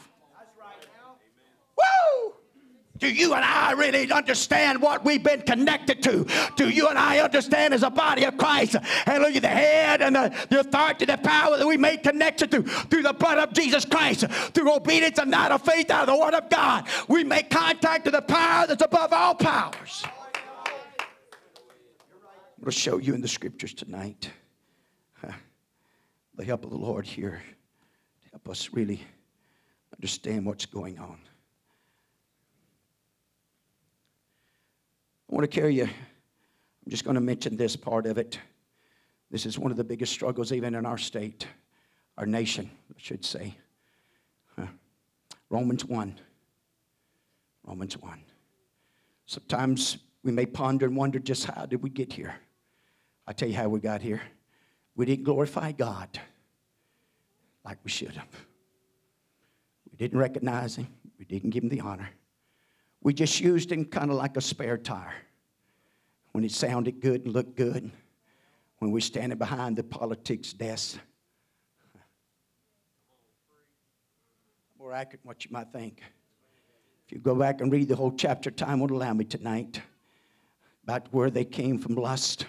Do 2.99 3.09
you 3.09 3.35
and 3.35 3.45
I 3.45 3.73
really 3.73 4.11
understand 4.11 4.83
what 4.83 5.05
we've 5.05 5.23
been 5.23 5.43
connected 5.43 6.03
to? 6.03 6.27
Do 6.57 6.69
you 6.69 6.89
and 6.89 6.99
I 6.99 7.21
understand 7.21 7.75
as 7.75 7.83
a 7.83 7.91
body 7.91 8.25
of 8.25 8.37
Christ? 8.37 8.75
Hallelujah, 8.75 9.41
the 9.41 9.49
head 9.49 10.03
and 10.03 10.17
the, 10.17 10.35
the 10.51 10.61
authority, 10.61 11.05
the 11.05 11.17
power 11.17 11.57
that 11.57 11.67
we 11.67 11.77
made 11.77 12.03
connected 12.03 12.51
to 12.51 12.63
through 12.63 13.03
the 13.03 13.13
blood 13.13 13.39
of 13.39 13.53
Jesus 13.53 13.85
Christ, 13.85 14.27
through 14.53 14.75
obedience 14.75 15.19
and 15.19 15.31
not 15.31 15.53
of 15.53 15.63
faith 15.63 15.91
out 15.91 16.09
of 16.09 16.15
the 16.15 16.21
Word 16.21 16.35
of 16.35 16.51
God. 16.51 16.87
We 17.09 17.25
make 17.25 17.51
contact 17.51 18.05
to 18.07 18.11
the 18.11 18.23
power 18.23 18.67
that's 18.67 18.83
above 18.83 19.13
all 19.13 19.35
powers. 19.35 20.05
I'm 22.59 22.65
going 22.65 22.73
to 22.73 22.73
show 22.73 22.99
you 22.99 23.15
in 23.15 23.21
the 23.21 23.29
scriptures 23.29 23.73
tonight. 23.75 24.31
The 26.35 26.45
help 26.45 26.63
of 26.63 26.71
the 26.71 26.77
Lord 26.77 27.05
here 27.05 27.43
to 28.23 28.31
help 28.31 28.49
us 28.49 28.71
really 28.73 29.03
understand 29.93 30.47
what's 30.47 30.67
going 30.67 30.99
on. 31.01 31.19
I 35.31 35.35
want 35.35 35.51
to 35.51 35.61
carry 35.61 35.75
you. 35.75 35.85
I'm 35.85 36.91
just 36.91 37.05
going 37.05 37.17
to 37.17 37.21
mention 37.21 37.57
this 37.57 37.77
part 37.77 38.07
of 38.07 38.17
it. 38.17 38.39
This 39.31 39.45
is 39.45 39.59
one 39.59 39.71
of 39.71 39.77
the 39.77 39.85
biggest 39.85 40.13
struggles, 40.13 40.53
even 40.53 40.75
in 40.75 40.87
our 40.87 40.97
state, 40.97 41.47
our 42.17 42.25
nation, 42.25 42.71
I 42.91 42.95
should 42.97 43.25
say. 43.25 43.57
Huh. 44.59 44.67
Romans 45.51 45.85
1. 45.85 46.19
Romans 47.67 47.99
1. 47.99 48.23
Sometimes 49.27 49.99
we 50.23 50.33
may 50.33 50.47
ponder 50.47 50.87
and 50.87 50.97
wonder 50.97 51.19
just 51.19 51.45
how 51.45 51.67
did 51.67 51.83
we 51.83 51.91
get 51.91 52.13
here. 52.13 52.35
I 53.27 53.35
tell 53.35 53.49
you 53.49 53.57
how 53.57 53.69
we 53.69 53.81
got 53.81 54.01
here. 54.01 54.23
We 54.97 55.05
didn't 55.05 55.25
glorify 55.25 55.73
God 55.73 56.19
like 57.65 57.79
we 57.85 57.91
should 57.91 58.17
have. 58.17 58.29
We 59.91 59.99
didn't 59.99 60.19
recognize 60.19 60.77
Him. 60.77 60.89
We 61.19 61.27
didn't 61.27 61.51
give 61.51 61.63
Him 61.63 61.69
the 61.69 61.81
honor. 61.81 62.09
We 63.03 63.15
just 63.15 63.41
used 63.41 63.71
Him 63.71 63.85
kind 63.85 64.11
of 64.11 64.17
like 64.17 64.37
a 64.37 64.41
spare 64.41 64.79
tire 64.79 65.15
when 66.33 66.45
it 66.45 66.53
sounded 66.53 67.01
good 67.01 67.25
and 67.25 67.33
looked 67.33 67.57
good. 67.57 67.91
When 68.79 68.93
we're 68.93 69.01
standing 69.01 69.39
behind 69.39 69.77
the 69.77 69.83
politics 69.83 70.53
desk. 70.53 70.99
More 74.79 74.93
accurate 74.93 75.23
than 75.23 75.29
what 75.29 75.45
you 75.45 75.51
might 75.51 75.73
think. 75.73 76.01
If 77.07 77.13
you 77.13 77.19
go 77.19 77.35
back 77.35 77.61
and 77.61 77.73
read 77.73 77.89
the 77.89 77.97
whole 77.97 78.13
chapter, 78.13 78.51
time 78.51 78.79
won't 78.79 78.93
allow 78.93 79.13
me 79.15 79.25
tonight 79.25 79.81
about 80.85 81.13
where 81.13 81.29
they 81.29 81.45
came 81.45 81.79
from 81.79 81.95
lust, 81.95 82.47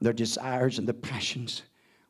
their 0.00 0.12
desires 0.12 0.78
and 0.78 0.86
their 0.86 0.94
passions. 0.94 1.62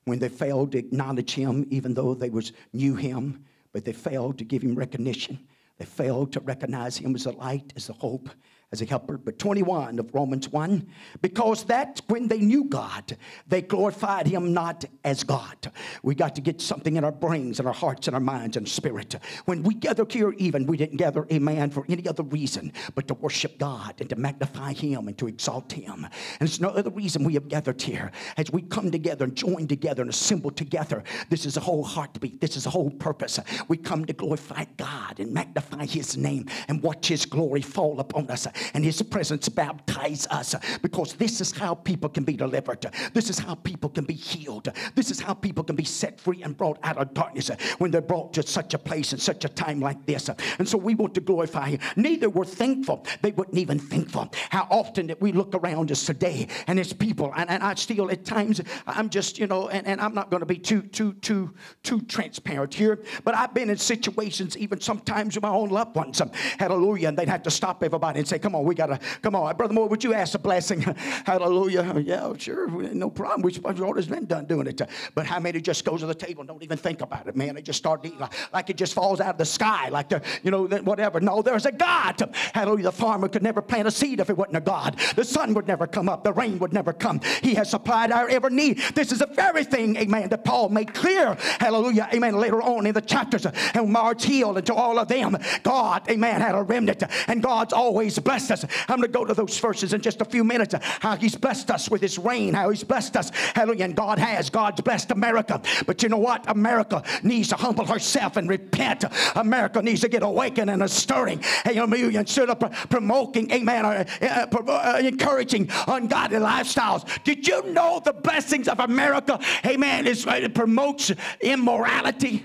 When 0.05 0.19
they 0.19 0.29
failed 0.29 0.73
to 0.73 0.79
acknowledge 0.79 1.33
him, 1.33 1.67
even 1.71 1.95
though 1.95 2.15
they 2.15 2.31
was 2.31 2.53
knew 2.73 2.95
him, 2.95 3.45
but 3.73 3.85
they 3.85 3.93
failed 3.93 4.39
to 4.39 4.45
give 4.45 4.63
him 4.63 4.75
recognition. 4.75 5.39
They 5.79 5.85
failed 5.85 6.33
to 6.33 6.41
recognize 6.41 6.97
him 6.97 7.15
as 7.15 7.27
a 7.27 7.33
light, 7.33 7.73
as 7.77 7.89
a 7.89 7.93
hope, 7.93 8.31
as 8.73 8.83
a 8.83 8.85
helper. 8.85 9.17
But 9.17 9.39
21 9.39 9.99
of 9.99 10.13
Romans 10.15 10.49
1, 10.49 10.87
because 11.23 11.65
that 11.65 12.03
when 12.09 12.27
they 12.27 12.39
knew 12.39 12.65
God, 12.65 13.17
they 13.47 13.63
glorified 13.63 14.27
him 14.27 14.53
not 14.53 14.85
as 15.05 15.23
God. 15.23 15.73
We 16.03 16.15
got 16.15 16.35
to 16.35 16.41
get 16.41 16.61
something 16.61 16.97
in 16.97 17.05
our 17.05 17.13
brains 17.13 17.61
and 17.61 17.69
our 17.69 17.75
hearts 17.75 18.09
and 18.09 18.15
our 18.15 18.21
minds 18.21 18.57
and 18.57 18.69
spirit. 18.69 19.15
When 19.45 19.63
we 19.63 19.75
gather 19.75 20.05
here, 20.09 20.33
even, 20.39 20.67
we 20.67 20.77
didn't 20.77 20.97
gather 20.97 21.27
a 21.31 21.39
man 21.39 21.71
for 21.71 21.85
any 21.89 22.09
other 22.09 22.25
reason 22.25 22.73
but 22.95 23.07
to 23.09 23.15
worship 23.15 23.59
God 23.59 23.95
and 24.01 24.11
to 24.11 24.17
magnify 24.17 24.73
him 24.73 25.07
and 25.07 25.17
to 25.19 25.29
exalt 25.29 25.73
him. 25.73 26.05
And 26.41 26.49
it's 26.49 26.61
no 26.61 26.71
other 26.71 26.91
reason 26.91 27.23
we 27.23 27.35
have 27.35 27.49
gathered 27.49 27.81
here. 27.81 28.11
As 28.37 28.51
we 28.51 28.63
come 28.63 28.91
together 28.91 29.25
and 29.27 29.37
join 29.37 29.69
together 29.69 30.03
and 30.03 30.11
assemble 30.11 30.51
together, 30.51 31.05
this 31.31 31.47
is 31.47 31.57
a 31.57 31.61
whole 31.61 31.85
heartbeat. 31.85 32.41
This 32.41 32.57
is 32.57 32.67
a 32.67 32.71
whole 32.71 32.91
purpose. 32.91 33.39
We 33.69 33.77
come 33.77 34.05
to 34.07 34.13
glorify 34.13 34.65
God 34.77 35.21
and 35.21 35.33
magnify 35.33 35.87
his 35.87 36.17
name 36.17 36.47
and 36.67 36.83
watch 36.83 37.07
his 37.07 37.27
glory 37.27 37.63
fall 37.63 38.01
upon 38.01 38.29
us 38.29 38.49
and 38.75 38.85
His 38.85 39.01
presence 39.03 39.49
baptize 39.49 40.27
us 40.31 40.55
because 40.83 41.15
this 41.15 41.41
is 41.41 41.53
how 41.53 41.75
people 41.75 42.09
can 42.09 42.25
be 42.25 42.37
delivered. 42.37 42.87
This 43.13 43.31
is 43.31 43.39
how 43.39 43.55
people 43.55 43.91
can 43.91 44.05
be 44.05 44.15
healed. 44.15 44.69
This 44.95 45.11
is 45.11 45.21
how 45.21 45.35
people 45.35 45.65
can 45.65 45.77
be 45.77 45.85
set 45.85 46.21
free 46.21 46.43
and 46.43 46.57
brought 46.57 46.79
out 46.83 46.99
of 46.99 47.15
darkness 47.15 47.51
when 47.79 47.91
they're 47.91 48.01
brought 48.01 48.33
to 48.35 48.43
such 48.47 48.75
a 48.75 48.79
place 48.79 49.13
and 49.13 49.21
such 49.21 49.45
a 49.45 49.49
time 49.49 49.81
like 49.81 50.05
this. 50.07 50.29
And 50.59 50.69
so 50.69 50.79
we 50.79 50.95
want 50.95 51.15
to 51.15 51.21
glorify 51.21 51.71
Him. 51.71 51.81
Neither 51.97 52.29
were 52.29 52.45
thankful. 52.45 53.05
They 53.23 53.33
wouldn't 53.33 53.59
even 53.59 53.79
thankful. 53.79 54.31
How 54.51 54.67
often 54.71 55.07
that 55.09 55.21
we 55.21 55.33
look 55.33 55.55
around 55.55 55.91
us 55.91 56.05
today 56.05 56.49
and 56.67 56.79
it's 56.79 56.93
people, 56.93 57.33
and, 57.37 57.49
and 57.51 57.63
I 57.63 57.75
still 57.75 58.11
at 58.11 58.25
times, 58.25 58.61
I'm 58.87 59.11
just, 59.11 59.39
you 59.39 59.47
know, 59.47 59.69
and, 59.69 59.87
and 59.87 60.01
I'm 60.01 60.15
not 60.15 60.31
going 60.31 60.41
to 60.41 60.47
be 60.47 60.59
too, 60.59 60.83
too, 60.83 61.15
too, 61.15 61.55
too 61.83 62.01
transparent 62.03 62.75
here, 62.75 63.01
but 63.25 63.35
I've 63.35 63.55
been 63.55 63.71
in 63.71 63.77
situations, 63.77 64.57
even 64.57 64.81
sometimes 64.81 65.35
with 65.35 65.43
my 65.43 65.51
own 65.51 65.71
loved 65.71 65.97
ones, 65.97 66.21
hallelujah, 66.59 67.09
and 67.09 67.19
they'd 67.19 67.29
have 67.29 67.43
to 67.45 67.51
stop 67.51 67.83
everybody 67.83 68.19
and 68.19 68.29
say, 68.29 68.39
Come 68.47 68.55
on, 68.55 68.65
we 68.65 68.77
got 68.77 68.87
to, 68.87 69.01
come 69.23 69.35
on. 69.35 69.57
Brother 69.57 69.75
Moore, 69.75 69.89
would 69.89 70.05
you 70.05 70.15
ask 70.15 70.37
a 70.37 70.39
blessing? 70.39 70.81
Hallelujah. 71.27 71.99
Yeah, 71.99 72.33
sure. 72.39 72.69
No 72.69 73.11
problem. 73.11 73.43
We've 73.43 73.83
always 73.83 74.07
been 74.07 74.25
done 74.25 74.45
doing 74.45 74.69
it. 74.69 74.81
But 75.17 75.27
how 75.27 75.41
many 75.41 75.61
just 75.61 75.85
goes 75.85 75.99
to 75.99 76.07
the 76.07 76.15
table 76.15 76.43
and 76.43 76.49
don't 76.49 76.63
even 76.63 76.79
think 76.79 77.01
about 77.01 77.27
it, 77.27 77.35
man? 77.35 77.57
They 77.57 77.63
just 77.63 77.79
start 77.79 78.07
eating 78.07 78.21
like, 78.21 78.33
like 78.53 78.71
it 78.71 78.77
just 78.77 78.95
falls 78.95 79.21
out 79.21 79.31
of 79.31 79.39
the 79.39 79.45
sky, 79.45 79.89
like, 79.89 80.11
the, 80.11 80.23
you 80.45 80.53
know, 80.53 80.67
whatever. 80.67 81.19
No, 81.19 81.43
there's 81.43 81.67
a 81.67 81.73
God. 81.73 82.23
Hallelujah. 82.55 82.85
The 82.85 82.93
farmer 82.93 83.27
could 83.27 83.43
never 83.43 83.61
plant 83.61 83.89
a 83.89 83.91
seed 83.91 84.21
if 84.21 84.31
it 84.31 84.37
wasn't 84.37 84.59
a 84.59 84.61
God. 84.61 84.97
The 85.17 85.25
sun 85.25 85.53
would 85.55 85.67
never 85.67 85.89
come 85.89 86.09
up. 86.09 86.23
The 86.23 86.33
rain 86.33 86.61
would 86.61 86.73
never 86.73 86.93
come. 86.93 87.21
He 87.43 87.55
has 87.55 87.69
supplied 87.69 88.13
our 88.13 88.29
every 88.29 88.53
need. 88.53 88.79
This 88.95 89.11
is 89.11 89.19
the 89.19 89.27
very 89.27 89.65
thing, 89.65 89.97
amen, 89.97 90.29
that 90.29 90.45
Paul 90.45 90.69
made 90.69 90.95
clear. 90.95 91.37
Hallelujah. 91.59 92.09
Amen. 92.15 92.37
Later 92.37 92.63
on 92.63 92.87
in 92.87 92.95
the 92.95 93.01
chapters, 93.01 93.45
and 93.45 93.91
Mars 93.91 94.23
Hill, 94.23 94.57
and 94.57 94.65
to 94.69 94.75
all 94.75 95.01
of 95.01 95.09
them, 95.09 95.37
God, 95.65 96.09
amen, 96.09 96.41
had 96.41 96.55
a 96.55 96.63
remnant. 96.63 97.03
And 97.27 97.43
God's 97.43 97.73
always 97.73 98.17
blessed 98.21 98.36
us. 98.37 98.65
I'm 98.89 98.99
going 98.99 99.03
to 99.03 99.09
go 99.09 99.25
to 99.25 99.35
those 99.35 99.59
verses 99.59 99.93
in 99.93 100.01
just 100.01 100.21
a 100.21 100.25
few 100.25 100.45
minutes. 100.45 100.75
How 101.01 101.17
He's 101.17 101.35
blessed 101.35 101.71
us 101.71 101.91
with 101.91 102.01
His 102.01 102.19
rain, 102.19 102.55
how 102.55 102.71
He's 102.71 102.85
blessed 102.85 103.17
us. 103.17 103.31
Hallelujah. 103.31 103.85
And 103.87 103.97
God 103.97 104.19
has. 104.19 104.51
God's 104.51 104.81
blessed 104.81 105.11
America. 105.11 105.61
But 105.87 106.03
you 106.03 106.09
know 106.09 106.19
what? 106.19 106.49
America 106.49 107.03
needs 107.23 107.49
to 107.49 107.57
humble 107.57 107.85
herself 107.85 108.37
and 108.37 108.49
repent. 108.49 109.05
America 109.35 109.83
needs 109.83 110.01
to 110.01 110.09
get 110.09 110.23
awakened 110.23 110.71
and 110.71 110.83
a 110.83 110.89
stirring. 110.89 111.41
Hallelujah. 111.65 112.21
Instead 112.21 112.51
of 112.51 112.59
promoting, 112.89 113.51
amen, 113.53 113.85
uh, 113.85 114.05
uh, 114.23 114.57
uh, 114.69 115.01
encouraging 115.03 115.69
ungodly 115.87 116.39
lifestyles. 116.39 117.07
Did 117.25 117.47
you 117.47 117.63
know 117.73 118.01
the 118.05 118.13
blessings 118.13 118.69
of 118.69 118.81
America, 118.81 119.39
amen, 119.65 120.07
is, 120.07 120.27
it 120.27 120.55
promotes 120.55 121.13
immorality? 121.41 122.45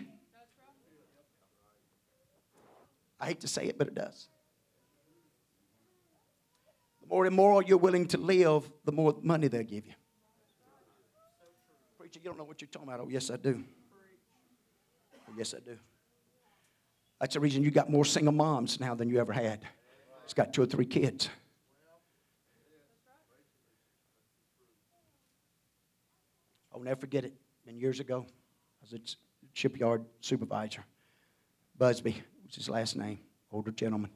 I 3.20 3.28
hate 3.28 3.42
to 3.42 3.48
say 3.48 3.66
it, 3.66 3.78
but 3.78 3.88
it 3.88 3.96
does 3.96 4.31
more 7.12 7.26
immoral 7.26 7.62
you're 7.62 7.78
willing 7.78 8.08
to 8.08 8.17
live, 8.17 8.71
the 8.86 8.91
more 8.91 9.13
money 9.21 9.50
they'll 9.50 9.63
give 9.63 9.86
you. 9.86 9.93
Preacher, 12.00 12.21
you 12.24 12.30
don't 12.30 12.38
know 12.38 12.45
what 12.45 12.62
you're 12.62 12.69
talking 12.69 12.88
about. 12.88 13.02
Oh, 13.02 13.10
yes, 13.10 13.30
I 13.30 13.36
do. 13.36 13.62
Oh, 15.30 15.34
yes, 15.38 15.54
I 15.54 15.60
do. 15.60 15.78
That's 17.19 17.34
the 17.34 17.41
reason 17.41 17.63
you 17.63 17.69
got 17.69 17.89
more 17.89 18.06
single 18.06 18.32
moms 18.32 18.80
now 18.80 18.95
than 18.95 19.10
you 19.10 19.19
ever 19.19 19.34
had. 19.34 19.60
It's 20.24 20.34
got 20.34 20.54
two 20.54 20.62
or 20.62 20.65
three 20.65 20.86
kids. 20.86 21.30
I'll 26.74 26.80
never 26.80 27.00
forget 27.00 27.26
it. 27.26 27.34
Been 27.65 27.78
years 27.78 28.00
ago. 28.00 28.26
I 28.26 28.84
was 28.89 28.93
a 28.93 29.00
shipyard 29.54 30.06
supervisor. 30.21 30.84
Busby 31.78 32.24
was 32.45 32.56
his 32.56 32.69
last 32.69 32.95
name, 32.95 33.19
older 33.52 33.71
gentleman. 33.71 34.12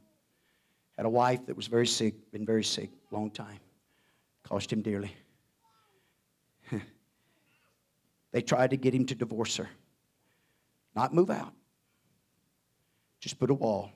Had 0.97 1.05
a 1.05 1.09
wife 1.09 1.45
that 1.47 1.55
was 1.55 1.67
very 1.67 1.87
sick, 1.87 2.31
been 2.31 2.45
very 2.45 2.63
sick, 2.63 2.89
a 3.11 3.15
long 3.15 3.29
time. 3.29 3.59
Cost 4.43 4.71
him 4.71 4.81
dearly. 4.81 5.13
they 8.31 8.41
tried 8.41 8.69
to 8.69 8.77
get 8.77 8.93
him 8.93 9.05
to 9.07 9.15
divorce 9.15 9.57
her. 9.57 9.69
Not 10.95 11.13
move 11.13 11.29
out. 11.29 11.53
Just 13.19 13.37
put 13.39 13.49
a 13.49 13.53
wall. 13.53 13.91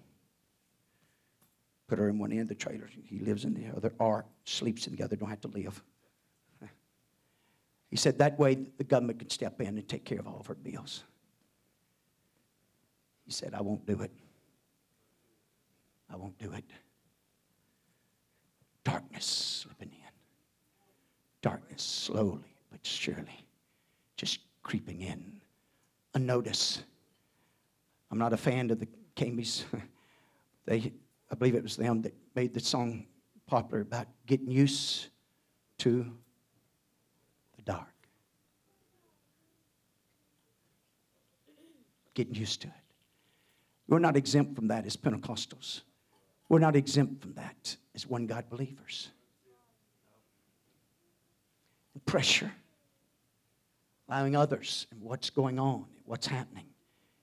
Put 1.88 2.00
her 2.00 2.10
in 2.10 2.20
one 2.20 2.32
end 2.32 2.42
of 2.42 2.48
the 2.50 2.56
trailer. 2.56 2.90
He 3.06 3.20
lives 3.20 3.46
in 3.46 3.54
the 3.54 3.76
other, 3.76 3.94
or 3.98 4.26
sleeps 4.44 4.86
in 4.88 4.96
the 4.96 5.04
other, 5.04 5.16
don't 5.16 5.30
have 5.30 5.42
to 5.42 5.48
live. 5.50 5.82
He 7.90 7.96
said 7.96 8.20
that 8.20 8.38
way 8.38 8.68
the 8.78 8.84
government 8.84 9.18
could 9.18 9.32
step 9.32 9.60
in 9.62 9.70
and 9.70 9.88
take 9.88 10.06
care 10.06 10.20
of 10.20 10.28
all 10.28 10.40
of 10.40 10.46
her 10.46 10.54
bills. 10.54 11.04
He 13.26 13.32
said, 13.32 13.56
I 13.56 13.62
won't 13.62 13.84
do 13.88 14.00
it. 14.04 14.12
I 16.08 16.16
won't 16.16 16.38
do 16.38 16.52
it 16.52 16.66
darkness 18.90 19.26
slipping 19.26 19.92
in. 19.92 20.12
Darkness 21.42 21.84
slowly 21.84 22.56
but 22.72 22.84
surely 22.84 23.46
just 24.18 24.40
creeping 24.64 25.02
in. 25.02 25.42
Unnoticed. 26.16 26.84
I'm 28.12 28.18
not 28.18 28.34
a 28.34 28.38
fan 28.38 28.72
of 28.72 28.80
the 28.80 28.88
Cameys. 29.16 29.64
they, 30.66 30.92
I 31.32 31.36
believe 31.36 31.56
it 31.56 31.62
was 31.62 31.76
them 31.76 32.02
that 32.02 32.16
made 32.36 32.54
the 32.54 32.60
song 32.60 33.06
popular 33.46 33.82
about 33.82 34.08
getting 34.26 34.50
used 34.50 35.08
to 35.80 36.12
the 37.56 37.62
dark. 37.62 37.94
Getting 42.16 42.34
used 42.34 42.62
to 42.62 42.68
it. 42.68 42.74
We're 43.88 44.00
not 44.00 44.18
exempt 44.18 44.56
from 44.56 44.68
that 44.68 44.86
as 44.86 44.98
Pentecostals. 44.98 45.82
We're 46.50 46.60
not 46.60 46.76
exempt 46.76 47.22
from 47.22 47.34
that 47.34 47.78
as 47.96 48.08
one 48.08 48.26
God 48.26 48.50
believers. 48.50 49.10
And 51.94 52.06
pressure, 52.06 52.52
allowing 54.08 54.36
others 54.36 54.88
and 54.92 55.02
what's 55.02 55.30
going 55.30 55.60
on, 55.60 55.76
and 55.76 56.06
what's 56.06 56.26
happening, 56.28 56.66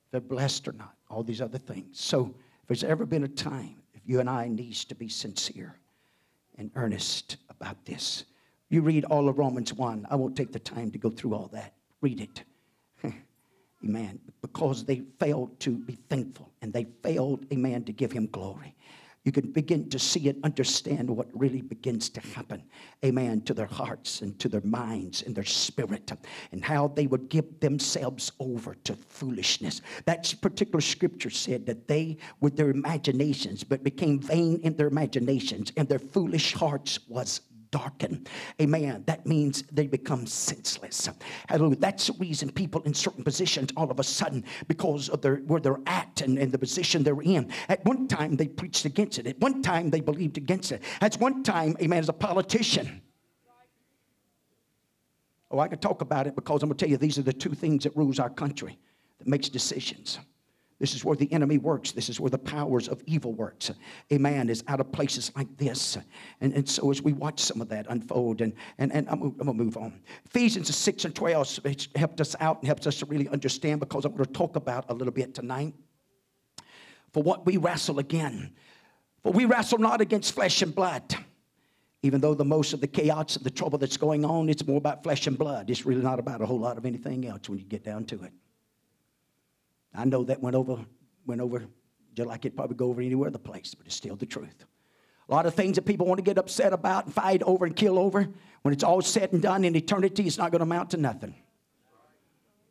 if 0.06 0.12
they're 0.12 0.20
blessed 0.20 0.68
or 0.68 0.72
not, 0.72 0.94
all 1.10 1.24
these 1.24 1.40
other 1.40 1.58
things. 1.58 2.00
So, 2.00 2.34
if 2.62 2.68
there's 2.68 2.84
ever 2.84 3.04
been 3.04 3.24
a 3.24 3.28
time, 3.28 3.76
if 3.94 4.02
you 4.06 4.20
and 4.20 4.30
I 4.30 4.48
needs 4.48 4.84
to 4.86 4.94
be 4.94 5.08
sincere 5.08 5.76
and 6.58 6.70
earnest 6.74 7.36
about 7.48 7.84
this, 7.84 8.24
you 8.68 8.80
read 8.82 9.04
all 9.04 9.28
of 9.28 9.38
Romans 9.38 9.72
1. 9.72 10.06
I 10.10 10.16
won't 10.16 10.36
take 10.36 10.52
the 10.52 10.58
time 10.58 10.90
to 10.90 10.98
go 10.98 11.10
through 11.10 11.34
all 11.34 11.48
that. 11.52 11.74
Read 12.00 12.20
it. 12.20 12.42
Amen. 13.85 14.18
Because 14.42 14.85
they 14.85 15.02
failed 15.20 15.58
to 15.60 15.70
be 15.70 15.96
thankful 16.08 16.50
and 16.62 16.72
they 16.72 16.87
failed, 17.02 17.46
amen, 17.52 17.85
to 17.85 17.92
give 17.92 18.10
him 18.10 18.27
glory. 18.27 18.74
You 19.27 19.33
can 19.33 19.50
begin 19.50 19.90
to 19.90 19.98
see 19.98 20.29
and 20.29 20.42
understand 20.44 21.10
what 21.10 21.27
really 21.35 21.60
begins 21.60 22.08
to 22.10 22.20
happen, 22.20 22.62
amen, 23.04 23.40
to 23.40 23.54
their 23.54 23.66
hearts 23.66 24.22
and 24.22 24.38
to 24.38 24.48
their 24.48 24.60
minds 24.60 25.22
and 25.22 25.35
their 25.35 25.44
spirit, 25.44 26.12
and 26.52 26.64
how 26.64 26.87
they 26.87 27.08
would 27.08 27.29
give 27.29 27.58
themselves 27.58 28.31
over 28.38 28.77
to 28.85 28.94
foolishness. 28.94 29.83
That 30.04 30.33
particular 30.40 30.81
scripture 30.81 31.31
said 31.31 31.66
that 31.66 31.88
they, 31.88 32.18
with 32.40 32.56
their 32.56 32.70
imaginations, 32.70 33.64
but 33.64 33.83
became 33.83 34.20
vain 34.20 34.60
in 34.62 34.77
their 34.77 34.87
imaginations, 34.87 35.72
and 35.77 35.88
their 35.88 35.98
foolish 35.98 36.54
hearts 36.54 37.00
was 37.08 37.40
darken. 37.71 38.27
Amen. 38.60 39.04
That 39.06 39.27
means 39.27 39.62
they 39.73 39.87
become 39.87 40.27
senseless. 40.27 41.08
Hallelujah. 41.48 41.77
That's 41.77 42.06
the 42.08 42.14
reason 42.14 42.50
people 42.50 42.83
in 42.83 42.94
certain 42.94 43.25
positions 43.25 43.71
all 43.77 43.90
of 43.90 44.00
a 44.00 44.04
sudden, 44.04 44.44
because 44.69 45.08
of 45.08 45.23
their 45.23 45.37
where 45.37 45.60
they're 45.60 45.81
at 45.87 46.21
and, 46.23 46.38
and 46.38 46.52
the 46.52 46.58
position 46.58 47.02
they're 47.02 47.21
in. 47.21 47.50
At 47.69 47.85
one 47.85 48.08
time 48.08 48.37
they 48.37 48.48
preached 48.48 48.85
against 48.85 49.19
it. 49.19 49.27
At 49.27 49.38
one 49.40 49.62
time 49.62 49.90
they 49.90 50.00
believed 50.00 50.37
against 50.37 50.73
it. 50.73 50.83
At 51.00 51.17
one 51.17 51.42
time, 51.42 51.77
amen, 51.81 51.98
as 51.98 52.08
a 52.08 52.12
politician. 52.12 53.02
Oh, 55.50 55.60
I 55.60 55.69
could 55.69 55.81
talk 55.81 56.02
about 56.02 56.27
it 56.27 56.35
because 56.35 56.62
I'm 56.62 56.69
gonna 56.69 56.77
tell 56.77 56.88
you 56.88 56.96
these 56.96 57.19
are 57.19 57.23
the 57.23 57.33
two 57.33 57.54
things 57.54 57.85
that 57.85 57.96
rules 57.96 58.19
our 58.19 58.31
country, 58.31 58.79
that 59.19 59.29
makes 59.29 59.48
decisions. 59.48 60.19
This 60.79 60.94
is 60.94 61.04
where 61.04 61.16
the 61.16 61.33
enemy 61.33 61.56
works. 61.56 61.92
This 61.92 62.10
is 62.10 62.20
where 62.20 62.29
the 62.29 62.38
powers 62.38 62.87
of 62.87 63.02
evil 63.06 63.33
works. 63.33 63.70
A 64.10 64.18
man 64.18 64.50
is 64.50 64.62
out 64.68 64.79
of 64.79 64.92
places 64.92 65.33
like 65.35 65.56
this. 65.56 65.96
And, 66.42 66.52
and 66.52 66.68
so 66.68 66.90
as 66.90 67.00
we 67.00 67.14
watch 67.14 67.40
some 67.40 67.62
of 67.62 67.70
that 67.70 67.87
unfold, 67.88 68.42
and, 68.42 68.52
and, 68.77 68.92
and 68.92 69.08
I'm, 69.08 69.22
I'm 69.22 69.37
going 69.37 69.46
to 69.46 69.64
move 69.64 69.77
on. 69.79 70.00
Ephesians 70.27 70.74
6 70.77 71.06
and 71.06 71.14
12 71.14 71.60
helped 71.94 72.20
us 72.20 72.37
out 72.40 72.58
and 72.58 72.66
helps 72.66 72.87
us 72.87 72.98
to 72.98 73.06
really 73.06 73.29
understand 73.29 73.81
because 73.81 74.04
I'm 74.04 74.12
going 74.12 74.27
to 74.27 74.33
talk 74.33 74.56
about 74.56 74.85
a 74.90 74.94
little 74.94 75.14
bit 75.14 75.35
tonight. 75.35 75.72
For 77.14 77.22
what 77.22 77.46
we 77.46 77.56
wrestle 77.56 77.98
again. 77.98 78.52
For 79.22 79.33
we 79.33 79.46
wrestle 79.46 79.79
not 79.79 80.02
against 80.02 80.35
flesh 80.35 80.60
and 80.60 80.74
blood. 80.74 81.16
Even 82.02 82.20
though 82.20 82.35
the 82.35 82.44
most 82.44 82.74
of 82.74 82.83
the 82.83 82.87
chaos 82.87 83.37
and 83.37 83.46
the 83.46 83.50
trouble 83.50 83.79
that's 83.79 83.96
going 83.96 84.27
on, 84.27 84.50
it's 84.50 84.66
more 84.66 84.77
about 84.77 85.02
flesh 85.02 85.27
and 85.27 85.38
blood. 85.38 85.70
It's 85.70 85.87
really 85.87 86.02
not 86.02 86.18
about 86.18 86.42
a 86.42 86.46
whole 86.46 86.60
lot 86.60 86.77
of 86.77 86.85
anything 86.85 87.27
else 87.27 87.48
when 87.48 87.58
you 87.58 87.64
get 87.64 87.83
down 87.83 88.04
to 88.04 88.22
it. 88.24 88.33
I 89.97 90.05
know 90.05 90.25
that 90.25 90.40
went 90.42 90.57
over, 90.57 90.85
went 91.27 91.40
over 91.40 91.65
just 92.15 92.29
like 92.29 92.44
it 92.44 92.57
probably 92.57 92.77
go 92.77 92.88
over 92.88 93.03
anywhere 93.03 93.29
other 93.29 93.38
place, 93.38 93.75
but 93.75 93.87
it's 93.87 93.97
still 93.97 94.17
the 94.17 94.27
truth. 94.27 94.65
A 95.29 95.35
lot 95.35 95.44
of 95.44 95.55
things 95.55 95.75
that 95.75 95.83
people 95.83 96.07
want 96.07 96.19
to 96.19 96.23
get 96.23 96.38
upset 96.38 96.73
about 96.73 97.07
and 97.07 97.15
fight 97.15 97.42
over 97.42 97.67
and 97.67 97.75
kill 97.75 97.99
over, 97.99 98.29
when 98.63 98.73
it's 98.73 98.85
all 98.85 99.03
said 99.03 99.33
and 99.33 99.42
done 99.42 99.65
in 99.65 99.75
eternity, 99.75 100.27
it's 100.27 100.38
not 100.38 100.51
going 100.51 100.61
to 100.61 100.65
amount 100.65 100.90
to 100.90 100.97
nothing. 100.97 101.35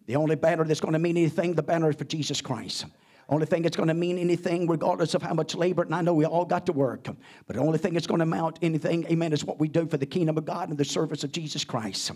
The 0.08 0.16
only 0.16 0.36
banner 0.36 0.64
that's 0.64 0.80
going 0.80 0.94
to 0.94 1.00
mean 1.00 1.18
anything, 1.18 1.54
the 1.54 1.64
banner 1.64 1.90
is 1.90 1.96
for 1.96 2.06
Jesus 2.06 2.42
Christ. 2.42 2.86
Only 3.28 3.48
thing 3.48 3.64
that's 3.64 3.76
going 3.76 3.88
to 3.88 3.96
mean 3.96 4.20
anything, 4.20 4.68
regardless 4.68 5.16
of 5.16 5.24
how 5.24 5.34
much 5.34 5.56
labor, 5.56 5.82
and 5.82 5.96
I 5.96 6.02
know 6.02 6.14
we 6.14 6.26
all 6.26 6.46
got 6.46 6.68
to 6.68 6.74
work, 6.74 7.08
but 7.48 7.56
the 7.56 7.62
only 7.62 7.80
thing 7.80 7.94
that's 7.94 8.06
going 8.06 8.20
to 8.20 8.24
amount 8.24 8.60
anything, 8.62 9.06
amen, 9.10 9.34
is 9.34 9.44
what 9.44 9.60
we 9.60 9.68
do 9.68 9.88
for 9.88 9.98
the 9.98 10.06
kingdom 10.06 10.38
of 10.38 10.46
God 10.46 10.70
and 10.70 10.78
the 10.78 10.86
service 10.86 11.24
of 11.24 11.32
Jesus 11.32 11.64
Christ. 11.64 12.12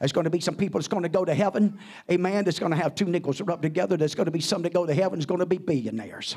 There's 0.00 0.12
going 0.12 0.24
to 0.24 0.30
be 0.30 0.40
some 0.40 0.56
people 0.56 0.78
that's 0.78 0.88
going 0.88 1.02
to 1.02 1.08
go 1.08 1.24
to 1.24 1.34
heaven, 1.34 1.78
amen, 2.10 2.44
that's 2.44 2.58
going 2.58 2.72
to 2.72 2.76
have 2.76 2.94
two 2.94 3.06
nickels 3.06 3.40
rubbed 3.40 3.62
together. 3.62 3.96
There's 3.96 4.14
going 4.14 4.26
to 4.26 4.30
be 4.30 4.40
some 4.40 4.60
that 4.62 4.74
go 4.74 4.84
to 4.84 4.94
heaven, 4.94 5.18
that's 5.18 5.26
going 5.26 5.40
to 5.40 5.46
be 5.46 5.56
billionaires. 5.58 6.36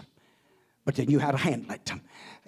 But 0.85 0.95
then 0.95 1.09
you 1.09 1.19
had 1.19 1.31
to 1.31 1.37
handle 1.37 1.71
it. 1.71 1.91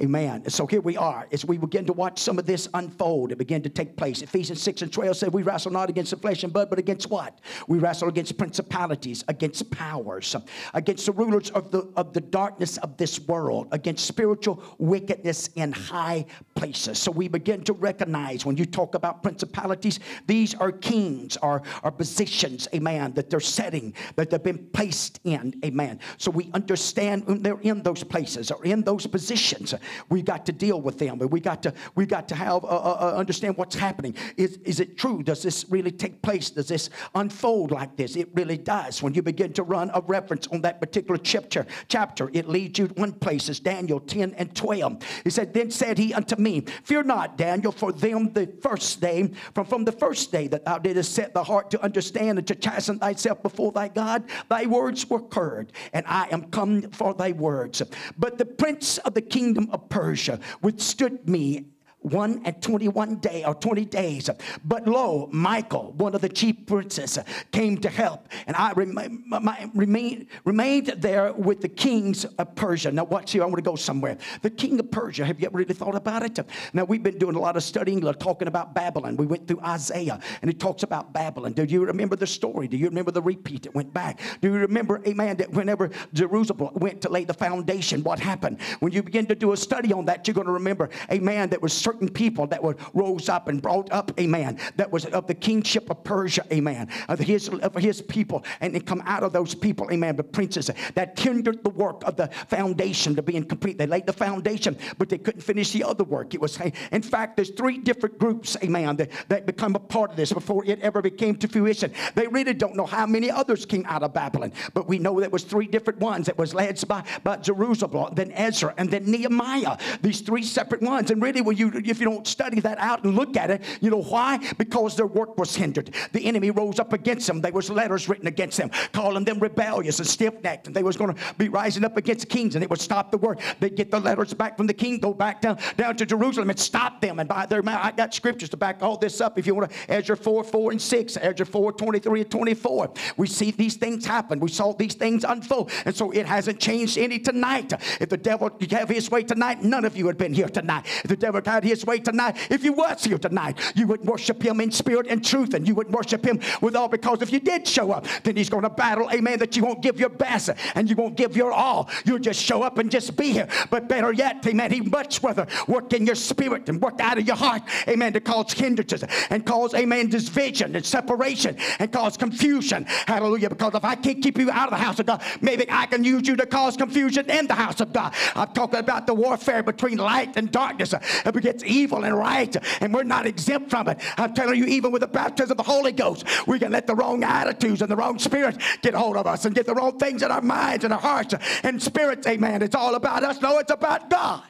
Amen. 0.01 0.49
So 0.49 0.67
here 0.67 0.81
we 0.81 0.97
are 0.97 1.25
as 1.31 1.45
we 1.45 1.57
begin 1.57 1.85
to 1.85 1.93
watch 1.93 2.19
some 2.19 2.37
of 2.37 2.45
this 2.45 2.67
unfold 2.73 3.31
and 3.31 3.39
begin 3.39 3.61
to 3.61 3.69
take 3.69 3.95
place. 3.95 4.21
Ephesians 4.21 4.61
6 4.61 4.81
and 4.81 4.91
12 4.91 5.15
said, 5.15 5.33
We 5.33 5.41
wrestle 5.41 5.71
not 5.71 5.89
against 5.89 6.11
the 6.11 6.17
flesh 6.17 6.43
and 6.43 6.51
blood, 6.51 6.69
but 6.69 6.79
against 6.79 7.09
what? 7.09 7.39
We 7.69 7.77
wrestle 7.77 8.09
against 8.09 8.37
principalities, 8.37 9.23
against 9.29 9.71
powers, 9.71 10.35
against 10.73 11.05
the 11.05 11.13
rulers 11.13 11.49
of 11.51 11.71
the, 11.71 11.89
of 11.95 12.11
the 12.11 12.19
darkness 12.19 12.75
of 12.79 12.97
this 12.97 13.21
world, 13.21 13.69
against 13.71 14.05
spiritual 14.05 14.61
wickedness 14.79 15.47
in 15.55 15.71
high 15.71 16.25
places. 16.55 16.99
So 16.99 17.09
we 17.09 17.29
begin 17.29 17.63
to 17.63 17.71
recognize 17.71 18.45
when 18.45 18.57
you 18.57 18.65
talk 18.65 18.95
about 18.95 19.23
principalities, 19.23 20.01
these 20.27 20.55
are 20.55 20.73
kings, 20.73 21.37
are, 21.37 21.61
are 21.83 21.91
positions, 21.91 22.67
amen, 22.75 23.13
that 23.13 23.29
they're 23.29 23.39
setting, 23.39 23.93
that 24.17 24.29
they've 24.29 24.43
been 24.43 24.67
placed 24.73 25.21
in, 25.23 25.57
amen. 25.63 26.01
So 26.17 26.31
we 26.31 26.51
understand 26.53 27.25
when 27.27 27.41
they're 27.41 27.61
in 27.61 27.81
those 27.81 28.03
places 28.03 28.51
or 28.51 28.65
in 28.65 28.81
those 28.81 29.07
positions 29.07 29.73
we 30.09 30.21
got 30.21 30.45
to 30.45 30.51
deal 30.51 30.81
with 30.81 30.97
them. 30.99 31.21
and 31.21 31.31
We 31.31 31.39
got 31.39 31.63
to 31.63 31.73
we 31.95 32.05
got 32.05 32.27
to 32.29 32.35
have 32.35 32.63
uh, 32.63 32.67
uh, 32.67 32.97
uh, 32.99 33.13
understand 33.17 33.57
what's 33.57 33.75
happening. 33.75 34.15
Is 34.37 34.57
is 34.65 34.79
it 34.79 34.97
true? 34.97 35.23
Does 35.23 35.41
this 35.41 35.65
really 35.69 35.91
take 35.91 36.21
place? 36.21 36.49
Does 36.49 36.67
this 36.67 36.89
unfold 37.13 37.71
like 37.71 37.95
this? 37.95 38.15
It 38.15 38.29
really 38.33 38.57
does. 38.57 39.01
When 39.03 39.13
you 39.13 39.21
begin 39.21 39.53
to 39.53 39.63
run 39.63 39.91
a 39.93 40.01
reference 40.01 40.47
on 40.47 40.61
that 40.61 40.79
particular 40.79 41.17
chapter, 41.17 41.65
chapter, 41.87 42.29
it 42.33 42.47
leads 42.47 42.79
you 42.79 42.87
to 42.87 42.93
one 42.95 43.13
place. 43.13 43.49
Is 43.49 43.59
Daniel 43.59 43.99
ten 43.99 44.33
and 44.35 44.55
twelve. 44.55 45.03
He 45.23 45.29
said, 45.29 45.53
"Then 45.53 45.71
said 45.71 45.97
he 45.97 46.13
unto 46.13 46.35
me, 46.37 46.61
Fear 46.83 47.03
not, 47.03 47.37
Daniel, 47.37 47.71
for 47.71 47.91
them 47.91 48.31
the 48.33 48.47
first 48.61 49.01
day 49.01 49.31
from 49.53 49.65
from 49.65 49.85
the 49.85 49.91
first 49.91 50.31
day 50.31 50.47
that 50.47 50.65
thou 50.65 50.77
didst 50.77 51.13
set 51.13 51.33
the 51.33 51.43
heart 51.43 51.69
to 51.71 51.81
understand 51.81 52.37
and 52.37 52.47
to 52.47 52.55
chasten 52.55 52.99
thyself 52.99 53.41
before 53.43 53.71
thy 53.71 53.87
God, 53.87 54.23
thy 54.49 54.65
words 54.65 55.09
were 55.09 55.23
heard, 55.31 55.71
and 55.93 56.05
I 56.07 56.27
am 56.31 56.49
come 56.51 56.83
for 56.91 57.13
thy 57.13 57.31
words. 57.31 57.81
But 58.17 58.37
the 58.37 58.45
prince 58.45 58.97
of 58.99 59.13
the 59.13 59.21
kingdom 59.21 59.69
of 59.75 59.89
Persia 59.89 60.39
withstood 60.61 61.29
me 61.29 61.65
one 62.05 62.41
and 62.45 62.61
21 62.61 63.15
day 63.15 63.43
or 63.43 63.55
20 63.55 63.85
days. 63.85 64.29
But 64.63 64.87
lo, 64.87 65.27
Michael, 65.31 65.93
one 65.93 66.15
of 66.15 66.21
the 66.21 66.29
chief 66.29 66.65
princes, 66.65 67.17
came 67.51 67.77
to 67.79 67.89
help, 67.89 68.27
and 68.47 68.55
I 68.55 68.71
remained, 68.73 70.27
remained 70.43 70.87
there 70.97 71.33
with 71.33 71.61
the 71.61 71.69
kings 71.69 72.25
of 72.25 72.55
Persia. 72.55 72.91
Now, 72.91 73.05
watch 73.05 73.31
here, 73.31 73.43
I 73.43 73.45
want 73.45 73.57
to 73.57 73.61
go 73.61 73.75
somewhere. 73.75 74.17
The 74.41 74.49
king 74.49 74.79
of 74.79 74.91
Persia, 74.91 75.25
have 75.25 75.39
you 75.39 75.47
ever 75.47 75.57
really 75.57 75.73
thought 75.73 75.95
about 75.95 76.23
it? 76.23 76.39
Now, 76.73 76.83
we've 76.83 77.03
been 77.03 77.17
doing 77.17 77.35
a 77.35 77.39
lot 77.39 77.57
of 77.57 77.63
studying, 77.63 78.01
talking 78.01 78.47
about 78.47 78.73
Babylon. 78.75 79.17
We 79.17 79.25
went 79.25 79.47
through 79.47 79.61
Isaiah, 79.61 80.19
and 80.41 80.51
it 80.51 80.59
talks 80.59 80.83
about 80.83 81.13
Babylon. 81.13 81.53
Do 81.53 81.63
you 81.63 81.85
remember 81.85 82.15
the 82.15 82.27
story? 82.27 82.67
Do 82.67 82.77
you 82.77 82.87
remember 82.87 83.11
the 83.11 83.21
repeat 83.21 83.63
that 83.63 83.73
went 83.73 83.93
back? 83.93 84.19
Do 84.41 84.49
you 84.49 84.53
remember, 84.53 85.01
amen, 85.07 85.37
that 85.37 85.51
whenever 85.51 85.89
Zerubbabel 86.15 86.71
went 86.75 87.01
to 87.01 87.09
lay 87.09 87.23
the 87.23 87.33
foundation, 87.33 88.03
what 88.03 88.19
happened? 88.19 88.61
When 88.79 88.91
you 88.91 89.01
begin 89.01 89.25
to 89.27 89.35
do 89.35 89.53
a 89.53 89.57
study 89.57 89.91
on 89.91 90.05
that, 90.05 90.27
you're 90.27 90.35
going 90.35 90.47
to 90.47 90.53
remember, 90.53 90.89
amen, 91.11 91.49
that 91.49 91.61
was 91.61 91.73
certain 91.95 92.09
people 92.09 92.45
that 92.47 92.61
were 92.61 92.75
rose 92.93 93.29
up 93.29 93.47
and 93.47 93.61
brought 93.61 93.89
up, 93.91 94.11
amen, 94.19 94.59
that 94.75 94.91
was 94.91 95.05
of 95.05 95.27
the 95.27 95.33
kingship 95.33 95.89
of 95.89 96.03
Persia, 96.03 96.45
amen, 96.51 96.89
of 97.07 97.19
his, 97.19 97.47
of 97.47 97.75
his 97.75 98.01
people, 98.01 98.43
and 98.59 98.75
it 98.75 98.85
come 98.85 99.01
out 99.05 99.23
of 99.23 99.31
those 99.31 99.55
people, 99.55 99.87
a 99.89 99.93
amen, 99.93 100.17
the 100.17 100.23
princes 100.23 100.69
that 100.93 101.17
hindered 101.17 101.63
the 101.63 101.69
work 101.69 102.03
of 102.03 102.17
the 102.17 102.27
foundation 102.47 103.15
to 103.15 103.21
being 103.21 103.45
complete. 103.45 103.77
They 103.77 103.87
laid 103.87 104.05
the 104.05 104.13
foundation, 104.13 104.77
but 104.97 105.07
they 105.07 105.17
couldn't 105.17 105.41
finish 105.41 105.71
the 105.71 105.83
other 105.85 106.03
work. 106.03 106.33
It 106.33 106.41
was, 106.41 106.59
in 106.91 107.01
fact, 107.01 107.37
there's 107.37 107.51
three 107.51 107.77
different 107.77 108.19
groups, 108.19 108.57
amen, 108.61 108.97
that, 108.97 109.09
that 109.29 109.45
become 109.45 109.75
a 109.75 109.79
part 109.79 110.11
of 110.11 110.17
this 110.17 110.33
before 110.33 110.65
it 110.65 110.81
ever 110.81 111.01
became 111.01 111.35
to 111.37 111.47
fruition. 111.47 111.93
They 112.15 112.27
really 112.27 112.53
don't 112.53 112.75
know 112.75 112.85
how 112.85 113.05
many 113.05 113.31
others 113.31 113.65
came 113.65 113.85
out 113.87 114.03
of 114.03 114.13
Babylon, 114.13 114.51
but 114.73 114.87
we 114.87 114.99
know 114.99 115.19
there 115.21 115.29
was 115.29 115.43
three 115.43 115.67
different 115.67 115.99
ones 115.99 116.25
that 116.25 116.37
was 116.37 116.53
led 116.53 116.75
by, 116.87 117.03
by 117.23 117.41
Zerubbabel, 117.41 118.09
then 118.11 118.31
Ezra, 118.33 118.73
and 118.77 118.91
then 118.91 119.09
Nehemiah. 119.09 119.77
These 120.01 120.21
three 120.21 120.43
separate 120.43 120.81
ones. 120.81 121.11
And 121.11 121.21
really, 121.21 121.41
when 121.41 121.55
you 121.55 121.69
if 121.89 121.99
you 121.99 122.05
don't 122.05 122.27
study 122.27 122.59
that 122.61 122.77
out 122.79 123.03
and 123.03 123.15
look 123.15 123.37
at 123.37 123.51
it, 123.51 123.61
you 123.81 123.89
know 123.89 124.01
why? 124.01 124.39
Because 124.57 124.95
their 124.95 125.07
work 125.07 125.37
was 125.37 125.55
hindered. 125.55 125.93
The 126.11 126.25
enemy 126.25 126.51
rose 126.51 126.79
up 126.79 126.93
against 126.93 127.27
them. 127.27 127.41
There 127.41 127.51
was 127.51 127.69
letters 127.69 128.09
written 128.09 128.27
against 128.27 128.57
them, 128.57 128.69
calling 128.91 129.23
them 129.25 129.39
rebellious 129.39 129.99
and 129.99 130.07
stiff-necked, 130.07 130.67
and 130.67 130.75
they 130.75 130.83
was 130.83 130.97
going 130.97 131.13
to 131.13 131.21
be 131.37 131.49
rising 131.49 131.83
up 131.83 131.97
against 131.97 132.29
kings, 132.29 132.55
and 132.55 132.63
it 132.63 132.69
would 132.69 132.81
stop 132.81 133.11
the 133.11 133.17
work. 133.17 133.39
They'd 133.59 133.75
get 133.75 133.91
the 133.91 133.99
letters 133.99 134.33
back 134.33 134.57
from 134.57 134.67
the 134.67 134.73
king, 134.73 134.99
go 134.99 135.13
back 135.13 135.41
down, 135.41 135.57
down 135.77 135.95
to 135.97 136.05
Jerusalem 136.05 136.49
and 136.49 136.59
stop 136.59 137.01
them. 137.01 137.19
And 137.19 137.29
by 137.29 137.45
their 137.45 137.61
mouth, 137.61 137.79
I 137.83 137.91
got 137.91 138.13
scriptures 138.13 138.49
to 138.49 138.57
back 138.57 138.81
all 138.81 138.97
this 138.97 139.21
up. 139.21 139.37
If 139.37 139.47
you 139.47 139.55
want 139.55 139.71
to, 139.71 139.91
Ezra 139.91 140.17
4, 140.17 140.43
4 140.43 140.71
and 140.71 140.81
6, 140.81 141.17
Ezra 141.21 141.45
4, 141.45 141.71
23 141.73 142.21
and 142.21 142.31
24. 142.31 142.93
We 143.17 143.27
see 143.27 143.51
these 143.51 143.75
things 143.75 144.05
happen. 144.05 144.39
We 144.39 144.49
saw 144.49 144.73
these 144.73 144.95
things 144.95 145.23
unfold. 145.23 145.71
And 145.85 145.95
so 145.95 146.11
it 146.11 146.25
hasn't 146.25 146.59
changed 146.59 146.97
any 146.97 147.19
tonight. 147.19 147.73
If 147.99 148.09
the 148.09 148.17
devil 148.17 148.49
have 148.71 148.89
his 148.89 149.09
way 149.11 149.23
tonight, 149.23 149.63
none 149.63 149.85
of 149.85 149.97
you 149.97 150.07
had 150.07 150.17
been 150.17 150.33
here 150.33 150.49
tonight. 150.49 150.85
If 151.03 151.09
the 151.09 151.15
devil 151.15 151.41
had 151.45 151.63
his 151.63 151.74
way 151.83 151.97
tonight, 151.97 152.37
if 152.51 152.63
you 152.63 152.73
was 152.73 153.03
here 153.03 153.17
tonight, 153.17 153.59
you 153.75 153.87
would 153.87 154.05
worship 154.05 154.43
him 154.43 154.61
in 154.61 154.71
spirit 154.71 155.07
and 155.09 155.25
truth, 155.25 155.55
and 155.55 155.67
you 155.67 155.73
would 155.73 155.89
worship 155.89 156.23
him 156.23 156.39
with 156.61 156.75
all 156.75 156.87
because 156.87 157.23
if 157.23 157.31
you 157.31 157.39
did 157.39 157.67
show 157.67 157.91
up, 157.91 158.05
then 158.23 158.35
he's 158.35 158.49
going 158.49 158.63
to 158.63 158.69
battle, 158.69 159.09
amen, 159.11 159.39
that 159.39 159.55
you 159.55 159.63
won't 159.63 159.81
give 159.81 159.99
your 159.99 160.09
best 160.09 160.51
and 160.75 160.89
you 160.89 160.95
won't 160.95 161.15
give 161.15 161.35
your 161.35 161.51
all. 161.51 161.89
You'll 162.05 162.19
just 162.19 162.41
show 162.41 162.61
up 162.61 162.77
and 162.77 162.91
just 162.91 163.15
be 163.17 163.31
here. 163.31 163.47
But 163.69 163.89
better 163.89 164.11
yet, 164.11 164.45
amen, 164.45 164.71
he 164.71 164.81
much 164.81 165.23
rather 165.23 165.47
work 165.67 165.93
in 165.93 166.05
your 166.05 166.15
spirit 166.15 166.69
and 166.69 166.81
work 166.81 166.99
out 166.99 167.17
of 167.17 167.25
your 167.25 167.35
heart, 167.35 167.63
amen, 167.87 168.13
to 168.13 168.19
cause 168.19 168.53
hindrances 168.53 169.03
and 169.29 169.45
cause, 169.45 169.73
amen, 169.73 170.09
division 170.09 170.75
and 170.75 170.85
separation 170.85 171.57
and 171.79 171.91
cause 171.91 172.17
confusion. 172.17 172.85
Hallelujah. 173.07 173.49
Because 173.49 173.73
if 173.73 173.83
I 173.83 173.95
can't 173.95 174.21
keep 174.21 174.37
you 174.37 174.51
out 174.51 174.71
of 174.71 174.77
the 174.77 174.83
house 174.83 174.99
of 174.99 175.05
God, 175.05 175.23
maybe 175.41 175.65
I 175.69 175.85
can 175.85 176.03
use 176.03 176.27
you 176.27 176.35
to 176.35 176.45
cause 176.45 176.77
confusion 176.77 177.29
in 177.29 177.47
the 177.47 177.53
house 177.53 177.81
of 177.81 177.93
God. 177.93 178.13
I'm 178.35 178.51
talking 178.53 178.79
about 178.79 179.07
the 179.07 179.13
warfare 179.13 179.63
between 179.63 179.97
light 179.97 180.37
and 180.37 180.51
darkness 180.51 180.93
against 181.25 181.64
evil 181.65 182.03
and 182.03 182.17
right, 182.17 182.55
and 182.81 182.93
we're 182.93 183.03
not 183.03 183.25
exempt 183.25 183.69
from 183.69 183.87
it. 183.87 183.99
I'm 184.17 184.33
telling 184.33 184.57
you, 184.57 184.65
even 184.65 184.91
with 184.91 185.01
the 185.01 185.07
baptism 185.07 185.51
of 185.51 185.57
the 185.57 185.63
Holy 185.63 185.91
Ghost, 185.91 186.25
we 186.47 186.59
can 186.59 186.71
let 186.71 186.87
the 186.87 186.95
wrong 186.95 187.23
attitudes 187.23 187.81
and 187.81 187.89
the 187.89 187.95
wrong 187.95 188.19
spirits 188.19 188.57
get 188.81 188.93
hold 188.93 189.17
of 189.17 189.27
us 189.27 189.45
and 189.45 189.55
get 189.55 189.65
the 189.65 189.73
wrong 189.73 189.97
things 189.97 190.21
in 190.21 190.31
our 190.31 190.41
minds 190.41 190.83
and 190.83 190.93
our 190.93 190.99
hearts 190.99 191.33
and 191.63 191.81
spirits. 191.81 192.27
Amen. 192.27 192.61
It's 192.61 192.75
all 192.75 192.95
about 192.95 193.23
us. 193.23 193.41
No, 193.41 193.59
it's 193.59 193.71
about 193.71 194.09
God. 194.09 194.43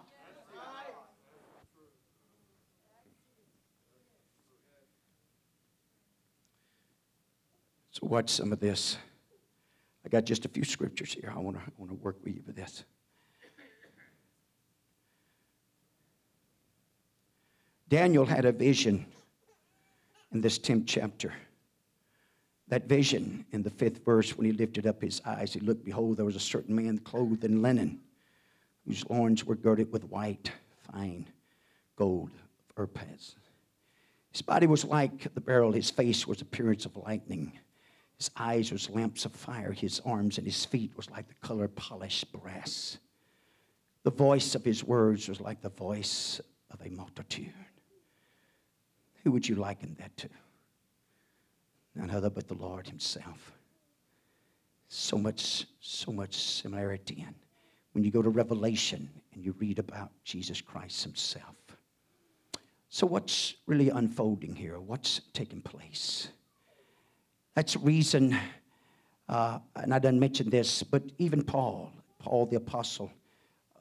So, 7.91 8.07
watch 8.07 8.29
some 8.29 8.51
of 8.51 8.59
this. 8.59 8.97
I 10.05 10.09
got 10.09 10.25
just 10.25 10.43
a 10.43 10.49
few 10.49 10.65
scriptures 10.65 11.13
here. 11.13 11.33
I 11.33 11.39
want 11.39 11.55
to, 11.55 11.63
I 11.63 11.71
want 11.77 11.91
to 11.91 11.95
work 11.95 12.17
with 12.25 12.35
you 12.35 12.43
with 12.45 12.57
this. 12.57 12.83
Daniel 17.95 18.25
had 18.25 18.43
a 18.43 18.51
vision 18.51 19.05
in 20.33 20.41
this 20.41 20.59
10th 20.59 20.83
chapter. 20.85 21.31
That 22.67 22.89
vision 22.89 23.45
in 23.53 23.63
the 23.63 23.69
fifth 23.69 24.03
verse, 24.03 24.37
when 24.37 24.45
he 24.45 24.51
lifted 24.51 24.85
up 24.85 25.01
his 25.01 25.21
eyes, 25.25 25.53
he 25.53 25.61
looked, 25.61 25.85
behold, 25.85 26.17
there 26.17 26.25
was 26.25 26.35
a 26.35 26.41
certain 26.41 26.75
man 26.75 26.97
clothed 26.97 27.45
in 27.45 27.61
linen, 27.61 28.01
whose 28.85 29.09
loins 29.09 29.45
were 29.45 29.55
girded 29.55 29.93
with 29.93 30.03
white, 30.09 30.51
fine 30.91 31.25
gold 31.95 32.31
of. 32.75 33.37
His 34.29 34.41
body 34.41 34.67
was 34.67 34.83
like 34.83 35.33
the 35.33 35.39
beryl, 35.39 35.71
his 35.71 35.89
face 35.89 36.27
was 36.27 36.41
appearance 36.41 36.85
of 36.85 36.97
lightning. 36.97 37.53
His 38.17 38.29
eyes 38.35 38.73
was 38.73 38.89
lamps 38.89 39.23
of 39.23 39.31
fire, 39.31 39.71
his 39.71 40.01
arms 40.01 40.37
and 40.37 40.45
his 40.45 40.65
feet 40.65 40.91
was 40.97 41.09
like 41.11 41.29
the 41.29 41.47
color 41.47 41.69
polished 41.69 42.29
brass. 42.33 42.97
The 44.03 44.11
voice 44.11 44.53
of 44.53 44.65
his 44.65 44.83
words 44.83 45.29
was 45.29 45.39
like 45.39 45.61
the 45.61 45.69
voice 45.69 46.41
of 46.71 46.85
a 46.85 46.89
multitude. 46.89 47.53
Who 49.25 49.31
would 49.31 49.49
you 49.49 49.55
liken 49.55 49.95
that 49.99 50.15
to? 50.17 50.29
None 51.95 52.11
other 52.11 52.29
but 52.29 52.47
the 52.47 52.53
Lord 52.53 52.87
Himself. 52.87 53.51
So 54.87 55.17
much, 55.17 55.65
so 55.81 56.11
much 56.11 56.35
similarity. 56.35 57.23
And 57.25 57.35
when 57.93 58.03
you 58.03 58.11
go 58.11 58.21
to 58.21 58.29
Revelation 58.29 59.09
and 59.33 59.43
you 59.43 59.55
read 59.57 59.79
about 59.79 60.11
Jesus 60.23 60.61
Christ 60.61 61.03
Himself. 61.03 61.55
So, 62.89 63.07
what's 63.07 63.55
really 63.65 63.89
unfolding 63.89 64.55
here? 64.55 64.79
What's 64.79 65.21
taking 65.33 65.59
place? 65.59 66.27
That's 67.55 67.75
reason, 67.75 68.37
uh, 69.27 69.57
and 69.75 69.91
I 69.91 69.97
didn't 69.97 70.19
mention 70.19 70.51
this, 70.51 70.83
but 70.83 71.01
even 71.17 71.43
Paul, 71.43 71.91
Paul 72.19 72.45
the 72.45 72.57
apostle 72.57 73.11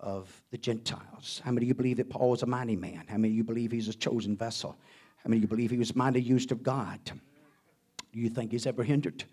of 0.01 0.43
the 0.51 0.59
Gentiles. 0.59 1.43
How 1.45 1.51
many 1.51 1.67
of 1.67 1.69
you 1.69 1.75
believe 1.75 1.99
that 1.99 2.09
Paul 2.09 2.31
was 2.31 2.43
a 2.43 2.47
mighty 2.47 2.77
man? 2.77 3.05
How 3.09 3.19
many 3.19 3.35
of 3.35 3.37
you 3.37 3.45
believe 3.45 3.73
he's 3.73 3.89
a 3.89 3.95
chosen 3.95 4.37
vessel? 4.37 4.77
How 5.25 5.31
mean, 5.31 5.41
you 5.41 5.49
believe 5.49 5.70
he 5.70 5.79
was 5.79 5.97
mightily 5.97 6.20
used 6.20 6.53
of 6.53 6.62
God? 6.62 7.01
Do 7.05 8.20
you 8.20 8.29
think 8.29 8.53
he's 8.53 8.66
ever 8.66 8.83
hindered? 8.83 9.18
Do 9.18 9.25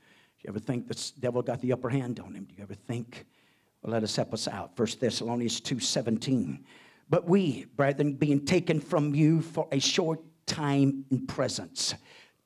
you 0.44 0.50
ever 0.50 0.60
think 0.60 0.88
the 0.88 1.12
devil 1.20 1.42
got 1.42 1.62
the 1.62 1.74
upper 1.74 1.90
hand 1.90 2.20
on 2.20 2.34
him? 2.34 2.46
Do 2.46 2.56
you 2.56 2.64
ever 2.64 2.74
think, 2.74 3.26
well, 3.82 3.94
let 3.94 4.04
us 4.04 4.16
help 4.16 4.34
us 4.34 4.48
out. 4.48 4.72
1 4.78 4.88
Thessalonians 5.00 5.60
2.17. 5.60 6.60
But 7.10 7.28
we, 7.28 7.66
brethren, 7.76 8.14
being 8.14 8.46
taken 8.46 8.80
from 8.80 9.14
you 9.14 9.42
for 9.42 9.68
a 9.72 9.80
short 9.80 10.22
time 10.46 11.04
in 11.12 11.28
presence, 11.28 11.94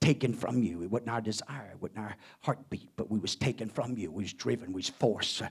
taken 0.02 0.34
from 0.34 0.64
you. 0.64 0.82
It 0.82 0.90
wasn't 0.90 1.12
our 1.12 1.22
desire, 1.22 1.70
it 1.72 1.82
wasn't 1.82 2.00
our 2.00 2.16
heartbeat, 2.42 2.90
but 2.96 3.12
we 3.12 3.20
was 3.20 3.36
taken 3.36 3.70
from 3.70 3.96
you. 3.96 4.12
We 4.12 4.24
was 4.24 4.34
driven, 4.34 4.70
we 4.70 4.80
was 4.80 4.90
forced. 4.90 5.44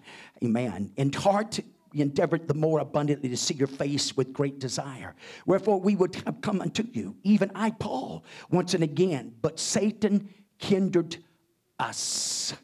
Amen. 0.42 0.90
In 0.97 1.12
heart, 1.12 1.61
we 1.95 2.01
endeavored 2.01 2.49
the 2.49 2.55
more 2.55 2.80
abundantly 2.80 3.28
to 3.28 3.36
see 3.36 3.55
your 3.55 3.68
face 3.68 4.16
with 4.16 4.32
great 4.32 4.59
desire. 4.59 5.14
Wherefore 5.47 5.80
we 5.80 5.95
would 5.95 6.16
have 6.26 6.40
come 6.40 6.61
unto 6.61 6.84
you, 6.92 7.16
even 7.22 7.53
I, 7.55 7.70
Paul, 7.70 8.24
once 8.51 8.74
and 8.74 8.82
again. 8.82 9.34
But 9.40 9.61
Satan 9.61 10.28
hindered 10.59 11.16
us. 11.78 12.55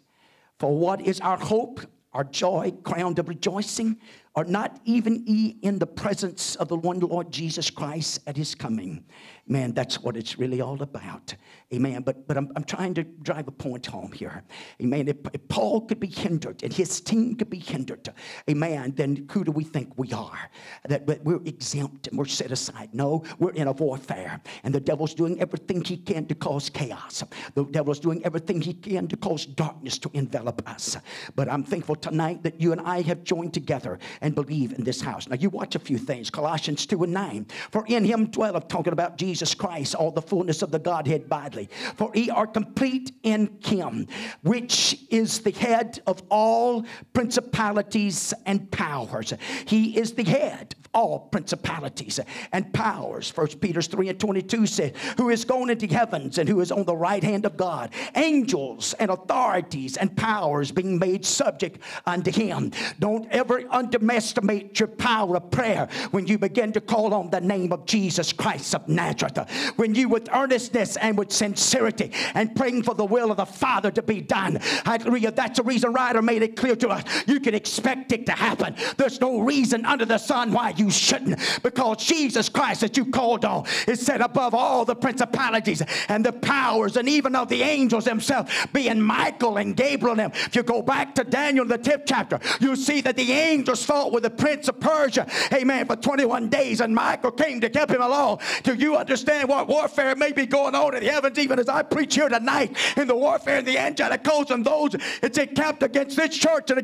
For 0.59 0.77
what 0.77 1.01
is 1.01 1.21
our 1.21 1.39
hope, 1.39 1.81
our 2.13 2.25
joy, 2.25 2.73
crown 2.83 3.15
of 3.19 3.29
rejoicing? 3.29 3.99
Are 4.35 4.45
not 4.45 4.81
even 4.85 5.25
ye 5.27 5.59
in 5.63 5.79
the 5.79 5.87
presence 5.87 6.57
of 6.57 6.69
the 6.69 6.77
one 6.77 6.99
Lord 7.01 7.31
Jesus 7.31 7.71
Christ 7.71 8.21
at 8.27 8.37
his 8.37 8.55
coming? 8.55 9.05
Man, 9.51 9.73
that's 9.73 10.01
what 10.01 10.17
it's 10.17 10.39
really 10.39 10.61
all 10.61 10.81
about. 10.81 11.35
Amen. 11.75 12.03
But, 12.03 12.29
but 12.29 12.37
I'm, 12.37 12.53
I'm 12.55 12.63
trying 12.63 12.95
to 12.95 13.03
drive 13.03 13.49
a 13.49 13.51
point 13.51 13.85
home 13.85 14.13
here. 14.13 14.45
Amen. 14.81 15.09
If, 15.09 15.17
if 15.33 15.49
Paul 15.49 15.81
could 15.81 15.99
be 15.99 16.07
hindered 16.07 16.63
and 16.63 16.73
his 16.73 17.01
team 17.01 17.35
could 17.35 17.51
be 17.51 17.59
hindered, 17.59 18.09
amen, 18.49 18.93
then 18.97 19.27
who 19.33 19.43
do 19.43 19.51
we 19.51 19.65
think 19.65 19.99
we 19.99 20.13
are? 20.13 20.39
That, 20.87 21.09
that 21.09 21.25
we're 21.25 21.43
exempt 21.45 22.07
and 22.07 22.17
we're 22.17 22.27
set 22.27 22.53
aside. 22.53 22.91
No, 22.93 23.25
we're 23.41 23.51
in 23.51 23.67
a 23.67 23.73
warfare. 23.73 24.41
And 24.63 24.73
the 24.73 24.79
devil's 24.79 25.15
doing 25.15 25.41
everything 25.41 25.83
he 25.83 25.97
can 25.97 26.27
to 26.27 26.37
cause 26.37 26.71
chaos. 26.71 27.25
The 27.55 27.65
devil's 27.65 27.99
doing 27.99 28.25
everything 28.25 28.61
he 28.61 28.75
can 28.75 29.09
to 29.09 29.17
cause 29.17 29.47
darkness 29.47 29.99
to 29.99 30.13
envelop 30.15 30.63
us. 30.71 30.97
But 31.35 31.51
I'm 31.51 31.65
thankful 31.65 31.97
tonight 31.97 32.45
that 32.45 32.61
you 32.61 32.71
and 32.71 32.81
I 32.83 33.01
have 33.03 33.25
joined 33.25 33.53
together 33.53 33.99
and 34.21 34.33
believe 34.33 34.75
in 34.75 34.85
this 34.85 35.01
house. 35.01 35.27
Now, 35.27 35.35
you 35.35 35.51
watch 35.51 35.75
a 35.75 35.81
few 35.81 35.99
things 35.99 36.31
Colossians 36.31 36.87
2 36.87 37.03
and 37.03 37.13
9. 37.13 37.47
For 37.73 37.85
in 37.89 38.05
him 38.05 38.27
dwelleth, 38.27 38.69
talking 38.69 38.93
about 38.93 39.17
Jesus 39.17 39.40
Jesus 39.41 39.55
Christ, 39.55 39.95
all 39.95 40.11
the 40.11 40.21
fullness 40.21 40.61
of 40.61 40.71
the 40.71 40.79
Godhead 40.79 41.27
bodily. 41.27 41.71
For 41.97 42.11
ye 42.15 42.29
are 42.29 42.47
complete 42.47 43.13
in 43.23 43.57
him, 43.65 44.07
which 44.43 44.99
is 45.09 45.41
the 45.41 45.51
head 45.51 46.03
of 46.07 46.23
all 46.29 46.85
principalities 47.15 48.35
and 48.45 48.71
powers. 48.71 49.33
He 49.65 49.97
is 49.97 50.13
the 50.13 50.25
head 50.25 50.75
all 50.93 51.21
principalities 51.21 52.19
and 52.53 52.73
powers. 52.73 53.31
First 53.31 53.61
Peter 53.61 53.81
3 53.83 54.09
and 54.09 54.21
22 54.21 54.67
says, 54.67 54.93
Who 55.17 55.31
is 55.31 55.45
gone 55.45 55.71
into 55.71 55.87
heavens 55.87 56.39
and 56.39 56.49
who 56.49 56.61
is 56.61 56.73
on 56.73 56.85
the 56.85 56.97
right 56.97 57.23
hand 57.23 57.47
of 57.47 57.57
God, 57.57 57.91
angels 58.17 58.95
and 58.95 59.11
authorities 59.11 59.97
and 59.97 60.17
powers 60.17 60.73
being 60.73 60.99
made 60.99 61.25
subject 61.25 61.81
unto 62.07 62.31
him. 62.31 62.73
Don't 62.99 63.29
ever 63.31 63.65
underestimate 63.71 64.79
your 64.81 64.89
power 64.89 65.37
of 65.37 65.51
prayer 65.51 65.89
when 66.11 66.27
you 66.27 66.39
begin 66.39 66.73
to 66.73 66.81
call 66.81 67.15
on 67.15 67.31
the 67.31 67.41
name 67.41 67.73
of 67.73 67.87
Jesus 67.87 68.33
Christ 68.33 68.75
of 68.75 68.89
Nazareth. 68.89 69.39
When 69.77 69.95
you, 69.95 70.09
with 70.09 70.29
earnestness 70.33 70.97
and 70.97 71.17
with 71.17 71.33
sincerity, 71.33 72.13
and 72.35 72.55
praying 72.55 72.83
for 72.83 72.95
the 72.95 73.05
will 73.05 73.31
of 73.31 73.37
the 73.37 73.47
Father 73.47 73.91
to 73.91 74.03
be 74.03 74.21
done. 74.21 74.57
Hallelujah. 74.85 75.31
That's 75.31 75.59
the 75.59 75.65
reason 75.65 75.93
Ryder 75.93 76.23
made 76.23 76.43
it 76.43 76.57
clear 76.57 76.77
to 76.77 76.89
us. 76.89 77.05
You 77.27 77.41
can 77.41 77.55
expect 77.55 78.13
it 78.13 78.27
to 78.27 78.33
happen. 78.33 78.75
There's 78.97 79.21
no 79.21 79.41
reason 79.41 79.85
under 79.85 80.05
the 80.05 80.19
sun 80.19 80.53
why 80.53 80.75
you 80.81 80.91
shouldn't, 80.91 81.39
because 81.63 81.99
Jesus 82.05 82.49
Christ 82.49 82.81
that 82.81 82.97
you 82.97 83.07
called 83.07 83.45
on 83.45 83.67
is 83.87 84.01
set 84.01 84.21
above 84.21 84.55
all 84.55 84.85
the 84.85 84.97
principalities 84.97 85.83
and 86.09 86.25
the 86.25 86.33
powers 86.33 86.97
and 86.97 87.09
even 87.09 87.37
of 87.37 87.49
the 87.49 87.63
angels 87.63 88.07
themselves, 88.07 88.51
being 88.73 89.01
Michael 89.01 89.59
and 89.59 89.77
Gabriel 89.77 90.13
and 90.13 90.21
them. 90.21 90.33
If 90.47 90.57
you 90.57 90.63
go 90.63 90.83
back 90.83 91.15
to 91.17 91.25
Daniel, 91.25 91.65
the 91.65 91.79
10th 91.79 92.05
chapter, 92.07 92.41
you 92.61 92.77
see 92.77 93.01
that 93.03 93.17
the 93.17 93.31
angels 93.31 93.85
fought 93.85 94.13
with 94.13 94.23
the 94.23 94.31
prince 94.31 94.69
of 94.69 94.81
Persia, 94.81 95.27
amen, 95.53 95.87
for 95.87 95.97
21 95.97 96.49
days, 96.49 96.81
and 96.81 96.95
Michael 96.95 97.31
came 97.31 97.61
to 97.61 97.69
help 97.69 97.91
him 97.91 98.03
along. 98.03 98.41
Do 98.63 98.75
you 98.75 98.97
understand? 98.97 99.51
what 99.51 99.69
warfare 99.69 100.15
may 100.15 100.33
be 100.33 100.47
going 100.47 100.75
on 100.75 100.95
in 100.95 101.05
the 101.05 101.11
heavens, 101.11 101.39
even 101.39 101.59
as 101.59 101.69
I 101.69 101.83
preach 101.83 102.15
here 102.15 102.29
tonight 102.29 102.77
in 102.97 103.09
the 103.09 103.17
warfare 103.17 103.59
in 103.59 103.65
the 103.65 103.77
angelic 103.77 104.27
hosts 104.27 104.53
and 104.53 104.65
those 104.65 104.95
it's 105.23 105.39
encamped 105.39 105.83
against 105.83 106.17
this 106.17 106.37
church 106.39 106.71
and 106.71 106.79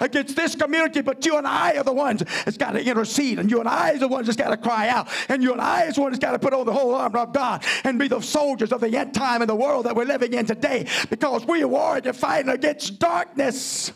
against 0.00 0.34
this 0.34 0.54
community. 0.54 1.02
But 1.02 1.24
you 1.26 1.36
and 1.36 1.46
I 1.46 1.76
are 1.76 1.84
the 1.84 1.92
ones 1.92 2.22
that's 2.44 2.56
got 2.56 2.72
to 2.72 2.82
intercede, 2.82 3.35
and 3.38 3.50
you 3.50 3.60
and 3.60 3.68
I 3.68 3.92
is 3.92 4.00
the 4.00 4.08
ones 4.08 4.26
that's 4.26 4.36
got 4.36 4.50
to 4.50 4.56
cry 4.56 4.88
out, 4.88 5.08
and 5.28 5.42
you 5.42 5.52
and 5.52 5.60
I 5.60 5.84
is 5.84 5.96
the 5.96 6.02
ones 6.02 6.12
that's 6.12 6.24
got 6.24 6.32
to 6.32 6.38
put 6.38 6.52
on 6.52 6.66
the 6.66 6.72
whole 6.72 6.94
armor 6.94 7.18
of 7.18 7.32
God 7.32 7.64
and 7.84 7.98
be 7.98 8.08
the 8.08 8.20
soldiers 8.20 8.72
of 8.72 8.80
the 8.80 8.96
end 8.96 9.14
time 9.14 9.42
in 9.42 9.48
the 9.48 9.54
world 9.54 9.86
that 9.86 9.94
we're 9.94 10.04
living 10.04 10.34
in 10.34 10.46
today 10.46 10.86
because 11.10 11.44
we 11.46 11.62
are 11.62 12.00
fighting 12.12 12.50
against 12.50 12.98
darkness. 12.98 13.92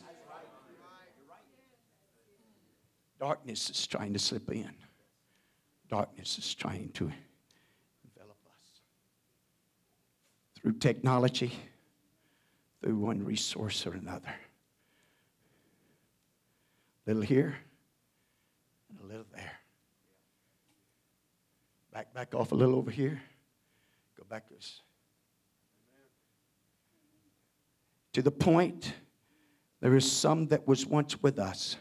Darkness 3.19 3.69
is 3.69 3.87
trying 3.87 4.15
to 4.15 4.19
slip 4.19 4.51
in. 4.51 4.71
Darkness 5.91 6.39
is 6.39 6.55
trying 6.55 6.89
to 6.95 7.05
envelop 8.05 8.39
us. 8.47 8.81
through 10.55 10.73
technology, 10.75 11.53
through 12.83 12.97
one 12.97 13.23
resource 13.25 13.87
or 13.87 13.93
another. 13.93 14.35
Little 17.07 17.23
here 17.23 17.57
little 19.11 19.27
there. 19.35 19.53
Back, 21.93 22.15
back 22.15 22.35
off 22.35 22.53
a 22.53 22.55
little 22.55 22.77
over 22.77 22.93
here. 22.93 23.21
Go 24.17 24.25
back 24.29 24.47
to 24.49 24.55
this. 24.55 24.83
To 28.13 28.23
the 28.23 28.31
point, 28.31 28.93
there 29.81 29.97
is 29.97 30.11
some 30.11 30.47
that 30.49 30.67
was 30.67 30.87
once 30.87 31.21
with 31.23 31.41
us. 31.41 31.77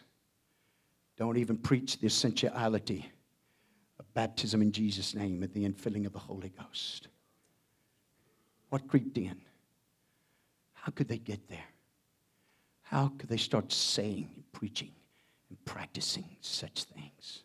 Don't 1.17 1.38
even 1.38 1.57
preach 1.57 1.99
the 1.99 2.07
essentiality 2.07 3.11
of 3.99 4.11
baptism 4.15 4.61
in 4.63 4.71
Jesus' 4.71 5.13
name 5.13 5.43
and 5.43 5.53
the 5.53 5.67
infilling 5.67 6.07
of 6.07 6.13
the 6.13 6.19
Holy 6.19 6.49
Ghost. 6.49 7.09
What 8.69 8.88
creeped 8.88 9.17
in? 9.17 9.39
How 10.73 10.91
could 10.91 11.07
they 11.07 11.17
get 11.17 11.47
there? 11.47 11.65
How 12.82 13.11
could 13.19 13.30
they 13.30 13.38
start 13.38 13.71
saying 13.71 14.30
and 14.34 14.51
preaching 14.51 14.91
and 15.50 15.66
practicing 15.66 16.38
such 16.41 16.84
things? 16.84 17.43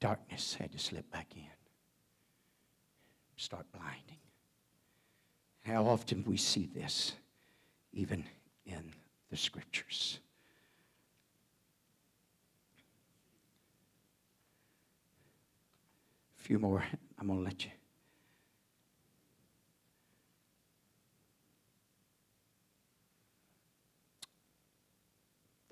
Darkness 0.00 0.54
had 0.54 0.72
to 0.72 0.78
slip 0.78 1.10
back 1.10 1.28
in, 1.36 1.42
start 3.36 3.66
blinding. 3.72 4.18
How 5.62 5.86
often 5.86 6.24
we 6.26 6.36
see 6.36 6.68
this, 6.74 7.12
even 7.92 8.24
in 8.66 8.92
the 9.30 9.36
scriptures. 9.36 10.18
A 16.38 16.42
few 16.42 16.58
more, 16.58 16.84
I'm 17.18 17.28
going 17.28 17.38
to 17.38 17.44
let 17.44 17.64
you. 17.64 17.70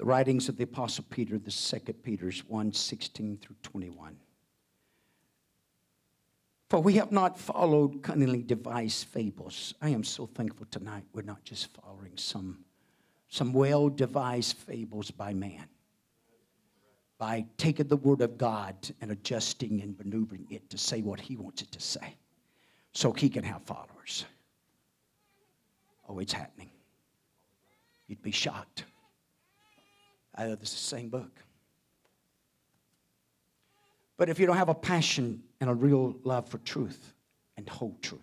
Writings 0.05 0.49
of 0.49 0.57
the 0.57 0.65
Apostle 0.65 1.05
Peter, 1.11 1.39
the 1.39 1.51
second 1.51 2.03
Peter's 2.03 2.45
1 2.49 2.73
16 2.73 3.39
through 3.39 3.57
21. 3.63 4.17
For 6.69 6.81
we 6.81 6.95
have 6.95 7.11
not 7.11 7.37
followed 7.37 8.03
cunningly 8.03 8.43
devised 8.43 9.07
fables. 9.09 9.75
I 9.83 9.89
am 9.89 10.05
so 10.05 10.27
thankful 10.27 10.67
tonight 10.71 11.05
we're 11.13 11.23
not 11.23 11.45
just 11.45 11.69
following 11.75 12.13
some, 12.17 12.65
some 13.29 13.53
well 13.53 13.89
devised 13.89 14.57
fables 14.57 15.11
by 15.11 15.35
man, 15.35 15.67
by 17.19 17.45
taking 17.57 17.89
the 17.89 17.97
word 17.97 18.21
of 18.21 18.39
God 18.39 18.77
and 19.01 19.11
adjusting 19.11 19.83
and 19.83 19.99
maneuvering 19.99 20.47
it 20.49 20.71
to 20.71 20.79
say 20.79 21.03
what 21.03 21.19
he 21.19 21.37
wants 21.37 21.63
it 21.63 21.73
to 21.73 21.81
say 21.81 22.17
so 22.93 23.13
he 23.13 23.29
can 23.29 23.45
have 23.45 23.63
followers. 23.63 24.25
Oh, 26.09 26.19
it's 26.21 26.33
happening. 26.33 26.71
You'd 28.07 28.23
be 28.23 28.33
shocked. 28.33 28.85
This 30.39 30.71
is 30.71 30.71
the 30.71 30.97
same 30.97 31.09
book. 31.09 31.31
But 34.17 34.29
if 34.29 34.39
you 34.39 34.47
don't 34.47 34.57
have 34.57 34.69
a 34.69 34.75
passion 34.75 35.43
and 35.61 35.71
a 35.71 35.75
real 35.75 36.17
love 36.25 36.49
for 36.49 36.59
truth 36.59 37.15
and 37.57 37.69
whole 37.69 37.97
truth, 38.03 38.21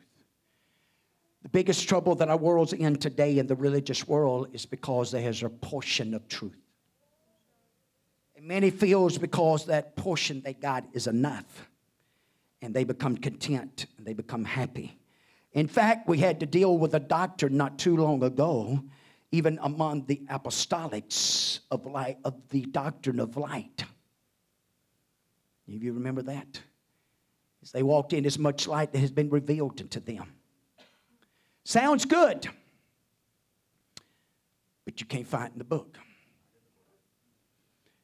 the 1.44 1.50
biggest 1.50 1.88
trouble 1.88 2.16
that 2.16 2.30
our 2.30 2.38
world's 2.38 2.74
in 2.74 2.98
today 2.98 3.40
in 3.40 3.48
the 3.48 3.56
religious 3.56 4.08
world 4.08 4.50
is 4.54 4.66
because 4.66 5.12
there 5.12 5.28
is 5.30 5.44
a 5.44 5.50
portion 5.50 6.14
of 6.14 6.28
truth. 6.28 6.58
And 8.36 8.46
many 8.46 8.70
feels 8.70 9.18
because 9.18 9.66
that 9.66 9.96
portion 9.96 10.42
they 10.42 10.54
got 10.54 10.84
is 10.94 11.08
enough. 11.08 11.70
And 12.62 12.74
they 12.74 12.84
become 12.84 13.18
content 13.18 13.86
and 13.98 14.06
they 14.06 14.14
become 14.14 14.44
happy. 14.44 14.98
In 15.54 15.68
fact, 15.68 16.08
we 16.08 16.18
had 16.20 16.40
to 16.42 16.46
deal 16.46 16.78
with 16.78 16.94
a 16.94 17.00
doctor 17.00 17.50
not 17.50 17.80
too 17.80 17.98
long 17.98 18.22
ago, 18.24 18.84
even 19.32 19.60
among 19.62 20.06
the 20.06 20.22
apostolics 20.30 21.60
of, 21.70 21.86
light, 21.86 22.18
of 22.24 22.36
the 22.50 22.62
doctrine 22.66 23.20
of 23.20 23.38
light 23.38 23.84
any 25.68 25.78
you 25.78 25.94
remember 25.94 26.22
that? 26.24 26.62
As 27.62 27.72
they 27.72 27.84
walked 27.84 28.14
in, 28.14 28.26
as 28.26 28.40
much 28.40 28.68
light 28.68 28.94
that 28.94 29.00
has 29.00 29.12
been 29.12 29.30
revealed 29.30 29.82
unto 29.82 30.00
them. 30.00 30.34
Sounds 31.64 32.06
good, 32.06 32.48
but 34.86 35.02
you 35.02 35.06
can't 35.06 35.28
find 35.28 35.52
in 35.52 35.58
the 35.58 35.66
book. 35.66 35.98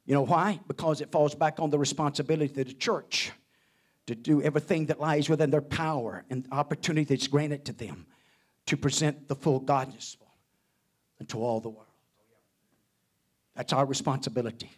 You 0.05 0.13
know 0.13 0.25
why? 0.25 0.59
Because 0.67 0.99
it 0.99 1.11
falls 1.11 1.33
back 1.33 1.61
on 1.61 1.69
the 1.69 1.79
responsibility 1.79 2.45
of 2.45 2.67
the 2.67 2.73
church 2.73 3.31
to 4.07 4.15
do 4.15 4.41
everything 4.41 4.87
that 4.87 4.99
lies 4.99 5.29
within 5.29 5.49
their 5.49 5.61
power 5.61 6.25
and 6.29 6.43
the 6.43 6.53
opportunity 6.53 7.05
that's 7.05 7.27
granted 7.27 7.63
to 7.65 7.71
them 7.71 8.05
to 8.65 8.75
present 8.75 9.29
the 9.29 9.35
full 9.35 9.61
gospel 9.61 10.22
unto 11.23 11.39
all 11.39 11.61
the 11.61 11.69
world. 11.69 11.87
That's 13.55 13.71
our 13.71 13.85
responsibility. 13.85 14.69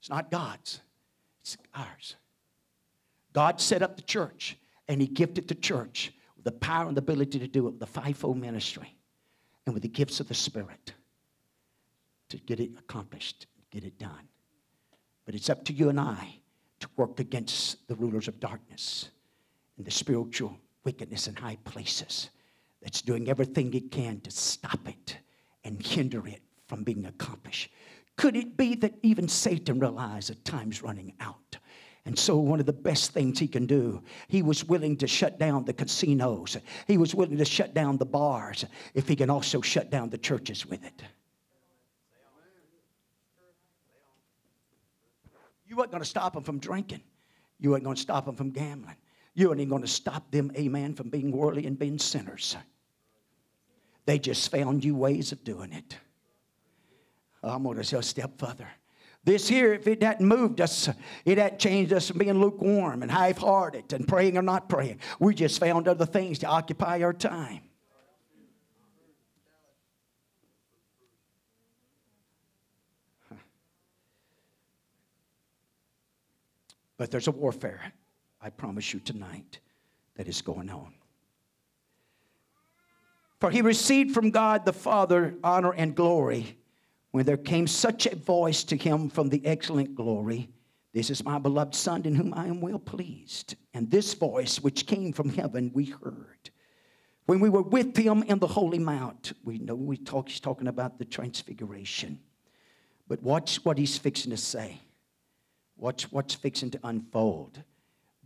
It's 0.00 0.10
not 0.10 0.30
God's. 0.30 0.80
It's 1.40 1.56
ours. 1.74 2.16
God 3.32 3.58
set 3.58 3.80
up 3.80 3.96
the 3.96 4.02
church 4.02 4.58
and 4.86 5.00
He 5.00 5.06
gifted 5.06 5.48
the 5.48 5.54
church 5.54 6.12
with 6.36 6.44
the 6.44 6.52
power 6.52 6.88
and 6.88 6.96
the 6.96 7.00
ability 7.00 7.38
to 7.38 7.48
do 7.48 7.66
it 7.66 7.70
with 7.70 7.80
the 7.80 7.86
fivefold 7.86 8.36
ministry 8.36 8.94
and 9.64 9.72
with 9.72 9.82
the 9.82 9.88
gifts 9.88 10.20
of 10.20 10.28
the 10.28 10.34
Spirit 10.34 10.92
to 12.28 12.36
get 12.36 12.60
it 12.60 12.70
accomplished, 12.78 13.46
get 13.70 13.84
it 13.84 13.98
done. 13.98 14.28
But 15.24 15.34
it's 15.34 15.48
up 15.48 15.64
to 15.64 15.72
you 15.72 15.88
and 15.88 15.98
I 15.98 16.40
to 16.80 16.88
work 16.96 17.18
against 17.18 17.88
the 17.88 17.94
rulers 17.94 18.28
of 18.28 18.40
darkness 18.40 19.08
and 19.78 19.86
the 19.86 19.90
spiritual 19.90 20.58
wickedness 20.84 21.28
in 21.28 21.34
high 21.34 21.56
places 21.64 22.28
that's 22.82 23.00
doing 23.00 23.30
everything 23.30 23.72
it 23.72 23.90
can 23.90 24.20
to 24.20 24.30
stop 24.30 24.86
it 24.86 25.16
and 25.66 25.84
hinder 25.84 26.26
it 26.26 26.40
from 26.68 26.84
being 26.84 27.04
accomplished. 27.04 27.70
Could 28.16 28.36
it 28.36 28.56
be 28.56 28.74
that 28.76 28.94
even 29.02 29.28
Satan 29.28 29.78
realized 29.78 30.30
that 30.30 30.44
time's 30.44 30.82
running 30.82 31.12
out? 31.20 31.58
And 32.06 32.16
so, 32.16 32.36
one 32.36 32.60
of 32.60 32.66
the 32.66 32.72
best 32.72 33.10
things 33.10 33.38
he 33.38 33.48
can 33.48 33.66
do, 33.66 34.00
he 34.28 34.40
was 34.40 34.64
willing 34.64 34.96
to 34.98 35.08
shut 35.08 35.40
down 35.40 35.64
the 35.64 35.72
casinos. 35.72 36.56
He 36.86 36.98
was 36.98 37.16
willing 37.16 37.36
to 37.36 37.44
shut 37.44 37.74
down 37.74 37.98
the 37.98 38.06
bars 38.06 38.64
if 38.94 39.08
he 39.08 39.16
can 39.16 39.28
also 39.28 39.60
shut 39.60 39.90
down 39.90 40.08
the 40.08 40.18
churches 40.18 40.64
with 40.64 40.84
it. 40.84 41.02
You 45.66 45.74
weren't 45.74 45.90
going 45.90 46.02
to 46.02 46.08
stop 46.08 46.34
them 46.34 46.44
from 46.44 46.60
drinking. 46.60 47.02
You 47.58 47.70
weren't 47.70 47.82
going 47.82 47.96
to 47.96 48.02
stop 48.02 48.26
them 48.26 48.36
from 48.36 48.50
gambling. 48.50 48.96
You 49.34 49.48
weren't 49.48 49.60
even 49.60 49.70
going 49.70 49.82
to 49.82 49.88
stop 49.88 50.30
them, 50.30 50.52
amen, 50.56 50.94
from 50.94 51.10
being 51.10 51.32
worldly 51.32 51.66
and 51.66 51.76
being 51.76 51.98
sinners. 51.98 52.56
They 54.06 54.18
just 54.18 54.50
found 54.50 54.84
you 54.84 54.94
ways 54.94 55.32
of 55.32 55.44
doing 55.44 55.72
it. 55.72 55.96
Oh, 57.42 57.50
I'm 57.50 57.64
going 57.64 57.80
to 57.80 57.90
go 57.92 57.98
a 57.98 58.02
step 58.02 58.38
further. 58.38 58.68
This 59.24 59.48
here, 59.48 59.74
if 59.74 59.88
it 59.88 60.02
hadn't 60.02 60.26
moved 60.26 60.60
us, 60.60 60.88
it 61.24 61.38
hadn't 61.38 61.58
changed 61.58 61.92
us 61.92 62.08
from 62.08 62.18
being 62.18 62.40
lukewarm 62.40 63.02
and 63.02 63.10
half 63.10 63.38
hearted 63.38 63.92
and 63.92 64.06
praying 64.06 64.38
or 64.38 64.42
not 64.42 64.68
praying. 64.68 65.00
We 65.18 65.34
just 65.34 65.58
found 65.58 65.88
other 65.88 66.06
things 66.06 66.38
to 66.38 66.46
occupy 66.46 67.02
our 67.02 67.12
time. 67.12 67.62
But 76.96 77.10
there's 77.10 77.26
a 77.28 77.32
warfare, 77.32 77.92
I 78.40 78.50
promise 78.50 78.94
you 78.94 79.00
tonight, 79.00 79.58
that 80.14 80.28
is 80.28 80.40
going 80.40 80.70
on. 80.70 80.95
For 83.40 83.50
he 83.50 83.60
received 83.60 84.12
from 84.12 84.30
God 84.30 84.64
the 84.64 84.72
Father 84.72 85.36
honor 85.44 85.72
and 85.72 85.94
glory 85.94 86.56
when 87.16 87.24
there 87.24 87.36
came 87.36 87.66
such 87.66 88.06
a 88.06 88.14
voice 88.14 88.62
to 88.64 88.76
him 88.76 89.08
from 89.08 89.30
the 89.30 89.44
excellent 89.46 89.94
glory, 89.94 90.50
This 90.92 91.08
is 91.08 91.24
my 91.24 91.38
beloved 91.38 91.74
Son 91.74 92.04
in 92.04 92.14
whom 92.14 92.34
I 92.34 92.46
am 92.46 92.60
well 92.60 92.78
pleased. 92.78 93.54
And 93.72 93.90
this 93.90 94.12
voice 94.14 94.60
which 94.60 94.86
came 94.86 95.12
from 95.12 95.30
heaven 95.30 95.70
we 95.74 95.86
heard. 95.86 96.50
When 97.26 97.40
we 97.40 97.48
were 97.48 97.62
with 97.62 97.96
him 97.96 98.22
in 98.22 98.38
the 98.38 98.46
holy 98.46 98.78
mount, 98.78 99.32
we 99.44 99.58
know 99.58 99.74
we 99.74 99.96
talk, 99.96 100.28
he's 100.28 100.40
talking 100.40 100.68
about 100.68 100.98
the 100.98 101.04
transfiguration. 101.04 102.20
But 103.08 103.22
watch 103.22 103.64
what 103.64 103.78
he's 103.78 103.98
fixing 103.98 104.30
to 104.30 104.36
say. 104.36 104.80
Watch 105.76 106.12
what's 106.12 106.34
fixing 106.34 106.70
to 106.72 106.80
unfold. 106.84 107.62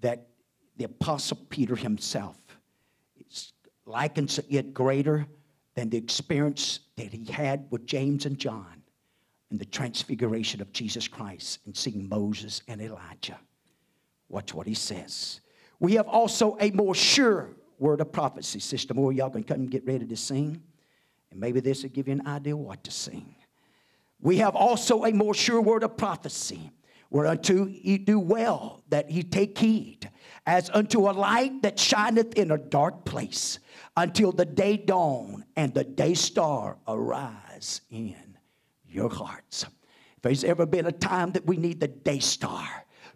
That 0.01 0.29
the 0.77 0.85
Apostle 0.85 1.39
Peter 1.49 1.77
himself 1.77 2.37
likens 3.91 4.39
it 4.49 4.73
greater 4.73 5.27
than 5.75 5.91
the 5.91 5.99
experience 5.99 6.81
that 6.97 7.13
he 7.13 7.31
had 7.31 7.67
with 7.71 7.87
James 7.87 8.27
and 8.27 8.39
John 8.39 8.83
in 9.51 9.59
the 9.59 9.65
transfiguration 9.65 10.61
of 10.61 10.73
Jesus 10.73 11.09
Christ 11.09 11.59
and 11.67 11.77
seeing 11.77 12.09
Moses 12.09 12.63
and 12.69 12.81
Elijah. 12.81 13.39
Watch 14.29 14.55
what 14.55 14.67
he 14.67 14.75
says. 14.75 15.41
We 15.81 15.95
have 15.95 16.07
also 16.07 16.57
a 16.61 16.71
more 16.71 16.95
sure 16.95 17.51
word 17.79 18.01
of 18.01 18.13
prophecy. 18.13 18.61
Sister 18.61 18.95
Moore, 18.95 19.13
y'all 19.13 19.31
can 19.31 19.43
come 19.43 19.61
and 19.61 19.71
get 19.71 19.87
ready 19.87 20.07
to 20.07 20.17
sing. 20.17 20.63
And 21.31 21.41
maybe 21.41 21.61
this 21.61 21.83
will 21.83 21.91
give 21.91 22.07
you 22.07 22.15
an 22.15 22.27
idea 22.27 22.57
what 22.57 22.85
to 22.85 22.91
sing. 22.91 23.35
We 24.21 24.37
have 24.37 24.55
also 24.55 25.05
a 25.05 25.13
more 25.13 25.35
sure 25.35 25.61
word 25.61 25.83
of 25.83 25.97
prophecy, 25.97 26.71
whereunto 27.09 27.67
ye 27.67 27.97
do 27.99 28.21
well 28.21 28.83
that 28.91 29.11
ye 29.11 29.23
take 29.23 29.57
heed, 29.57 30.11
as 30.47 30.71
unto 30.71 31.09
a 31.09 31.13
light 31.13 31.63
that 31.63 31.79
shineth 31.79 32.35
in 32.35 32.51
a 32.51 32.59
dark 32.59 33.05
place, 33.05 33.59
until 33.97 34.33
the 34.33 34.45
day 34.45 34.77
dawn 34.77 35.45
and 35.57 35.75
the 35.75 35.85
day 35.85 36.15
star 36.15 36.79
arise 36.89 37.81
in 37.91 38.37
your 38.89 39.11
hearts. 39.11 39.65
If 40.17 40.23
there's 40.23 40.45
ever 40.45 40.67
been 40.67 40.87
a 40.87 40.93
time 40.93 41.33
that 41.33 41.47
we 41.47 41.57
need 41.57 41.81
the 41.81 41.89
day 41.89 42.19
star 42.19 42.67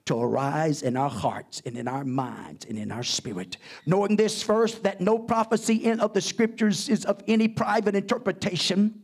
to 0.06 0.20
arise 0.20 0.82
in 0.82 0.96
our 0.96 1.08
hearts 1.08 1.62
and 1.64 1.78
in 1.78 1.88
our 1.88 2.04
minds 2.04 2.66
and 2.66 2.78
in 2.78 2.92
our 2.92 3.02
spirit. 3.02 3.56
Knowing 3.86 4.16
this 4.16 4.42
first, 4.42 4.82
that 4.82 5.00
no 5.00 5.18
prophecy 5.18 5.76
in 5.76 6.00
of 6.00 6.12
the 6.12 6.20
scriptures 6.20 6.90
is 6.90 7.06
of 7.06 7.22
any 7.26 7.48
private 7.48 7.94
interpretation 7.94 9.02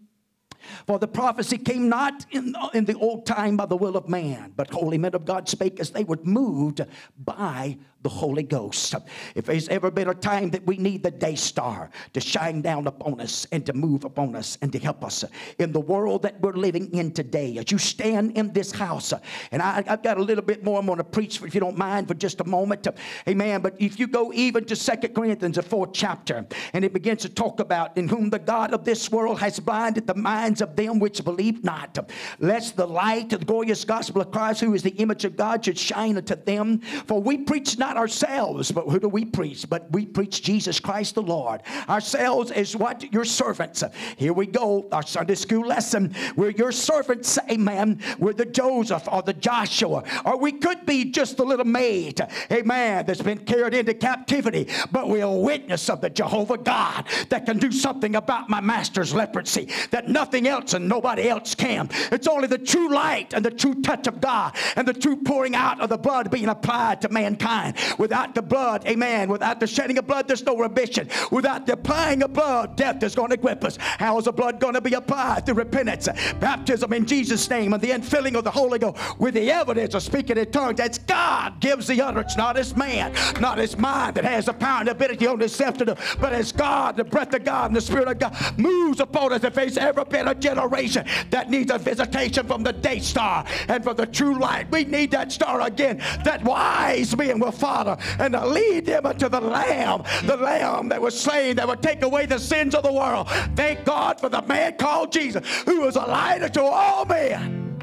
for 0.86 0.98
the 0.98 1.08
prophecy 1.08 1.58
came 1.58 1.88
not 1.88 2.26
in, 2.30 2.54
in 2.74 2.84
the 2.84 2.94
old 2.94 3.26
time 3.26 3.56
by 3.56 3.66
the 3.66 3.76
will 3.76 3.96
of 3.96 4.08
man, 4.08 4.52
but 4.56 4.70
holy 4.70 4.98
men 4.98 5.14
of 5.14 5.24
God 5.24 5.48
spake 5.48 5.80
as 5.80 5.90
they 5.90 6.04
were 6.04 6.18
moved 6.22 6.80
by 7.18 7.78
the 8.02 8.08
Holy 8.08 8.42
Ghost. 8.42 8.94
If 9.34 9.46
there's 9.46 9.68
ever 9.68 9.90
been 9.90 10.08
a 10.08 10.14
time 10.14 10.50
that 10.50 10.66
we 10.66 10.76
need 10.76 11.02
the 11.02 11.10
day 11.10 11.34
star 11.34 11.90
to 12.14 12.20
shine 12.20 12.62
down 12.62 12.86
upon 12.86 13.20
us 13.20 13.46
and 13.52 13.64
to 13.66 13.72
move 13.72 14.04
upon 14.04 14.34
us 14.36 14.56
and 14.62 14.72
to 14.72 14.78
help 14.78 15.04
us 15.04 15.24
in 15.58 15.72
the 15.72 15.80
world 15.80 16.22
that 16.22 16.40
we're 16.40 16.52
living 16.52 16.92
in 16.92 17.12
today, 17.12 17.58
as 17.58 17.70
you 17.70 17.78
stand 17.78 18.36
in 18.36 18.52
this 18.52 18.72
house, 18.72 19.12
and 19.52 19.60
I, 19.60 19.82
have 19.86 20.02
got 20.02 20.18
a 20.18 20.22
little 20.22 20.44
bit 20.44 20.64
more 20.64 20.78
I'm 20.78 20.86
going 20.86 20.98
to 20.98 21.04
preach, 21.04 21.42
if 21.42 21.54
you 21.54 21.60
don't 21.60 21.76
mind, 21.76 22.08
for 22.08 22.14
just 22.14 22.40
a 22.40 22.44
moment. 22.44 22.86
Amen. 23.28 23.60
But 23.60 23.74
if 23.78 23.98
you 23.98 24.06
go 24.06 24.32
even 24.32 24.64
to 24.64 24.76
Second 24.76 25.14
Corinthians, 25.14 25.56
the 25.56 25.62
fourth 25.62 25.90
chapter, 25.92 26.46
and 26.72 26.84
it 26.84 26.92
begins 26.92 27.22
to 27.22 27.28
talk 27.28 27.60
about 27.60 27.96
in 27.96 28.08
whom 28.08 28.30
the 28.30 28.38
God 28.38 28.72
of 28.72 28.84
this 28.84 29.10
world 29.10 29.40
has 29.40 29.60
blinded 29.60 30.06
the 30.06 30.14
minds 30.14 30.62
of 30.62 30.76
them 30.76 30.98
which 30.98 31.22
believe 31.24 31.62
not, 31.64 31.98
lest 32.38 32.76
the 32.76 32.86
light 32.86 33.32
of 33.32 33.40
the 33.40 33.46
glorious 33.46 33.84
gospel 33.84 34.22
of 34.22 34.30
Christ, 34.30 34.60
who 34.60 34.74
is 34.74 34.82
the 34.82 34.90
image 34.90 35.24
of 35.24 35.36
God, 35.36 35.64
should 35.64 35.78
shine 35.78 36.16
unto 36.16 36.36
them. 36.36 36.78
For 37.06 37.20
we 37.20 37.38
preach 37.38 37.78
not 37.78 37.89
not 37.90 37.96
ourselves, 37.96 38.70
but 38.70 38.84
who 38.88 39.00
do 39.00 39.08
we 39.08 39.24
preach? 39.24 39.68
But 39.68 39.90
we 39.90 40.06
preach 40.06 40.42
Jesus 40.42 40.78
Christ 40.78 41.16
the 41.16 41.22
Lord. 41.22 41.60
Ourselves 41.88 42.52
is 42.52 42.76
what? 42.76 43.12
Your 43.12 43.24
servants. 43.24 43.82
Here 44.16 44.32
we 44.32 44.46
go, 44.46 44.86
our 44.92 45.02
Sunday 45.02 45.34
school 45.34 45.66
lesson. 45.66 46.14
We're 46.36 46.50
your 46.50 46.70
servants, 46.70 47.36
amen. 47.50 48.00
We're 48.20 48.34
the 48.34 48.46
Joseph 48.46 49.08
or 49.10 49.22
the 49.22 49.32
Joshua, 49.32 50.04
or 50.24 50.38
we 50.38 50.52
could 50.52 50.86
be 50.86 51.10
just 51.10 51.36
the 51.36 51.44
little 51.44 51.64
maid, 51.64 52.20
amen, 52.52 53.06
that's 53.06 53.22
been 53.22 53.38
carried 53.38 53.74
into 53.74 53.94
captivity, 53.94 54.68
but 54.92 55.08
we're 55.08 55.24
a 55.24 55.32
witness 55.32 55.90
of 55.90 56.00
the 56.00 56.10
Jehovah 56.10 56.58
God 56.58 57.06
that 57.30 57.44
can 57.44 57.58
do 57.58 57.72
something 57.72 58.14
about 58.14 58.48
my 58.48 58.60
master's 58.60 59.12
leprosy 59.12 59.68
that 59.90 60.08
nothing 60.08 60.46
else 60.46 60.74
and 60.74 60.88
nobody 60.88 61.28
else 61.28 61.56
can. 61.56 61.88
It's 62.12 62.28
only 62.28 62.46
the 62.46 62.58
true 62.58 62.92
light 62.92 63.32
and 63.32 63.44
the 63.44 63.50
true 63.50 63.82
touch 63.82 64.06
of 64.06 64.20
God 64.20 64.54
and 64.76 64.86
the 64.86 64.94
true 64.94 65.16
pouring 65.16 65.56
out 65.56 65.80
of 65.80 65.88
the 65.88 65.98
blood 65.98 66.30
being 66.30 66.48
applied 66.48 67.00
to 67.00 67.08
mankind. 67.08 67.76
Without 67.98 68.34
the 68.34 68.42
blood, 68.42 68.86
amen, 68.86 69.28
without 69.28 69.60
the 69.60 69.66
shedding 69.66 69.98
of 69.98 70.06
blood, 70.06 70.28
there's 70.28 70.44
no 70.44 70.56
remission. 70.56 71.08
Without 71.30 71.66
the 71.66 71.74
applying 71.74 72.22
of 72.22 72.32
blood, 72.32 72.76
death 72.76 73.02
is 73.02 73.14
going 73.14 73.30
to 73.30 73.36
grip 73.36 73.64
us. 73.64 73.76
How 73.76 74.18
is 74.18 74.24
the 74.24 74.32
blood 74.32 74.60
going 74.60 74.74
to 74.74 74.80
be 74.80 74.94
applied? 74.94 75.46
Through 75.46 75.54
repentance, 75.54 76.08
baptism 76.38 76.92
in 76.92 77.06
Jesus' 77.06 77.48
name, 77.48 77.72
and 77.72 77.82
the 77.82 77.90
infilling 77.90 78.36
of 78.36 78.44
the 78.44 78.50
Holy 78.50 78.78
Ghost 78.78 78.98
with 79.18 79.34
the 79.34 79.50
evidence 79.50 79.94
of 79.94 80.02
speaking 80.02 80.36
in 80.36 80.50
tongues. 80.50 80.76
That's 80.76 80.98
God 80.98 81.60
gives 81.60 81.86
the 81.86 82.00
utterance, 82.02 82.36
not 82.36 82.56
as 82.56 82.76
man, 82.76 83.14
not 83.40 83.58
as 83.58 83.76
mind 83.76 84.16
that 84.16 84.24
has 84.24 84.46
the 84.46 84.52
power 84.52 84.80
and 84.80 84.88
ability 84.88 85.26
on 85.26 85.40
itself 85.40 85.78
to 85.78 85.84
do, 85.84 85.94
but 86.20 86.32
as 86.32 86.52
God, 86.52 86.96
the 86.96 87.04
breath 87.04 87.34
of 87.34 87.44
God 87.44 87.66
and 87.66 87.76
the 87.76 87.80
Spirit 87.80 88.08
of 88.08 88.18
God 88.18 88.36
moves 88.58 89.00
upon 89.00 89.32
us 89.32 89.44
if 89.44 89.54
there's 89.54 89.78
ever 89.78 90.04
been 90.04 90.28
a 90.28 90.34
generation 90.34 91.06
that 91.30 91.50
needs 91.50 91.70
a 91.70 91.78
visitation 91.78 92.46
from 92.46 92.62
the 92.62 92.72
day 92.72 92.98
star 92.98 93.44
and 93.68 93.82
from 93.82 93.96
the 93.96 94.06
true 94.06 94.38
light. 94.38 94.70
We 94.70 94.84
need 94.84 95.10
that 95.12 95.32
star 95.32 95.60
again, 95.62 95.98
that 96.24 96.42
wise 96.44 97.16
men 97.16 97.38
will 97.38 97.52
follow 97.52 97.69
and 98.18 98.34
to 98.34 98.46
lead 98.46 98.86
them 98.86 99.06
unto 99.06 99.28
the 99.28 99.40
Lamb, 99.40 100.02
the 100.24 100.36
Lamb 100.36 100.88
that 100.88 101.00
was 101.00 101.18
slain 101.18 101.56
that 101.56 101.66
would 101.66 101.82
take 101.82 102.02
away 102.02 102.26
the 102.26 102.38
sins 102.38 102.74
of 102.74 102.82
the 102.82 102.92
world. 102.92 103.28
Thank 103.56 103.84
God 103.84 104.20
for 104.20 104.28
the 104.28 104.42
man 104.42 104.76
called 104.76 105.12
Jesus 105.12 105.46
who 105.62 105.86
is 105.86 105.96
a 105.96 106.00
light 106.00 106.42
unto 106.42 106.60
all 106.60 107.04
men. 107.04 107.78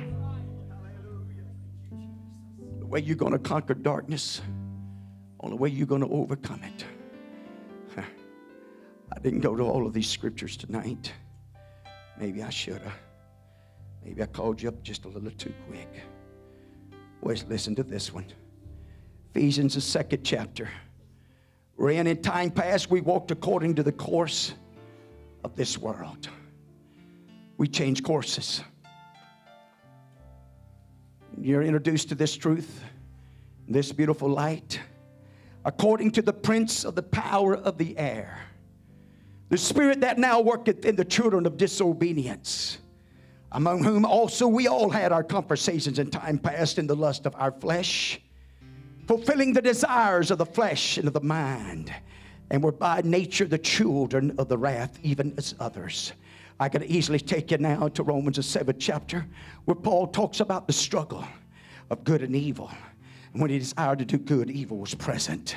The 2.79 2.85
way 2.85 3.01
you're 3.01 3.15
going 3.15 3.33
to 3.33 3.39
conquer 3.39 3.73
darkness, 3.73 4.41
only 5.39 5.57
way 5.57 5.69
you're 5.69 5.87
going 5.87 6.01
to 6.01 6.09
overcome 6.09 6.61
it. 6.63 6.85
I 9.15 9.19
didn't 9.19 9.41
go 9.41 9.55
to 9.55 9.63
all 9.63 9.85
of 9.85 9.93
these 9.93 10.07
scriptures 10.07 10.57
tonight. 10.57 11.11
Maybe 12.19 12.41
I 12.43 12.49
should 12.49 12.81
have. 12.81 12.99
Maybe 14.03 14.23
I 14.23 14.25
called 14.25 14.61
you 14.61 14.69
up 14.69 14.81
just 14.83 15.05
a 15.05 15.09
little 15.09 15.31
too 15.31 15.53
quick. 15.67 15.89
Boys, 17.21 17.43
listen 17.49 17.75
to 17.75 17.83
this 17.83 18.13
one. 18.13 18.25
Ephesians, 19.37 19.75
the 19.75 19.81
second 19.81 20.23
chapter. 20.23 20.67
Wherein 21.75 22.07
in 22.07 22.23
time 22.23 22.49
past 22.49 22.89
we 22.89 23.01
walked 23.01 23.29
according 23.29 23.75
to 23.75 23.83
the 23.83 23.91
course 23.91 24.55
of 25.43 25.55
this 25.55 25.77
world. 25.77 26.27
We 27.57 27.67
change 27.67 28.01
courses. 28.01 28.63
You're 31.39 31.61
introduced 31.61 32.09
to 32.09 32.15
this 32.15 32.35
truth, 32.35 32.81
this 33.67 33.91
beautiful 33.91 34.27
light, 34.27 34.79
according 35.65 36.13
to 36.13 36.23
the 36.23 36.33
prince 36.33 36.83
of 36.83 36.95
the 36.95 37.03
power 37.03 37.55
of 37.55 37.77
the 37.77 37.95
air, 37.95 38.39
the 39.49 39.57
spirit 39.59 40.01
that 40.01 40.17
now 40.17 40.41
worketh 40.41 40.83
in 40.83 40.95
the 40.95 41.05
children 41.05 41.45
of 41.45 41.57
disobedience, 41.57 42.79
among 43.51 43.83
whom 43.83 44.03
also 44.03 44.47
we 44.47 44.67
all 44.67 44.89
had 44.89 45.11
our 45.11 45.23
conversations 45.23 45.99
in 45.99 46.09
time 46.09 46.39
past 46.39 46.79
in 46.79 46.87
the 46.87 46.95
lust 46.95 47.27
of 47.27 47.35
our 47.35 47.51
flesh, 47.51 48.19
fulfilling 49.07 49.53
the 49.53 49.61
desires 49.61 50.29
of 50.29 50.37
the 50.37 50.45
flesh 50.45 50.97
and 50.97 51.07
of 51.07 51.13
the 51.13 51.21
mind, 51.21 51.93
and 52.51 52.63
were 52.63 52.71
by 52.71 53.01
nature 53.03 53.45
the 53.45 53.57
children 53.57 54.35
of 54.37 54.49
the 54.49 54.57
wrath, 54.57 54.99
even 55.01 55.33
as 55.37 55.55
others. 55.59 56.13
I 56.59 56.69
could 56.69 56.83
easily 56.83 57.19
take 57.19 57.51
you 57.51 57.57
now 57.57 57.87
to 57.89 58.03
Romans, 58.03 58.37
the 58.37 58.43
seventh 58.43 58.79
chapter, 58.79 59.25
where 59.65 59.75
Paul 59.75 60.07
talks 60.07 60.39
about 60.39 60.67
the 60.67 60.73
struggle 60.73 61.25
of 61.89 62.03
good 62.03 62.21
and 62.21 62.35
evil. 62.35 62.71
And 63.31 63.41
when 63.41 63.51
he 63.51 63.59
desired 63.59 63.99
to 63.99 64.05
do 64.05 64.17
good, 64.17 64.49
evil 64.49 64.77
was 64.77 64.95
present. 64.95 65.55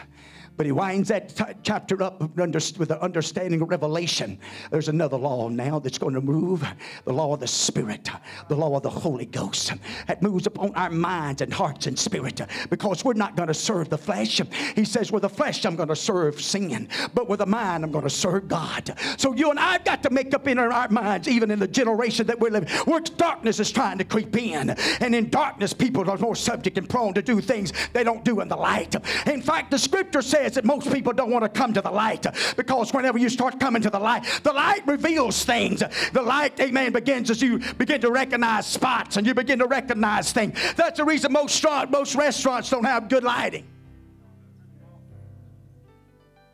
But 0.57 0.66
he 0.66 0.72
winds 0.72 1.09
that 1.09 1.34
t- 1.34 1.44
chapter 1.62 2.03
up 2.03 2.20
with 2.20 2.88
the 2.88 2.98
understanding 3.01 3.62
of 3.62 3.70
revelation. 3.70 4.38
There's 4.70 4.88
another 4.88 5.16
law 5.16 5.48
now 5.48 5.78
that's 5.78 5.98
going 5.98 6.14
to 6.14 6.20
move 6.20 6.66
the 7.05 7.12
law 7.12 7.32
of 7.32 7.40
the 7.40 7.46
Spirit, 7.46 8.11
the 8.48 8.57
law 8.57 8.76
of 8.76 8.82
the 8.82 8.90
Holy 8.90 9.26
Ghost. 9.26 9.72
That 10.07 10.22
moves 10.22 10.46
upon 10.46 10.74
our 10.74 10.90
minds 10.90 11.40
and 11.40 11.53
hearts 11.53 11.86
and 11.86 11.98
spirit 11.98 12.40
because 12.68 13.05
we're 13.05 13.14
not 13.14 13.36
going 13.36 13.46
to 13.46 13.55
serve 13.55 13.88
the 13.88 13.98
flesh. 13.98 14.40
He 14.74 14.84
says, 14.84 15.11
with 15.11 15.22
the 15.22 15.28
flesh, 15.28 15.64
I'm 15.64 15.76
going 15.76 15.88
to 15.88 15.96
serve 15.96 16.40
sin, 16.40 16.88
but 17.14 17.28
with 17.28 17.38
the 17.38 17.46
mind, 17.46 17.84
I'm 17.84 17.90
going 17.90 18.05
to 18.05 18.11
serve 18.11 18.48
God. 18.48 18.94
So 19.16 19.32
you 19.32 19.51
and 19.51 19.59
I've 19.59 19.84
got 19.84 20.03
to 20.03 20.11
make 20.11 20.34
up 20.34 20.46
in 20.46 20.59
our 20.59 20.88
minds, 20.88 21.28
even 21.28 21.51
in 21.51 21.59
the 21.59 21.68
generation 21.68 22.26
that 22.26 22.38
we're 22.38 22.51
living, 22.51 22.68
where 22.84 23.01
darkness 23.01 23.61
is 23.61 23.70
trying 23.70 23.98
to 23.98 24.05
creep 24.05 24.36
in. 24.36 24.70
And 25.01 25.14
in 25.14 25.30
darkness, 25.30 25.72
people 25.72 26.09
are 26.11 26.18
more 26.18 26.36
subject 26.36 26.76
and 26.76 26.88
prone 26.88 27.14
to 27.14 27.22
do 27.22 27.40
things 27.40 27.72
they 27.92 28.05
don't 28.05 28.24
do 28.24 28.40
in 28.40 28.48
the 28.48 28.57
light. 28.57 28.94
In 29.26 29.40
fact, 29.42 29.70
the 29.70 29.78
scripture 29.78 30.22
says 30.22 30.39
that 30.49 30.64
most 30.64 30.93
people 30.93 31.12
don't 31.12 31.30
want 31.30 31.45
to 31.45 31.49
come 31.49 31.72
to 31.74 31.80
the 31.80 31.91
light 31.91 32.26
because 32.57 32.93
whenever 32.93 33.18
you 33.18 33.28
start 33.28 33.61
coming 33.61 33.82
to 33.82 33.91
the 33.91 33.99
light, 33.99 34.24
the 34.43 34.53
light 34.53 34.86
reveals 34.86 35.45
things. 35.45 35.82
The 36.12 36.22
light, 36.22 36.59
amen, 36.61 36.93
begins 36.93 37.30
as 37.30 37.43
you 37.43 37.59
begin 37.74 38.01
to 38.01 38.11
recognize 38.11 38.66
spots 38.66 39.16
and 39.16 39.26
you 39.26 39.34
begin 39.34 39.59
to 39.59 39.66
recognize 39.66 40.32
things. 40.32 40.59
That's 40.76 40.99
the 40.99 41.05
reason 41.05 41.32
most, 41.32 41.64
most 41.91 42.14
restaurants 42.14 42.70
don't 42.70 42.84
have 42.84 43.09
good 43.09 43.24
lighting. 43.24 43.66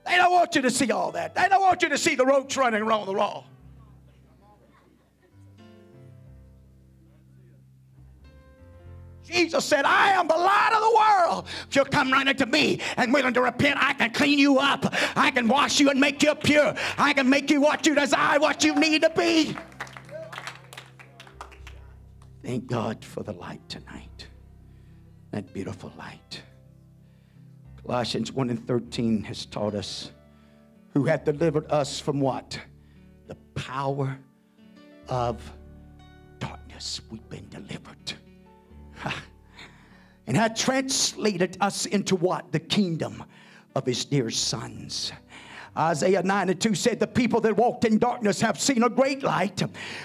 They 0.07 0.17
don't 0.17 0.33
want 0.33 0.55
you 0.55 0.63
to 0.63 0.71
see 0.71 0.93
all 0.93 1.11
that. 1.13 1.35
They 1.35 1.49
don't 1.49 1.61
want 1.61 1.83
you 1.83 1.89
to 1.89 1.99
see 1.99 2.15
the 2.15 2.25
roach 2.25 2.57
running 2.57 2.83
around 2.83 3.07
the 3.07 3.13
wall. 3.13 3.47
Jesus 9.27 9.65
said, 9.65 9.85
I 9.85 10.11
am 10.13 10.29
the 10.29 10.37
light 10.37 10.71
of 10.73 10.81
the 10.81 10.97
world. 10.97 11.49
If 11.69 11.77
you'll 11.77 11.85
come 11.87 12.13
running 12.13 12.37
to 12.37 12.47
me 12.47 12.81
and 12.97 13.13
willing 13.13 13.35
to 13.35 13.43
repent, 13.43 13.79
I 13.83 13.93
can 13.93 14.13
clean 14.13 14.39
you 14.39 14.59
up. 14.59 14.87
I 15.17 15.31
can 15.31 15.49
wash 15.49 15.81
you 15.81 15.91
and 15.91 16.01
make 16.01 16.23
you 16.23 16.35
pure. 16.35 16.75
I 16.97 17.13
can 17.13 17.29
make 17.29 17.51
you 17.51 17.61
what 17.61 17.87
you 17.87 17.95
desire, 17.95 18.39
what 18.39 18.63
you 18.63 18.75
need 18.77 19.03
to 19.03 19.11
be. 19.11 19.57
Thank 22.45 22.69
God 22.69 23.05
for 23.05 23.25
the 23.25 23.33
light 23.33 23.69
tonight. 23.69 24.29
That 25.33 25.53
beautiful 25.53 25.93
light. 25.99 26.43
Colossians 27.85 28.31
1 28.33 28.51
and 28.51 28.67
13 28.67 29.25
has 29.25 29.47
taught 29.47 29.75
us 29.75 30.13
who 30.95 31.05
hath 31.05 31.25
delivered 31.25 31.71
us 31.71 31.99
from 31.99 32.21
what? 32.21 32.59
The 33.27 33.35
power 33.55 34.17
of 35.09 35.53
darkness. 36.39 37.01
We've 37.11 37.29
been 37.29 37.49
delivered 37.49 38.06
and 40.27 40.37
had 40.37 40.57
translated 40.57 41.57
us 41.61 41.87
into 41.87 42.17
what? 42.17 42.53
The 42.53 42.61
kingdom 42.61 43.25
of 43.75 43.87
his 43.87 44.05
dear 44.05 44.31
sons. 44.31 45.13
Isaiah 45.77 46.23
9 46.23 46.51
and 46.51 46.61
2 46.61 46.75
said, 46.75 47.01
The 47.01 47.07
people 47.07 47.41
that 47.43 47.57
walked 47.57 47.85
in 47.85 47.99
darkness 47.99 48.41
have 48.41 48.61
seen 48.61 48.83
a 48.83 48.89
great 48.89 49.23
light. 49.23 49.63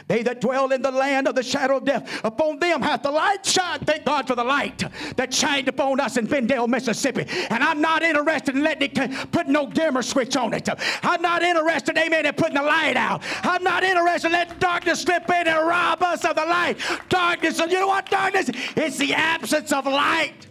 They 0.08 0.24
that 0.24 0.42
dwell 0.42 0.72
in 0.72 0.82
the 0.82 0.92
land 0.92 1.28
of 1.28 1.36
the 1.36 1.44
shadow 1.44 1.78
of 1.78 1.86
death, 1.86 2.22
upon 2.24 2.60
them 2.60 2.82
hath 2.82 3.04
the 3.04 3.12
light 3.12 3.46
shined. 3.46 3.86
Thank 3.88 4.06
God 4.06 4.28
for 4.28 4.36
the 4.36 4.44
light 4.44 4.84
that 5.16 5.34
shined 5.34 5.68
upon 5.68 6.00
us 6.00 6.18
in 6.18 6.28
Vendale, 6.28 6.68
Mississippi. 6.68 7.26
And 7.50 7.64
I'm 7.64 7.82
not 7.82 8.04
interested 8.04 8.56
in 8.56 8.64
letting 8.64 8.92
it 8.94 9.32
put 9.32 9.48
no 9.48 9.70
dimmer 9.70 10.02
switch 10.02 10.36
on 10.36 10.54
it. 10.54 10.68
I'm 11.04 11.22
not 11.22 11.44
interested, 11.44 11.98
amen, 11.98 12.26
in 12.26 12.34
putting 12.34 12.56
the 12.56 12.64
light 12.64 12.98
out. 12.98 13.24
I'm 13.44 13.64
not 13.64 13.84
interested 13.84 14.28
in 14.28 14.34
letting 14.34 14.60
darkness 14.60 15.02
slip 15.02 15.30
in 15.30 15.48
and 15.48 15.68
rob 15.68 16.02
us 16.04 16.26
of 16.26 16.36
the 16.36 16.46
light. 16.46 16.78
Darkness, 17.10 17.60
you 17.60 17.80
know 17.80 17.88
what 17.88 18.10
darkness? 18.10 18.50
It's 18.76 18.98
the 18.98 19.14
absence 19.14 19.72
of 19.72 19.86
light. 19.86 20.48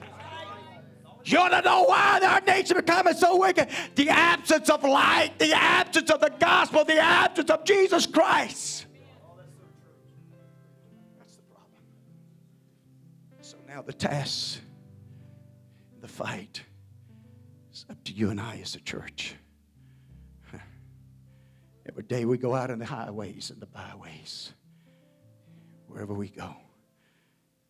You 1.24 1.38
want 1.38 1.52
to 1.52 1.62
know 1.62 1.84
why 1.84 2.20
our 2.22 2.40
nation 2.40 2.76
becoming 2.76 3.14
so 3.14 3.36
wicked? 3.36 3.68
The 3.94 4.08
absence 4.08 4.70
of 4.70 4.82
light, 4.82 5.32
the 5.38 5.52
absence 5.52 6.10
of 6.10 6.20
the 6.20 6.32
gospel, 6.38 6.84
the 6.84 6.98
absence 6.98 7.50
of 7.50 7.64
Jesus 7.64 8.06
Christ. 8.06 8.86
That's 11.18 11.36
the 11.36 11.42
problem. 11.42 11.80
So 13.42 13.56
now 13.68 13.82
the 13.82 13.92
task, 13.92 14.60
the 16.00 16.08
fight, 16.08 16.62
is 17.72 17.84
up 17.90 18.02
to 18.04 18.12
you 18.12 18.30
and 18.30 18.40
I 18.40 18.58
as 18.62 18.74
a 18.74 18.80
church. 18.80 19.34
Every 21.88 22.04
day 22.04 22.24
we 22.24 22.38
go 22.38 22.54
out 22.54 22.70
on 22.70 22.78
the 22.78 22.86
highways 22.86 23.50
and 23.50 23.60
the 23.60 23.66
byways, 23.66 24.52
wherever 25.88 26.14
we 26.14 26.28
go, 26.28 26.54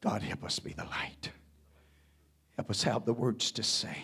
God 0.02 0.20
help 0.20 0.44
us 0.44 0.58
be 0.58 0.74
the 0.74 0.84
light. 0.84 1.30
Help 2.60 2.68
us 2.68 2.82
have 2.82 3.06
the 3.06 3.12
words 3.14 3.52
to 3.52 3.62
say. 3.62 3.96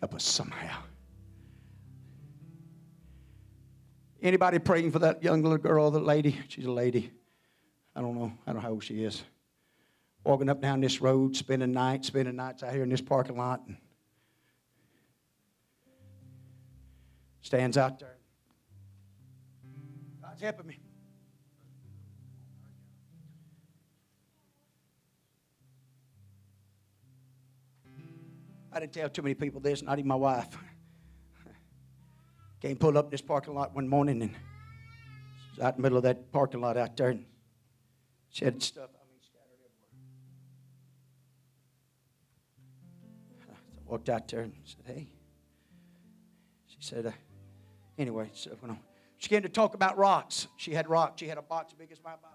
Help 0.00 0.14
us 0.14 0.24
somehow. 0.24 0.78
Anybody 4.22 4.58
praying 4.58 4.90
for 4.90 5.00
that 5.00 5.22
young 5.22 5.42
little 5.42 5.58
girl, 5.58 5.90
the 5.90 6.00
lady? 6.00 6.40
She's 6.48 6.64
a 6.64 6.70
lady. 6.70 7.10
I 7.94 8.00
don't 8.00 8.14
know. 8.14 8.32
I 8.46 8.52
don't 8.52 8.62
know 8.62 8.62
how 8.62 8.70
old 8.70 8.84
she 8.84 9.04
is. 9.04 9.22
Walking 10.24 10.48
up 10.48 10.62
down 10.62 10.80
this 10.80 11.02
road, 11.02 11.36
spending 11.36 11.72
nights, 11.72 12.06
spending 12.06 12.36
nights 12.36 12.62
out 12.62 12.72
here 12.72 12.82
in 12.82 12.88
this 12.88 13.02
parking 13.02 13.36
lot. 13.36 13.60
and 13.66 13.76
Stands 17.42 17.76
out 17.76 17.98
there. 17.98 18.16
God's 20.22 20.40
helping 20.40 20.68
me. 20.68 20.78
I 28.76 28.80
didn't 28.80 28.92
tell 28.92 29.08
too 29.08 29.22
many 29.22 29.34
people 29.34 29.58
this, 29.60 29.82
not 29.82 29.98
even 29.98 30.08
my 30.08 30.14
wife. 30.14 30.48
Came 32.60 32.76
pulled 32.76 32.98
up 32.98 33.06
in 33.06 33.10
this 33.10 33.22
parking 33.22 33.54
lot 33.54 33.74
one 33.74 33.88
morning 33.88 34.20
and 34.20 34.34
was 35.50 35.64
out 35.64 35.76
in 35.76 35.78
the 35.78 35.82
middle 35.82 35.96
of 35.96 36.04
that 36.04 36.30
parking 36.30 36.60
lot 36.60 36.76
out 36.76 36.94
there 36.94 37.08
and 37.08 37.24
she 38.28 38.44
had 38.44 38.62
stuff, 38.62 38.90
I 38.94 39.08
mean, 39.08 39.18
scattered 39.22 39.56
everywhere. 43.40 43.46
So 43.46 43.52
I 43.88 43.90
walked 43.90 44.10
out 44.10 44.28
there 44.28 44.40
and 44.40 44.52
said, 44.64 44.82
hey. 44.86 45.08
She 46.66 46.76
said, 46.80 47.06
uh, 47.06 47.12
anyway, 47.96 48.28
so 48.34 48.50
she 49.16 49.30
came 49.30 49.40
to 49.40 49.48
talk 49.48 49.74
about 49.74 49.96
rocks. 49.96 50.48
She 50.58 50.72
had 50.72 50.86
rocks. 50.86 51.18
She 51.20 51.28
had 51.28 51.38
a 51.38 51.42
box 51.42 51.72
as 51.72 51.78
big 51.78 51.92
as 51.92 52.02
my 52.04 52.10
Bible. 52.10 52.28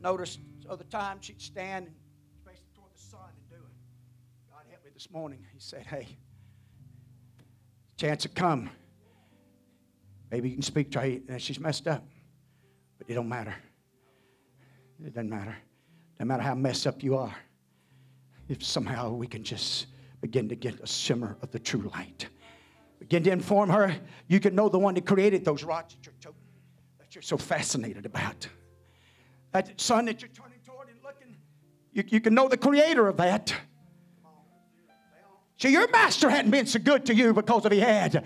Noticed 0.00 0.40
other 0.68 0.84
times 0.84 1.24
she'd 1.24 1.40
stand 1.40 1.86
and 1.86 1.94
face 2.46 2.62
toward 2.74 2.92
the 2.94 3.00
sun 3.00 3.30
and 3.34 3.48
do 3.48 3.56
it. 3.56 3.72
God 4.50 4.62
helped 4.68 4.84
me 4.84 4.87
this 4.98 5.12
morning. 5.12 5.46
He 5.54 5.60
said, 5.60 5.86
hey, 5.86 6.08
chance 7.96 8.24
to 8.24 8.28
come. 8.28 8.68
Maybe 10.28 10.48
you 10.48 10.56
can 10.56 10.62
speak 10.62 10.90
to 10.90 11.00
her. 11.00 11.18
And 11.28 11.40
she's 11.40 11.60
messed 11.60 11.86
up. 11.86 12.04
But 12.98 13.08
it 13.08 13.14
don't 13.14 13.28
matter. 13.28 13.54
It 15.06 15.14
doesn't 15.14 15.30
matter. 15.30 15.56
No 16.18 16.26
matter 16.26 16.42
how 16.42 16.56
messed 16.56 16.88
up 16.88 17.04
you 17.04 17.16
are. 17.16 17.32
If 18.48 18.64
somehow 18.64 19.12
we 19.12 19.28
can 19.28 19.44
just 19.44 19.86
begin 20.20 20.48
to 20.48 20.56
get 20.56 20.80
a 20.80 20.86
shimmer 20.88 21.36
of 21.42 21.52
the 21.52 21.60
true 21.60 21.88
light. 21.94 22.26
Begin 22.98 23.22
to 23.22 23.30
inform 23.30 23.70
her. 23.70 23.94
You 24.26 24.40
can 24.40 24.56
know 24.56 24.68
the 24.68 24.80
one 24.80 24.94
that 24.94 25.06
created 25.06 25.44
those 25.44 25.62
rocks 25.62 25.94
that 25.94 26.06
you're, 26.06 26.14
so, 26.20 26.34
that 26.98 27.14
you're 27.14 27.22
so 27.22 27.36
fascinated 27.36 28.04
about. 28.04 28.48
That 29.52 29.80
sun 29.80 30.06
that 30.06 30.22
you're 30.22 30.30
turning 30.30 30.58
toward 30.66 30.88
and 30.88 30.98
looking, 31.04 31.36
you, 31.92 32.02
you 32.08 32.20
can 32.20 32.34
know 32.34 32.48
the 32.48 32.56
creator 32.56 33.06
of 33.06 33.18
that. 33.18 33.54
See, 35.58 35.70
your 35.70 35.88
master 35.90 36.30
hadn't 36.30 36.52
been 36.52 36.66
so 36.66 36.78
good 36.78 37.04
to 37.06 37.14
you 37.14 37.34
because 37.34 37.66
if 37.66 37.72
he 37.72 37.80
had, 37.80 38.24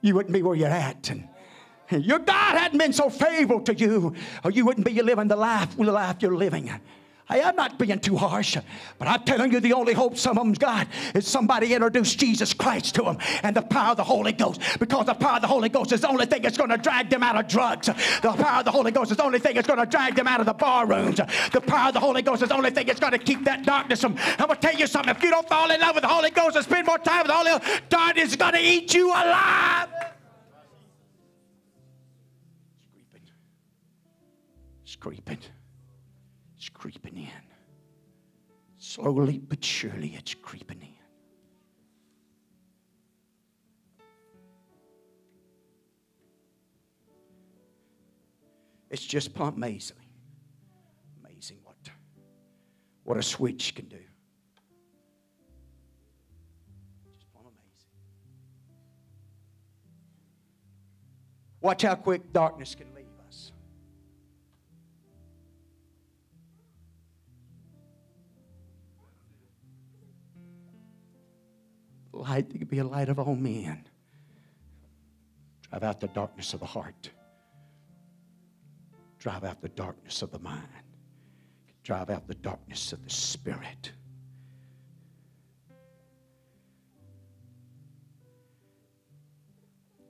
you 0.00 0.14
wouldn't 0.14 0.32
be 0.32 0.42
where 0.42 0.54
you're 0.54 0.68
at. 0.68 1.10
And 1.10 2.04
your 2.04 2.20
God 2.20 2.56
hadn't 2.56 2.78
been 2.78 2.92
so 2.92 3.10
favorable 3.10 3.60
to 3.64 3.74
you, 3.74 4.14
or 4.44 4.50
you 4.50 4.64
wouldn't 4.64 4.86
be 4.86 5.02
living 5.02 5.26
the 5.26 5.36
life, 5.36 5.76
the 5.76 5.84
life 5.84 6.16
you're 6.20 6.36
living. 6.36 6.70
Hey, 7.28 7.42
I'm 7.42 7.56
not 7.56 7.78
being 7.78 8.00
too 8.00 8.16
harsh, 8.16 8.56
but 8.98 9.06
I'm 9.06 9.22
telling 9.24 9.52
you 9.52 9.60
the 9.60 9.74
only 9.74 9.92
hope 9.92 10.16
some 10.16 10.38
of 10.38 10.44
them's 10.44 10.56
got 10.56 10.88
is 11.14 11.26
somebody 11.26 11.74
introduce 11.74 12.14
Jesus 12.14 12.54
Christ 12.54 12.94
to 12.94 13.02
them 13.02 13.18
and 13.42 13.54
the 13.54 13.60
power 13.60 13.90
of 13.90 13.98
the 13.98 14.04
Holy 14.04 14.32
Ghost. 14.32 14.62
Because 14.78 15.04
the 15.04 15.14
power 15.14 15.36
of 15.36 15.42
the 15.42 15.46
Holy 15.46 15.68
Ghost 15.68 15.92
is 15.92 16.00
the 16.00 16.08
only 16.08 16.24
thing 16.24 16.40
that's 16.40 16.56
going 16.56 16.70
to 16.70 16.78
drag 16.78 17.10
them 17.10 17.22
out 17.22 17.36
of 17.36 17.46
drugs. 17.46 17.88
The 17.88 18.32
power 18.32 18.60
of 18.60 18.64
the 18.64 18.70
Holy 18.70 18.92
Ghost 18.92 19.10
is 19.10 19.18
the 19.18 19.24
only 19.24 19.40
thing 19.40 19.54
that's 19.54 19.66
going 19.66 19.78
to 19.78 19.84
drag 19.84 20.14
them 20.14 20.26
out 20.26 20.40
of 20.40 20.46
the 20.46 20.54
bar 20.54 20.86
rooms. 20.86 21.16
The 21.52 21.60
power 21.60 21.88
of 21.88 21.94
the 21.94 22.00
Holy 22.00 22.22
Ghost 22.22 22.42
is 22.42 22.48
the 22.48 22.56
only 22.56 22.70
thing 22.70 22.86
that's 22.86 23.00
going 23.00 23.12
to 23.12 23.18
keep 23.18 23.44
that 23.44 23.62
darkness 23.66 24.00
from. 24.00 24.16
I'm 24.38 24.46
going 24.46 24.58
to 24.58 24.66
tell 24.66 24.78
you 24.78 24.86
something. 24.86 25.14
If 25.14 25.22
you 25.22 25.28
don't 25.28 25.46
fall 25.50 25.70
in 25.70 25.82
love 25.82 25.96
with 25.96 26.04
the 26.04 26.08
Holy 26.08 26.30
Ghost 26.30 26.56
and 26.56 26.64
spend 26.64 26.86
more 26.86 26.98
time 26.98 27.24
with 27.24 27.26
the 27.26 27.34
Holy 27.34 27.50
Ghost, 27.50 27.82
darkness 27.90 28.30
is 28.30 28.36
going 28.36 28.54
to 28.54 28.62
eat 28.62 28.94
you 28.94 29.10
alive. 29.10 29.90
It's 32.86 32.90
creeping. 32.90 33.22
It's 34.82 34.96
creeping. 34.96 35.38
Creeping 36.78 37.16
in. 37.16 37.28
Slowly 38.78 39.38
but 39.38 39.64
surely, 39.64 40.14
it's 40.16 40.32
creeping 40.34 40.80
in. 40.80 40.88
It's 48.90 49.04
just 49.04 49.34
plumb 49.34 49.54
amazing. 49.56 49.96
Amazing 51.24 51.58
what, 51.64 51.76
what 53.02 53.18
a 53.18 53.22
switch 53.22 53.74
can 53.74 53.86
do. 53.86 53.98
Just 57.04 57.26
amazing. 57.34 57.90
Watch 61.60 61.82
how 61.82 61.96
quick 61.96 62.32
darkness 62.32 62.74
can 62.76 62.94
leave 62.94 62.97
Light 72.18 72.50
that 72.50 72.58
could 72.58 72.68
be 72.68 72.78
a 72.78 72.84
light 72.84 73.08
of 73.08 73.18
all 73.20 73.36
men. 73.36 73.86
Drive 75.70 75.84
out 75.84 76.00
the 76.00 76.08
darkness 76.08 76.52
of 76.52 76.60
the 76.60 76.66
heart. 76.66 77.10
Drive 79.18 79.44
out 79.44 79.60
the 79.60 79.68
darkness 79.68 80.22
of 80.22 80.32
the 80.32 80.38
mind. 80.40 80.62
Drive 81.84 82.10
out 82.10 82.26
the 82.26 82.34
darkness 82.34 82.92
of 82.92 83.04
the 83.04 83.10
spirit. 83.10 83.92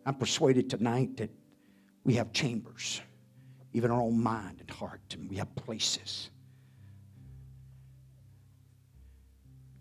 I'm 0.06 0.14
persuaded 0.14 0.70
tonight 0.70 1.18
that 1.18 1.30
we 2.04 2.14
have 2.14 2.32
chambers, 2.32 3.02
even 3.74 3.90
our 3.90 4.00
own 4.00 4.18
mind 4.18 4.60
and 4.60 4.70
heart, 4.70 5.02
and 5.12 5.28
we 5.28 5.36
have 5.36 5.54
places. 5.54 6.30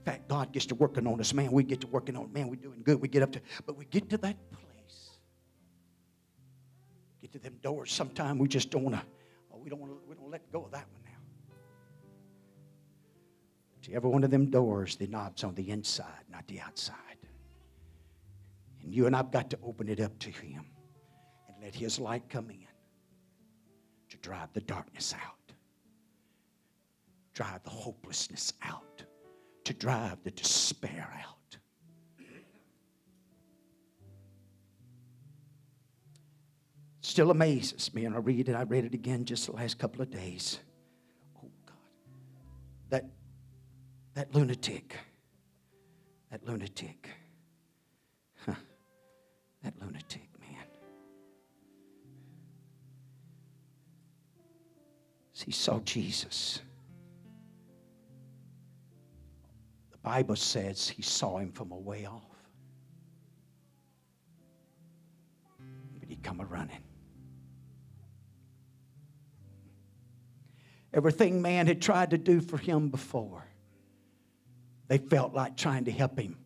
Fact, 0.08 0.30
God 0.30 0.54
gets 0.54 0.66
to 0.68 0.76
working 0.76 1.06
on 1.06 1.20
us, 1.20 1.34
man. 1.34 1.52
We 1.52 1.64
get 1.64 1.82
to 1.82 1.88
working 1.88 2.16
on, 2.16 2.32
man, 2.32 2.48
we're 2.48 2.56
doing 2.56 2.82
good. 2.82 3.02
We 3.02 3.10
get 3.10 3.24
up 3.24 3.32
to, 3.34 3.42
but 3.66 3.76
we 3.78 3.84
get 3.86 4.10
to 4.12 4.18
that 4.20 4.38
place. 4.52 5.10
Get 7.22 7.34
to 7.34 7.40
them 7.40 7.58
doors. 7.62 7.92
Sometimes 7.92 8.40
we 8.40 8.48
just 8.48 8.70
don't 8.70 8.84
want 8.84 8.96
to, 8.96 9.02
oh, 9.54 9.60
we 9.62 9.70
don't 9.70 9.82
want 9.82 9.92
to, 9.92 10.00
we 10.08 10.16
don't 10.16 10.32
let 10.32 10.50
go 10.50 10.64
of 10.64 10.72
that 10.72 10.86
one 10.94 11.02
now. 11.04 11.20
See, 13.86 13.94
every 13.94 14.10
one 14.10 14.24
of 14.24 14.32
them 14.32 14.50
doors, 14.50 14.96
the 14.96 15.08
knob's 15.08 15.44
on 15.44 15.56
the 15.56 15.70
inside, 15.72 16.24
not 16.32 16.48
the 16.48 16.62
outside. 16.62 16.96
And 18.82 18.94
you 18.94 19.08
and 19.08 19.16
I've 19.16 19.32
got 19.32 19.50
to 19.50 19.60
open 19.62 19.90
it 19.90 20.00
up 20.00 20.18
to 20.20 20.30
Him 20.30 20.64
and 21.50 21.58
let 21.62 21.76
His 21.76 22.00
light 22.00 22.30
come 22.30 22.50
in 22.50 22.66
to 24.10 24.18
drive 24.18 24.54
the 24.54 24.62
darkness 24.62 25.14
out, 25.14 25.52
drive 27.34 27.62
the 27.64 27.72
hopelessness 27.72 28.54
out, 28.62 29.04
to 29.68 29.74
drive 29.74 30.18
the 30.24 30.32
despair 30.32 31.14
out. 31.26 31.58
Still 37.02 37.32
amazes 37.32 37.94
me, 37.94 38.06
and 38.06 38.16
I 38.16 38.20
read 38.20 38.48
it. 38.48 38.56
I 38.56 38.64
read 38.64 38.86
it 38.86 38.94
again 38.94 39.26
just 39.26 39.48
the 39.48 39.52
last 39.52 39.78
couple 39.78 40.02
of 40.02 40.10
days. 40.10 40.60
Oh 41.38 41.50
God, 41.66 41.76
that 42.90 43.06
that 44.14 44.34
lunatic, 44.34 44.96
that 46.32 46.46
lunatic, 46.48 47.10
huh. 48.46 48.54
that 49.64 49.74
lunatic, 49.82 50.30
man. 50.40 50.64
He 55.34 55.52
saw 55.52 55.80
Jesus. 55.80 56.62
Bible 60.08 60.38
says 60.38 60.88
he 60.88 61.02
saw 61.02 61.38
him 61.38 61.52
from 61.52 61.74
a 61.74 61.78
way 61.78 62.06
off. 62.06 62.24
But 66.00 66.08
he 66.08 66.16
come 66.16 66.40
a 66.40 66.46
running. 66.46 66.82
Everything 70.94 71.42
man 71.42 71.68
had 71.68 71.82
tried 71.82 72.12
to 72.12 72.18
do 72.18 72.40
for 72.40 72.58
him 72.58 72.88
before, 72.88 73.46
they 74.88 74.98
felt 74.98 75.34
like 75.34 75.58
trying 75.58 75.84
to 75.84 75.92
help 75.92 76.18
him, 76.18 76.38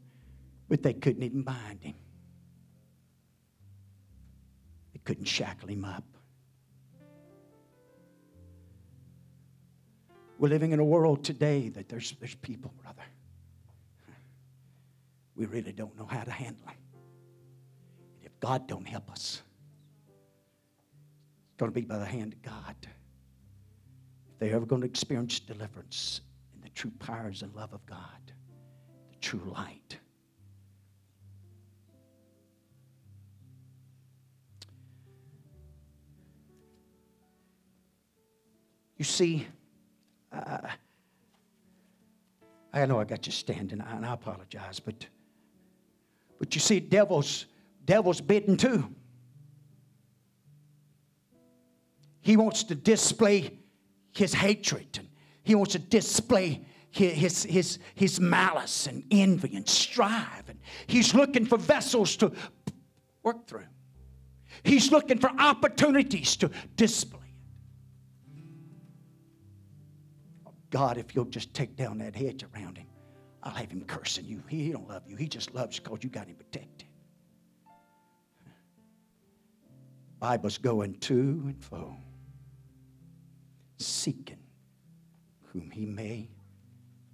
but 0.67 0.81
they 0.81 0.93
couldn't 0.93 1.21
even 1.21 1.43
bind 1.43 1.83
him. 1.83 1.93
They 4.93 5.01
couldn't 5.03 5.25
shackle 5.25 5.69
him 5.69 5.85
up. 5.85 6.03
We're 10.39 10.49
living 10.49 10.71
in 10.71 10.79
a 10.79 10.83
world 10.83 11.23
today 11.23 11.69
that 11.69 11.89
there's, 11.89 12.15
there's 12.19 12.33
people, 12.33 12.73
brother. 12.81 13.03
We 15.35 15.45
really 15.45 15.71
don't 15.71 15.97
know 15.97 16.05
how 16.05 16.23
to 16.23 16.31
handle 16.31 16.65
them. 16.65 16.75
And 18.17 18.25
if 18.25 18.39
God 18.39 18.67
don't 18.67 18.87
help 18.87 19.09
us, 19.11 19.41
it's 21.47 21.57
going 21.57 21.71
to 21.71 21.75
be 21.79 21.85
by 21.85 21.97
the 21.97 22.05
hand 22.05 22.33
of 22.33 22.41
God. 22.41 22.75
If 22.81 24.39
they're 24.39 24.55
ever 24.55 24.65
going 24.65 24.81
to 24.81 24.87
experience 24.87 25.39
deliverance 25.39 26.21
in 26.53 26.61
the 26.61 26.69
true 26.69 26.91
powers 26.99 27.41
and 27.41 27.53
love 27.55 27.73
of 27.73 27.85
God, 27.85 27.97
the 29.11 29.17
true 29.19 29.41
light. 29.45 29.97
You 38.97 39.05
see, 39.05 39.47
uh, 40.31 40.59
I 42.71 42.85
know 42.85 42.99
I 42.99 43.03
got 43.03 43.25
you 43.25 43.31
standing, 43.31 43.81
and 43.81 44.05
I 44.05 44.13
apologize, 44.13 44.79
but 44.79 45.07
But 46.41 46.55
you 46.55 46.59
see, 46.59 46.79
devil's 46.79 47.45
devil's 47.85 48.19
bidding 48.19 48.57
too. 48.57 48.89
He 52.21 52.35
wants 52.35 52.63
to 52.63 52.73
display 52.73 53.59
his 54.11 54.33
hatred 54.33 54.87
and 54.97 55.07
he 55.43 55.53
wants 55.53 55.73
to 55.73 55.79
display 55.79 56.65
his, 56.89 57.43
his, 57.43 57.77
his 57.93 58.19
malice 58.19 58.87
and 58.87 59.03
envy 59.11 59.55
and 59.55 59.69
strive. 59.69 60.49
And 60.49 60.59
he's 60.87 61.13
looking 61.13 61.45
for 61.45 61.59
vessels 61.59 62.15
to 62.17 62.31
work 63.21 63.45
through. 63.45 63.67
He's 64.63 64.91
looking 64.91 65.19
for 65.19 65.29
opportunities 65.37 66.35
to 66.37 66.49
display 66.75 67.19
it. 67.19 68.41
Oh, 70.47 70.53
God, 70.71 70.97
if 70.97 71.15
you'll 71.15 71.25
just 71.25 71.53
take 71.53 71.75
down 71.75 71.99
that 71.99 72.15
hedge 72.15 72.43
around 72.55 72.79
him, 72.79 72.87
I'll 73.43 73.53
have 73.53 73.71
him 73.71 73.83
cursing 73.85 74.25
you. 74.25 74.43
He, 74.47 74.65
he 74.65 74.71
don't 74.71 74.87
love 74.87 75.03
you. 75.07 75.15
He 75.15 75.27
just 75.27 75.53
loves 75.53 75.77
you 75.77 75.83
because 75.83 76.03
you 76.03 76.09
got 76.09 76.27
him 76.27 76.35
protected. 76.35 76.87
Bible's 80.19 80.59
going 80.59 80.99
to 80.99 81.13
and 81.13 81.63
fro, 81.63 81.97
seeking 83.77 84.37
whom 85.45 85.71
he 85.71 85.85
may 85.85 86.29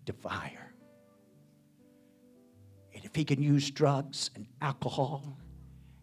devour. 0.04 0.74
And 2.94 3.06
if 3.06 3.16
he 3.16 3.24
can 3.24 3.42
use 3.42 3.72
drugs 3.72 4.30
and 4.36 4.46
alcohol 4.62 5.38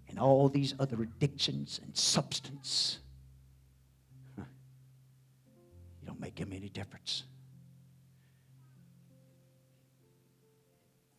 and 0.08 0.18
all 0.18 0.48
these 0.48 0.74
other 0.78 1.02
addictions 1.02 1.78
and 1.82 1.94
substance, 1.94 3.00
huh, 4.38 4.44
you 6.00 6.06
don't 6.06 6.20
make 6.20 6.38
him 6.38 6.54
any 6.54 6.70
difference. 6.70 7.24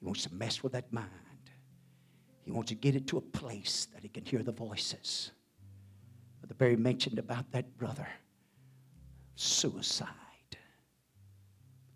He 0.06 0.08
wants 0.08 0.22
to 0.26 0.34
mess 0.36 0.62
with 0.62 0.74
that 0.74 0.94
mind. 0.94 1.10
He 2.44 2.52
wants 2.52 2.70
to 2.70 2.76
get 2.76 2.96
it 2.96 3.08
to 3.08 3.18
a 3.18 3.22
place 3.22 3.88
that 3.92 4.04
he 4.04 4.08
can 4.08 4.24
hear 4.24 4.44
the 4.44 4.52
voices. 4.52 5.32
But 6.40 6.48
the 6.48 6.54
very 6.54 6.76
mentioned 6.76 7.18
about 7.18 7.52
that 7.54 7.76
brother, 7.76 8.08
suicide. 9.34 10.08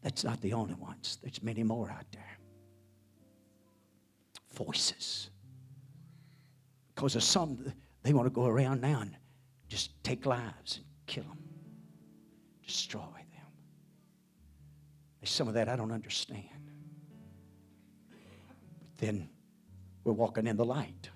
That's 0.01 0.24
not 0.24 0.41
the 0.41 0.53
only 0.53 0.74
ones. 0.74 1.20
There's 1.22 1.43
many 1.43 1.62
more 1.62 1.91
out 1.91 2.12
there. 2.12 2.39
Voices. 4.55 5.30
Because 6.95 7.16
of 7.16 7.22
some, 7.22 7.64
they 8.01 8.12
want 8.12 8.26
to 8.26 8.32
go 8.32 8.47
around 8.47 8.82
now 8.82 9.01
and 9.01 9.16
just 9.68 10.03
take 10.03 10.26
lives 10.26 10.78
and 10.78 10.86
kill 11.05 11.26
them, 11.26 11.38
destroy 12.66 13.01
them. 13.01 13.53
There's 15.22 15.30
some 15.30 15.47
of 15.47 15.53
that 15.53 15.70
I 15.70 15.76
don't 15.76 15.91
understand. 15.91 16.68
Then 19.00 19.30
we're 20.04 20.14
walking 20.14 20.47
in 20.47 20.58
the 20.58 20.66
light. 20.66 21.10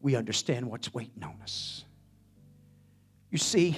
We 0.00 0.16
understand 0.16 0.68
what's 0.68 0.92
waiting 0.92 1.22
on 1.22 1.38
us. 1.42 1.84
You 3.30 3.38
see, 3.38 3.76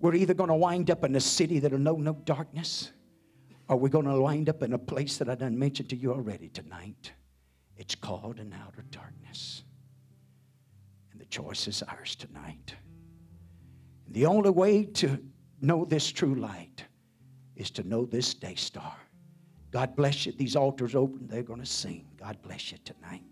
we're 0.00 0.14
either 0.14 0.34
going 0.34 0.48
to 0.48 0.54
wind 0.54 0.90
up 0.90 1.04
in 1.04 1.14
a 1.16 1.20
city 1.20 1.58
that'll 1.58 1.78
know 1.78 1.96
no 1.96 2.14
darkness, 2.24 2.92
or 3.68 3.76
we're 3.76 3.88
going 3.88 4.06
to 4.06 4.20
wind 4.20 4.48
up 4.48 4.62
in 4.62 4.72
a 4.72 4.78
place 4.78 5.16
that 5.18 5.28
I 5.28 5.34
done 5.34 5.58
mentioned 5.58 5.88
to 5.90 5.96
you 5.96 6.12
already 6.12 6.48
tonight. 6.48 7.12
It's 7.76 7.94
called 7.94 8.40
an 8.40 8.54
outer 8.64 8.84
darkness. 8.90 9.62
And 11.12 11.20
the 11.20 11.26
choice 11.26 11.68
is 11.68 11.82
ours 11.82 12.16
tonight. 12.16 12.74
And 14.06 14.14
the 14.14 14.26
only 14.26 14.50
way 14.50 14.84
to 14.84 15.18
know 15.60 15.84
this 15.84 16.10
true 16.10 16.34
light 16.34 16.84
is 17.56 17.70
to 17.72 17.82
know 17.82 18.04
this 18.04 18.34
day 18.34 18.54
star. 18.54 18.96
God 19.70 19.94
bless 19.96 20.26
you. 20.26 20.32
These 20.32 20.56
altars 20.56 20.94
open, 20.94 21.26
they're 21.28 21.42
going 21.42 21.60
to 21.60 21.66
sing. 21.66 22.04
God 22.18 22.38
bless 22.42 22.72
you 22.72 22.78
tonight. 22.84 23.22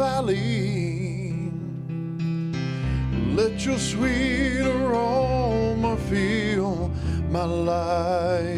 valley. 0.00 0.59
Your 3.66 3.78
sweet 3.78 4.60
aroma 4.60 5.96
fill 6.08 6.90
my 7.28 7.44
life. 7.44 8.56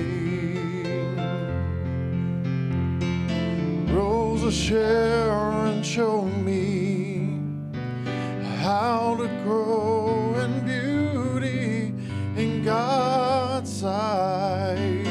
Rose 3.93 4.45
of 4.45 4.53
Sharon, 4.53 5.83
show 5.83 6.23
me 6.23 7.39
how 8.61 9.17
to 9.17 9.27
grow 9.43 10.35
in 10.37 10.65
beauty 10.65 11.95
in 12.41 12.63
God's 12.65 13.73
sight 13.73 15.03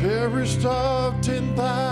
fairest 0.00 0.64
of 0.64 1.20
ten 1.20 1.54
thousand. 1.54 1.89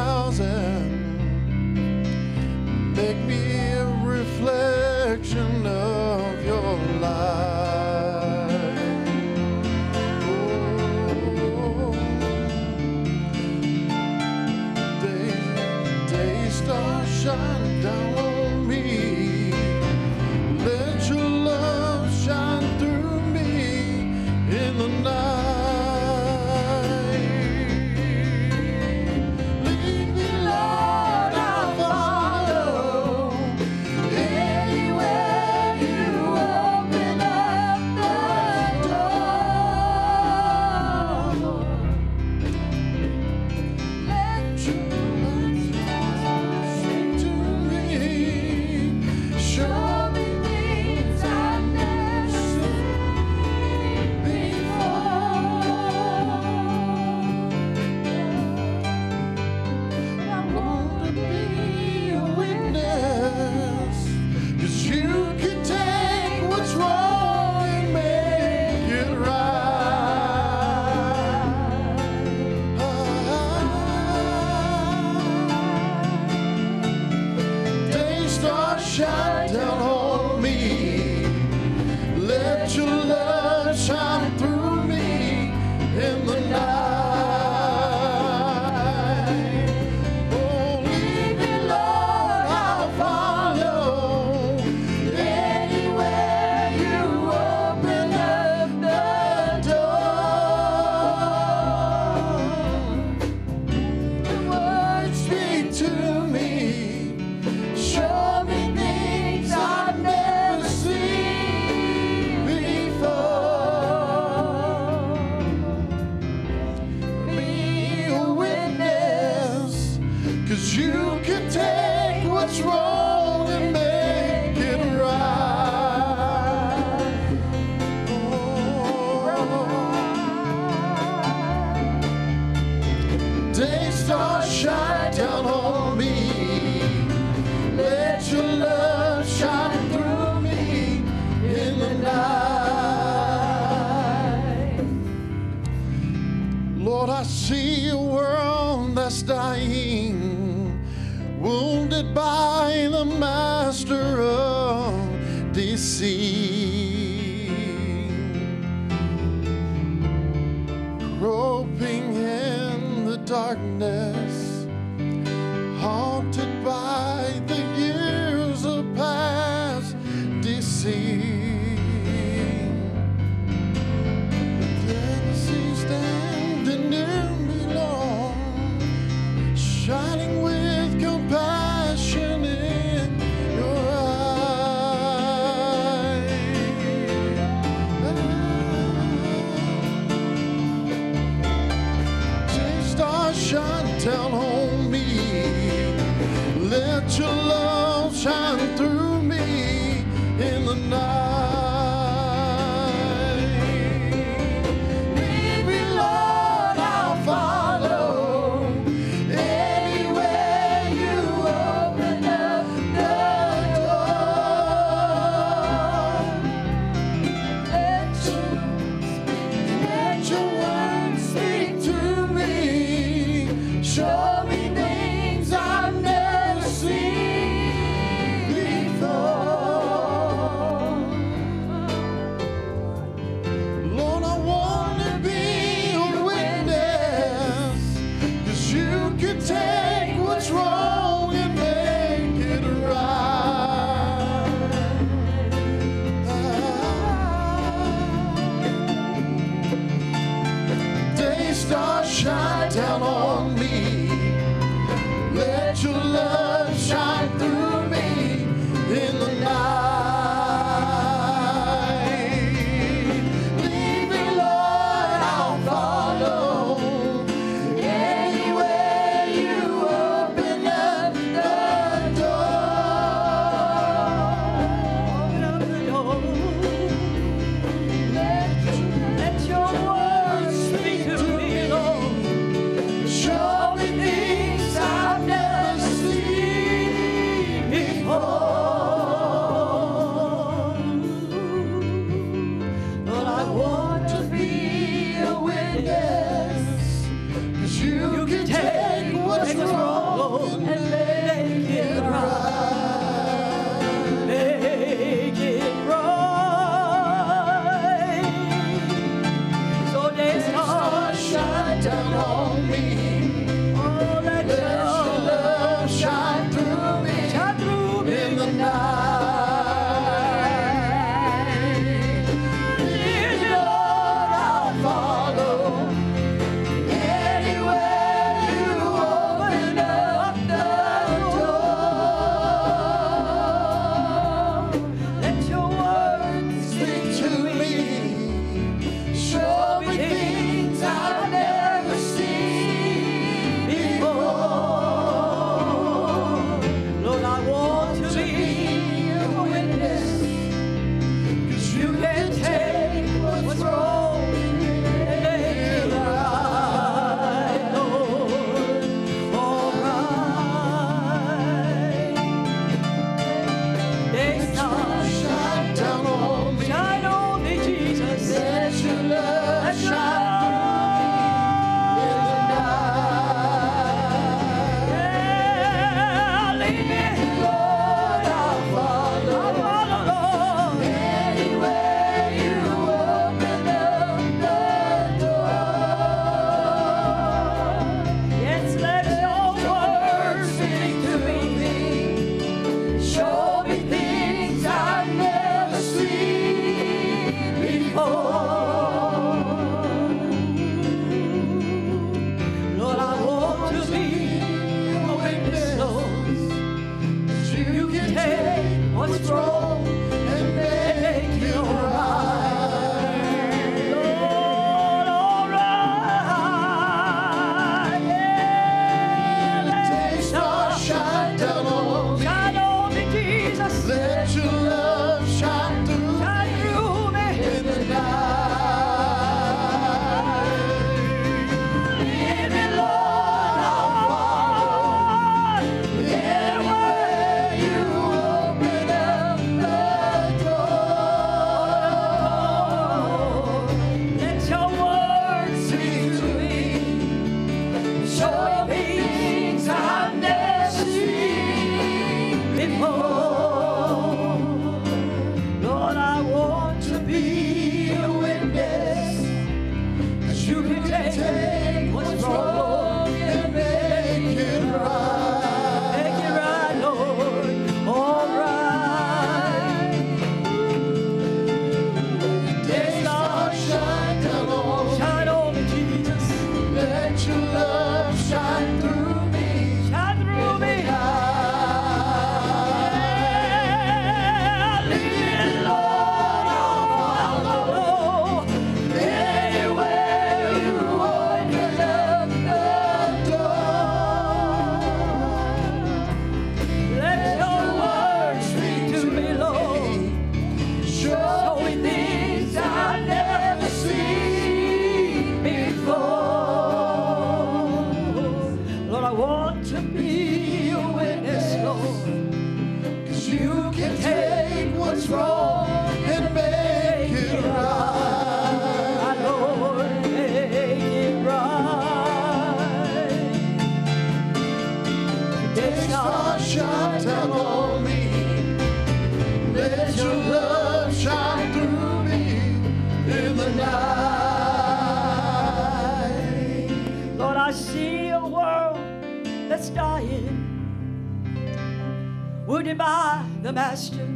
Wounded 542.46 542.78
by 542.78 543.24
the 543.42 543.52
master 543.52 544.08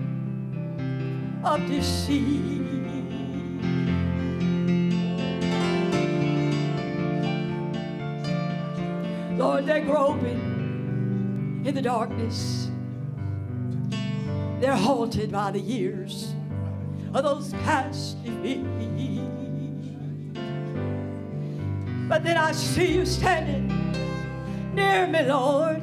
of 1.44 1.66
deceit. 1.66 2.40
Lord, 9.38 9.66
they're 9.66 9.84
groping 9.84 11.62
in 11.64 11.74
the 11.74 11.82
darkness. 11.82 12.70
They're 14.60 14.76
halted 14.76 15.32
by 15.32 15.50
the 15.50 15.60
years 15.60 16.34
of 17.12 17.24
those 17.24 17.52
past 17.64 18.22
defeats. 18.24 19.28
But 22.08 22.24
then 22.24 22.36
I 22.36 22.52
see 22.52 22.94
you 22.94 23.06
standing 23.06 23.81
near 24.73 25.07
me, 25.07 25.23
Lord, 25.23 25.82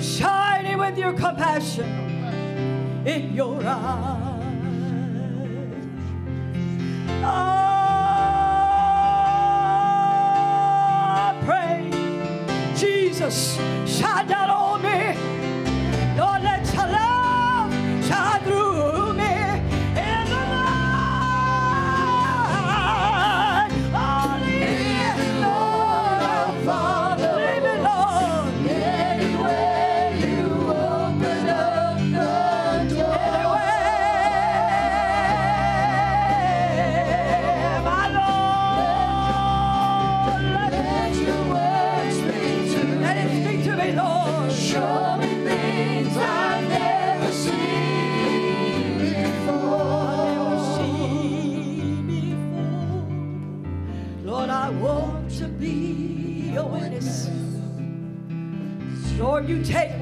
shining 0.00 0.78
with 0.78 0.98
your 0.98 1.12
compassion 1.12 1.88
in 3.06 3.34
your 3.34 3.62
eyes. 3.64 4.32
I 7.28 7.82
pray, 11.44 11.90
Jesus, 12.76 13.56
shine 13.86 14.26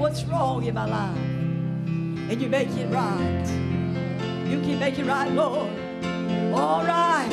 what's 0.05 0.23
wrong 0.25 0.63
in 0.63 0.75
my 0.75 0.85
life 0.85 1.17
and 2.29 2.39
you 2.39 2.47
make 2.47 2.69
it 2.69 2.87
right. 2.93 3.47
You 4.45 4.61
can 4.61 4.77
make 4.77 4.99
it 4.99 5.05
right, 5.07 5.31
Lord. 5.31 5.71
All 6.53 6.85
right. 6.85 7.27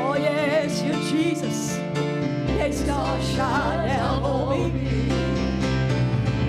Oh, 0.00 0.16
yes, 0.16 0.80
you 0.80 0.92
Jesus. 1.10 1.76
Yes, 2.56 2.80
God, 2.84 3.22
shine 3.22 3.86
down 3.86 4.22
on 4.22 4.72
me. 4.72 5.10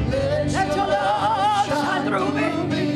Let 0.09 0.73
your 0.73 0.87
love 0.87 1.67
shine 1.67 2.07
through 2.07 2.67
me. 2.69 2.94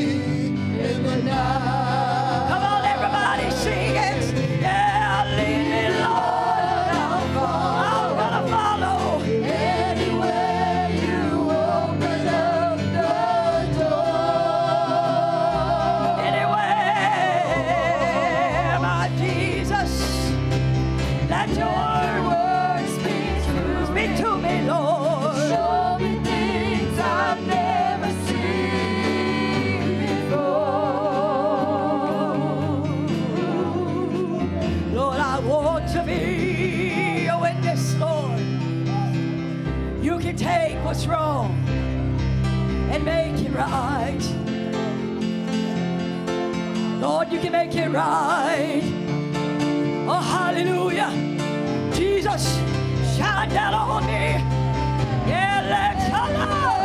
Right. 43.59 44.19
Lord, 47.01 47.31
you 47.31 47.39
can 47.39 47.51
make 47.51 47.75
it 47.75 47.89
right. 47.89 48.81
Oh, 50.07 50.21
hallelujah. 50.21 51.11
Jesus, 51.93 52.57
shine 53.17 53.49
down 53.49 53.73
on 53.73 54.05
me. 54.05 54.33
Yeah, 55.29 55.61
let 55.69 55.97
your 56.09 56.78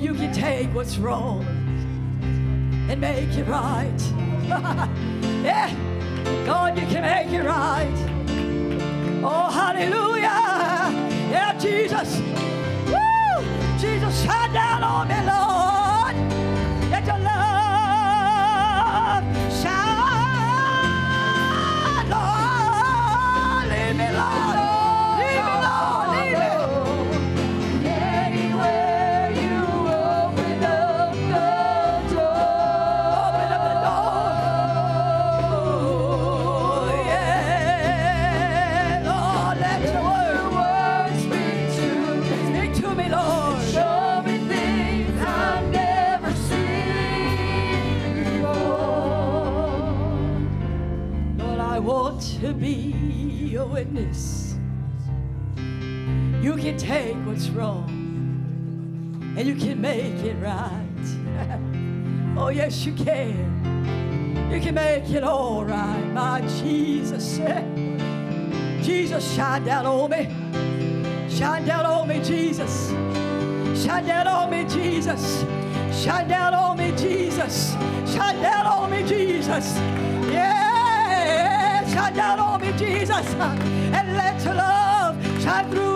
you 0.00 0.14
can 0.14 0.32
take 0.32 0.74
what's 0.74 0.96
wrong 0.96 1.44
and 2.88 3.00
make 3.00 3.36
it 3.36 3.44
right. 3.44 4.00
yeah, 5.44 5.70
God, 6.46 6.78
you 6.78 6.86
can 6.86 7.02
make 7.02 7.32
it 7.32 7.44
right. 7.44 7.92
Oh, 9.22 9.50
hallelujah. 9.50 10.90
Yeah, 11.30 11.58
Jesus. 11.58 12.18
Woo! 12.86 13.78
Jesus, 13.78 14.24
shine 14.24 14.52
down 14.54 14.82
on 14.82 15.08
me, 15.08 15.14
Lord. 15.26 15.69
Take 56.90 57.14
what's 57.24 57.48
wrong 57.50 57.86
and 59.38 59.46
you 59.46 59.54
can 59.54 59.80
make 59.80 60.24
it 60.24 60.34
right. 60.42 62.36
oh, 62.36 62.48
yes, 62.48 62.84
you 62.84 62.92
can. 62.92 64.50
You 64.50 64.60
can 64.60 64.74
make 64.74 65.08
it 65.08 65.22
all 65.22 65.64
right, 65.64 66.04
my 66.12 66.40
Jesus. 66.60 67.36
Jesus, 68.84 69.34
shine 69.36 69.62
down 69.64 69.86
on 69.86 70.10
me. 70.10 70.24
Shine 71.30 71.64
down 71.64 71.86
on 71.86 72.08
me, 72.08 72.20
Jesus. 72.24 72.88
Shine 73.84 74.06
down 74.06 74.26
on 74.26 74.50
me, 74.50 74.64
Jesus. 74.64 75.44
Shine 75.92 76.26
down 76.26 76.54
on 76.54 76.76
me, 76.76 76.90
Jesus. 76.96 77.72
Shine 78.12 78.42
down 78.42 78.66
on 78.66 78.90
me, 78.90 79.04
Jesus. 79.04 79.76
Yeah, 80.34 81.86
shine 81.94 82.16
down 82.16 82.40
on 82.40 82.60
me, 82.60 82.72
Jesus. 82.76 83.26
And 83.96 84.16
let 84.16 84.42
your 84.44 84.54
love 84.54 85.14
shine 85.40 85.70
through 85.70 85.89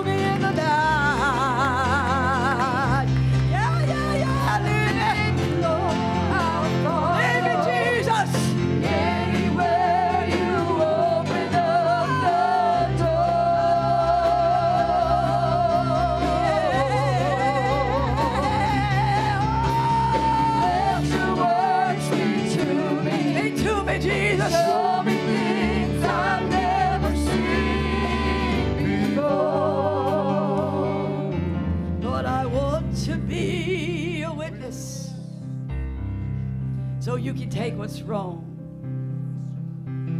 what's 37.95 38.09
wrong 38.09 38.43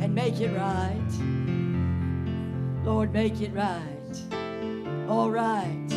and 0.01 0.15
make 0.15 0.41
it 0.41 0.53
right. 0.57 1.01
Lord, 2.85 3.13
make 3.13 3.41
it 3.41 3.53
right. 3.53 3.83
All 5.09 5.29
right. 5.29 5.89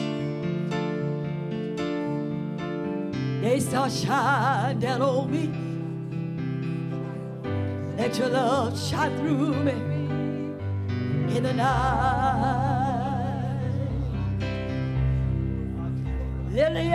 They 3.42 3.60
start 3.60 3.92
shine 3.92 4.80
down 4.80 5.04
on 5.04 5.30
me. 5.30 5.52
Let 7.96 8.18
your 8.18 8.30
love 8.30 8.80
shine 8.80 9.16
through 9.18 9.54
me 9.64 9.72
in 11.38 11.44
the 11.44 11.54
night. 11.54 12.88
Lily 16.50 16.92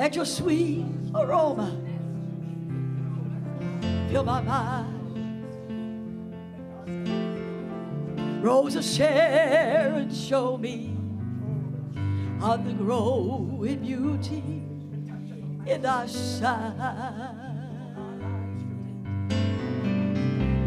Let 0.00 0.16
your 0.16 0.24
sweet 0.24 0.86
aroma 1.14 1.76
fill 4.08 4.24
my 4.24 4.40
mind. 4.40 4.96
Rose 8.42 8.76
of 8.76 8.84
Sharon, 8.84 10.10
show 10.10 10.56
me 10.56 10.96
of 12.40 12.64
the 12.64 12.72
growing 12.72 13.80
beauty 13.80 14.42
in 15.70 15.82
thy 15.82 16.06
sight. 16.06 16.72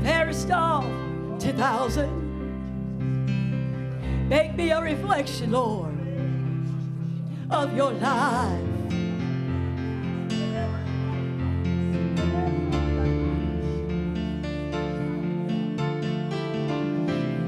Fairest 0.04 0.52
of 0.52 0.86
ten 1.40 1.58
thousand, 1.58 2.20
make 4.30 4.56
me 4.56 4.70
a 4.70 4.80
reflection, 4.80 5.50
Lord, 5.54 5.98
of 7.50 7.76
your 7.76 7.94
life. 7.94 8.73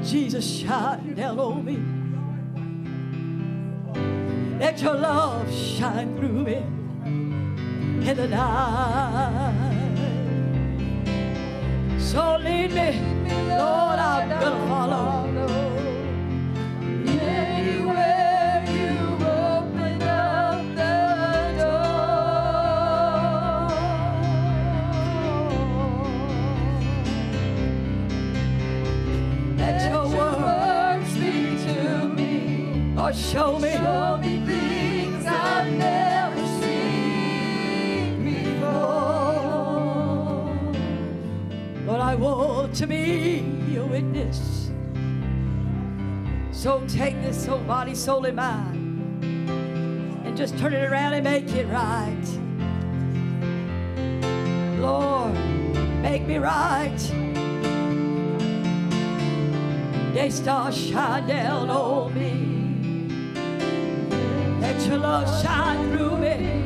Jesus, 0.06 0.48
shine 0.48 1.14
down 1.14 1.40
on 1.40 1.64
me. 1.64 1.82
Let 4.60 4.80
your 4.80 4.94
love 4.94 5.52
shine 5.52 6.16
through 6.16 6.44
me 6.44 6.56
in 8.08 8.16
the 8.16 8.28
night. 8.28 9.52
So 11.98 12.36
lead 12.36 12.72
me, 12.72 13.00
Lord, 13.48 13.98
I'm 13.98 14.28
gonna 14.28 14.68
follow. 14.68 15.35
Or 33.06 33.12
show 33.12 33.58
me, 33.60 33.70
show 33.70 34.18
me 34.20 34.44
things 34.44 35.26
I've 35.26 35.72
never 35.72 36.44
seen 36.60 38.24
before. 38.24 38.66
Lord, 41.86 42.00
I 42.00 42.16
want 42.16 42.74
to 42.74 42.86
be 42.88 43.76
a 43.76 43.84
witness. 43.84 44.72
So 46.50 46.82
take 46.88 47.22
this 47.22 47.44
soul, 47.44 47.60
body, 47.60 47.94
soul, 47.94 48.24
and 48.24 48.34
mind, 48.34 49.22
and 50.26 50.36
just 50.36 50.58
turn 50.58 50.74
it 50.74 50.90
around 50.90 51.12
and 51.12 51.22
make 51.22 51.48
it 51.54 51.66
right. 51.66 52.26
Lord, 54.80 55.34
make 56.02 56.26
me 56.26 56.38
right. 56.38 56.98
Day 60.12 60.30
star 60.30 60.72
shine 60.72 61.28
down 61.28 61.70
on 61.70 62.12
me. 62.12 62.55
Your 64.84 64.98
love 64.98 65.42
shine 65.42 65.90
through 65.90 66.18
me. 66.18 66.65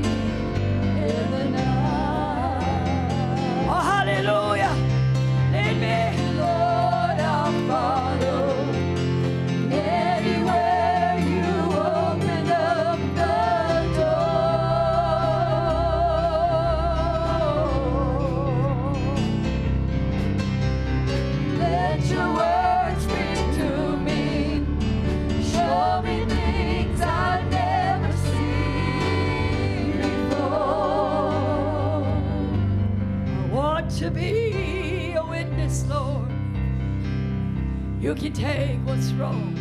Can 38.20 38.32
take 38.34 38.78
what's 38.84 39.12
wrong 39.12 39.56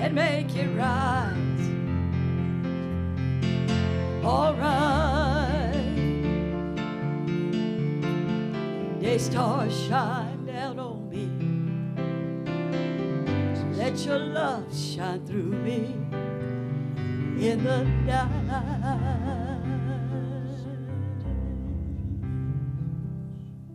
and 0.00 0.14
make 0.14 0.54
it 0.54 0.68
right. 0.76 1.34
All 4.22 4.54
right. 4.54 5.72
Day 9.00 9.18
stars 9.18 9.76
shine 9.76 10.46
down 10.46 10.78
on 10.78 11.10
me. 11.10 11.26
Let 13.76 14.06
your 14.06 14.20
love 14.20 14.72
shine 14.72 15.26
through 15.26 15.42
me 15.42 15.96
in 17.44 17.64
the 17.64 17.82
night. 18.06 18.38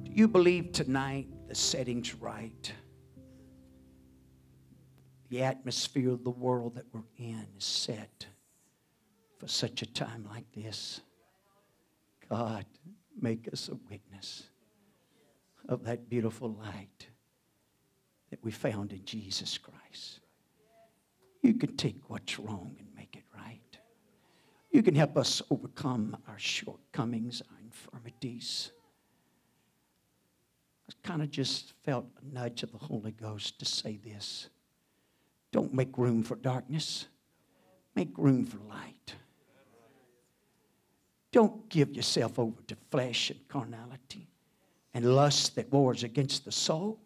Do 0.06 0.12
you 0.14 0.30
believe 0.30 0.72
tonight 0.72 1.28
the 1.50 1.56
setting's 1.56 2.16
right? 2.16 2.72
The 5.30 5.44
atmosphere 5.44 6.12
of 6.12 6.24
the 6.24 6.30
world 6.30 6.76
that 6.76 6.86
we're 6.94 7.02
in 7.18 7.46
is 7.58 7.66
set 7.66 8.26
for 9.38 9.48
such 9.48 9.82
a 9.82 9.86
time 9.86 10.26
like 10.30 10.46
this. 10.54 11.02
God, 12.30 12.66
make 13.22 13.48
us 13.52 13.70
a 13.70 13.76
witness 13.90 14.44
of 15.68 15.84
that 15.86 16.10
beautiful 16.10 16.54
light 16.54 17.08
that 18.30 18.44
we 18.44 18.52
found 18.52 18.92
in 18.92 19.04
Jesus 19.06 19.58
Christ. 19.58 20.20
You 21.42 21.54
can 21.54 21.76
take 21.76 21.98
what's 22.08 22.40
wrong 22.40 22.76
and 22.80 22.88
make 22.96 23.16
it 23.16 23.24
right. 23.36 23.78
You 24.72 24.84
can 24.84 24.96
help 24.96 25.18
us 25.18 25.42
overcome 25.50 26.18
our 26.28 26.38
shortcomings, 26.38 27.42
our 27.42 27.58
infirmities. 27.64 28.72
I 30.90 31.08
kind 31.08 31.22
of 31.22 31.32
just 31.32 31.74
felt 31.84 32.06
a 32.22 32.34
nudge 32.34 32.64
of 32.64 32.72
the 32.72 32.78
Holy 32.78 33.12
Ghost 33.12 33.60
to 33.60 33.66
say 33.66 33.98
this. 34.04 34.50
Don't 35.52 35.74
make 35.74 35.98
room 35.98 36.24
for 36.24 36.36
darkness. 36.36 37.08
Make 37.96 38.18
room 38.18 38.46
for 38.46 38.60
light. 38.70 39.16
Don't 41.32 41.68
give 41.70 41.96
yourself 41.96 42.40
over 42.40 42.62
to 42.68 42.76
flesh 42.90 43.30
and 43.30 43.48
carnality 43.48 44.28
and 44.94 45.16
lust 45.16 45.56
that 45.56 45.72
wars 45.72 46.04
against 46.04 46.46
the 46.46 46.52
soul. 46.52 47.00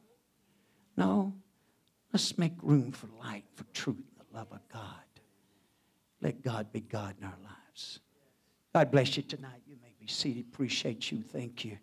No, 0.95 1.33
let's 2.13 2.37
make 2.37 2.53
room 2.61 2.91
for 2.91 3.07
light, 3.19 3.45
for 3.55 3.63
truth, 3.73 3.97
and 3.97 4.25
the 4.27 4.37
love 4.37 4.47
of 4.51 4.59
God. 4.71 4.83
Let 6.21 6.41
God 6.41 6.71
be 6.71 6.81
God 6.81 7.15
in 7.19 7.25
our 7.25 7.37
lives. 7.43 7.99
God 8.73 8.91
bless 8.91 9.17
you 9.17 9.23
tonight. 9.23 9.61
You 9.67 9.75
may 9.81 9.93
be 9.99 10.07
seated. 10.07 10.45
Appreciate 10.53 11.11
you. 11.11 11.21
Thank 11.21 11.65
you. 11.65 11.77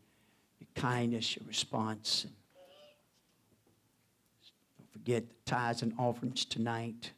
Your 0.59 0.69
kindness, 0.75 1.37
your 1.37 1.47
response. 1.47 2.25
And 2.25 2.33
the 5.09 5.25
tithes 5.47 5.81
and 5.81 5.95
offerings 5.99 6.45
tonight. 6.45 7.13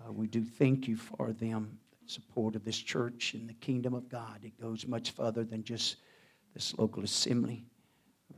Uh, 0.00 0.12
we 0.12 0.26
do 0.26 0.42
thank 0.42 0.88
you 0.88 0.96
for 0.96 1.32
them, 1.32 1.78
the 2.04 2.10
support 2.10 2.56
of 2.56 2.64
this 2.64 2.76
church 2.76 3.34
and 3.34 3.48
the 3.48 3.54
kingdom 3.54 3.94
of 3.94 4.08
God. 4.08 4.40
It 4.42 4.60
goes 4.60 4.88
much 4.88 5.12
further 5.12 5.44
than 5.44 5.62
just 5.62 5.96
this 6.52 6.76
local 6.78 7.04
assembly. 7.04 7.64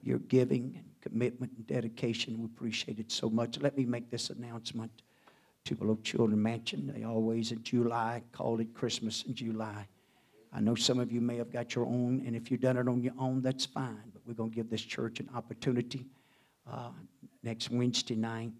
Your 0.02 0.18
giving 0.18 0.74
and 0.76 0.84
commitment 1.00 1.52
and 1.56 1.66
dedication, 1.66 2.38
we 2.38 2.44
appreciate 2.44 2.98
it 2.98 3.10
so 3.10 3.30
much. 3.30 3.58
Let 3.58 3.74
me 3.74 3.86
make 3.86 4.10
this 4.10 4.28
announcement 4.28 4.92
to 5.64 5.74
Below 5.74 5.98
Children 6.02 6.42
Mansion. 6.42 6.92
They 6.94 7.04
always 7.04 7.52
in 7.52 7.62
July 7.62 8.22
call 8.32 8.60
it 8.60 8.74
Christmas 8.74 9.24
in 9.26 9.34
July. 9.34 9.88
I 10.52 10.60
know 10.60 10.74
some 10.74 10.98
of 10.98 11.10
you 11.10 11.22
may 11.22 11.36
have 11.38 11.50
got 11.50 11.74
your 11.74 11.86
own, 11.86 12.22
and 12.26 12.36
if 12.36 12.50
you've 12.50 12.60
done 12.60 12.76
it 12.76 12.86
on 12.86 13.02
your 13.02 13.14
own, 13.18 13.40
that's 13.40 13.64
fine. 13.64 14.10
But 14.12 14.22
we're 14.26 14.34
going 14.34 14.50
to 14.50 14.56
give 14.56 14.68
this 14.68 14.82
church 14.82 15.20
an 15.20 15.30
opportunity 15.34 16.06
uh, 16.70 16.90
next 17.48 17.70
Wednesday 17.70 18.14
night 18.14 18.52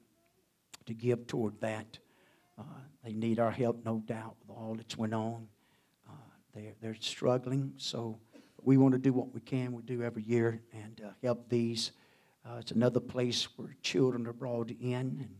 to 0.86 0.94
give 0.94 1.27
toward 1.27 1.60
that. 1.60 1.98
Uh, 2.59 2.62
they 3.05 3.12
need 3.12 3.39
our 3.39 3.51
help, 3.51 3.85
no 3.85 4.02
doubt, 4.06 4.35
with 4.40 4.56
all 4.56 4.77
that's 4.77 4.97
went 4.97 5.12
on. 5.12 5.47
Uh, 6.09 6.12
they're, 6.55 6.73
they're 6.81 6.97
struggling. 6.98 7.70
So 7.77 8.19
we 8.62 8.78
want 8.78 8.93
to 8.93 8.98
do 8.98 9.12
what 9.12 9.35
we 9.35 9.40
can. 9.40 9.74
We 9.74 9.82
do 9.82 10.02
every 10.02 10.23
year 10.23 10.62
and 10.73 11.02
uh, 11.05 11.10
help 11.23 11.51
these. 11.51 11.93
Uh, 12.47 12.56
it's 12.60 12.70
another 12.70 12.98
place 12.98 13.47
where 13.56 13.77
children 13.82 14.27
are 14.27 14.32
brought 14.32 14.70
in, 14.70 14.94
and 14.94 15.36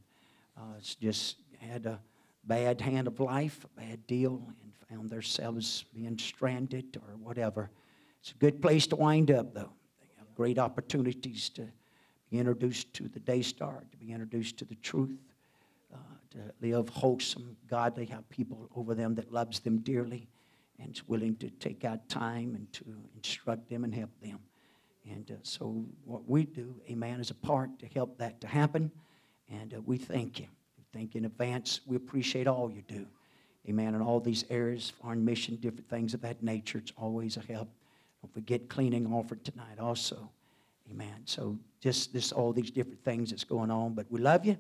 uh, 0.59 0.77
it's 0.77 0.95
just 0.95 1.37
had 1.59 1.87
a 1.87 1.99
bad 2.45 2.83
hand 2.83 3.07
of 3.07 3.19
life, 3.19 3.65
a 3.65 3.81
bad 3.81 4.07
deal, 4.07 4.43
and 4.63 4.73
found 4.91 5.09
themselves 5.09 5.87
being 5.95 6.19
stranded 6.19 6.99
or 6.99 7.17
whatever. 7.17 7.71
It's 8.21 8.33
a 8.33 8.35
good 8.35 8.61
place 8.61 8.87
to 8.89 8.97
wind 8.97 9.31
up, 9.31 9.55
though. 9.55 9.73
They 10.03 10.09
have 10.19 10.35
great 10.35 10.59
opportunities 10.59 11.49
to 11.51 11.67
be 12.31 12.39
introduced 12.39 12.93
to 12.95 13.09
the 13.09 13.21
day 13.21 13.43
star, 13.43 13.85
to 13.91 13.97
be 13.97 14.13
introduced 14.13 14.57
to 14.59 14.65
the 14.65 14.75
truth, 14.77 15.19
uh, 15.93 15.97
to 16.31 16.39
live 16.61 16.89
wholesome, 16.89 17.57
godly, 17.69 18.07
have 18.07 18.29
people 18.29 18.69
over 18.77 18.95
them 18.95 19.15
that 19.15 19.33
loves 19.33 19.61
them 19.61 19.79
dearly 19.79 20.29
and 20.79 20.95
is 20.95 21.07
willing 21.09 21.37
to 21.37 21.51
take 21.51 21.85
out 21.85 22.09
time 22.09 22.55
and 22.55 22.73
to 22.73 22.85
instruct 23.17 23.69
them 23.69 23.85
and 23.85 23.95
help 23.95 24.11
them. 24.23 24.39
And 25.11 25.31
uh, 25.31 25.35
so 25.43 25.85
what 26.05 26.29
we 26.29 26.45
do, 26.45 26.75
amen, 26.91 27.21
is 27.21 27.31
a 27.31 27.35
part 27.35 27.79
to 27.79 27.87
help 27.87 28.19
that 28.19 28.41
to 28.43 28.47
happen. 28.47 28.91
And 29.51 29.73
uh, 29.75 29.81
we 29.85 29.97
thank 29.97 30.39
you. 30.39 30.47
We 30.77 30.85
thank 30.93 31.15
you 31.15 31.21
in 31.21 31.25
advance. 31.25 31.81
We 31.87 31.97
appreciate 31.97 32.47
all 32.47 32.71
you 32.71 32.83
do. 32.87 33.07
Amen. 33.69 33.95
In 33.95 34.03
all 34.03 34.21
these 34.21 34.45
areas, 34.51 34.93
foreign 35.03 35.25
mission, 35.25 35.57
different 35.57 35.89
things 35.89 36.15
of 36.15 36.21
that 36.23 36.43
nature, 36.43 36.79
it's 36.79 36.93
always 36.97 37.37
a 37.37 37.41
help. 37.41 37.69
Don't 38.23 38.33
forget 38.33 38.69
cleaning 38.69 39.13
offered 39.13 39.45
tonight 39.45 39.79
also. 39.79 40.31
Amen. 40.91 41.23
So 41.25 41.59
just 41.81 42.13
this 42.13 42.33
all 42.33 42.53
these 42.53 42.71
different 42.71 43.03
things 43.05 43.31
that's 43.31 43.45
going 43.45 43.71
on. 43.71 43.95
But 43.95 44.07
we 44.11 44.21
love 44.21 44.45
you. 44.45 44.57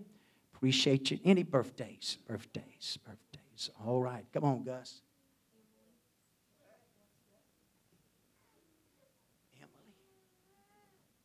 Appreciate 0.55 1.11
you. 1.11 1.19
Any 1.25 1.43
birthdays, 1.43 2.19
birthdays, 2.27 2.99
birthdays. 3.05 3.71
All 3.87 4.01
right. 4.01 4.25
Come 4.33 4.45
on, 4.45 4.65
Gus. 4.65 5.03
Emily, 9.57 9.71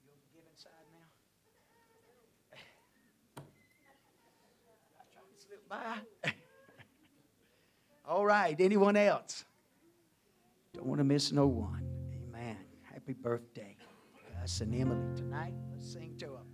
you 0.03 0.11
on 0.11 0.19
the 0.21 0.27
giving 0.33 0.55
side 0.55 0.71
now? 0.93 1.07
I 4.95 5.03
tried 5.11 5.29
to 5.35 5.45
slip 5.45 5.67
by. 5.67 5.97
All 8.05 8.25
right. 8.25 8.55
Anyone 8.59 8.95
else? 8.95 9.45
Don't 10.73 10.85
want 10.85 10.99
to 10.99 11.05
miss 11.05 11.31
no 11.31 11.47
one. 11.47 11.87
Amen. 12.29 12.57
Happy 12.91 13.13
birthday, 13.13 13.72
Gus 14.43 14.59
and 14.59 14.75
Emily. 14.75 15.15
Tonight, 15.15 15.53
let's 15.71 15.93
sing 15.93 16.15
to 16.17 16.25
them. 16.25 16.52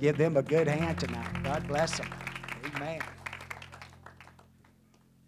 Give 0.00 0.16
them 0.16 0.36
a 0.36 0.42
good 0.42 0.68
hand 0.68 1.00
tonight. 1.00 1.42
God 1.42 1.66
bless 1.66 1.98
them. 1.98 2.08
Amen. 2.76 3.00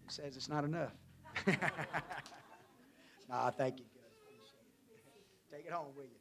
He 0.05 0.09
says 0.09 0.37
it's 0.37 0.47
not 0.47 0.63
enough. 0.63 0.93
no, 1.45 1.53
nah, 3.29 3.51
thank 3.51 3.79
you, 3.79 3.85
it. 3.85 5.55
Take 5.55 5.65
it 5.65 5.73
home 5.73 5.87
with 5.95 6.05
you. 6.05 6.17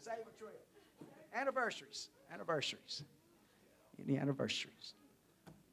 Save 0.00 0.14
a 0.20 0.38
trip. 0.38 0.66
Anniversaries. 1.34 2.08
Anniversaries. 2.32 3.02
Any 4.00 4.18
anniversaries? 4.18 4.94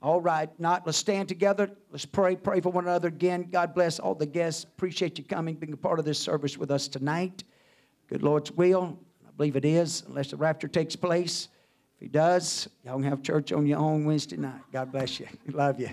All 0.03 0.19
right, 0.19 0.49
not 0.59 0.85
let's 0.85 0.97
stand 0.97 1.29
together. 1.29 1.71
Let's 1.89 2.05
pray. 2.05 2.35
Pray 2.35 2.59
for 2.59 2.69
one 2.69 2.83
another 2.83 3.07
again. 3.07 3.47
God 3.49 3.73
bless 3.73 3.99
all 3.99 4.13
the 4.13 4.25
guests. 4.25 4.65
Appreciate 4.65 5.17
you 5.17 5.23
coming, 5.23 5.55
being 5.55 5.71
a 5.71 5.77
part 5.77 5.97
of 5.97 6.03
this 6.03 6.19
service 6.19 6.57
with 6.57 6.71
us 6.71 6.89
tonight. 6.89 7.45
Good 8.09 8.21
Lord's 8.21 8.51
will. 8.51 8.99
I 9.25 9.31
believe 9.37 9.55
it 9.55 9.63
is, 9.63 10.03
unless 10.05 10.31
the 10.31 10.35
rapture 10.35 10.67
takes 10.67 10.97
place. 10.97 11.47
If 11.95 12.01
he 12.01 12.07
does, 12.09 12.67
y'all 12.83 12.95
can 12.95 13.05
have 13.05 13.23
church 13.23 13.53
on 13.53 13.65
your 13.65 13.79
own 13.79 14.03
Wednesday 14.03 14.35
night. 14.35 14.59
God 14.73 14.91
bless 14.91 15.21
you. 15.21 15.27
Love 15.47 15.79
you. 15.79 15.89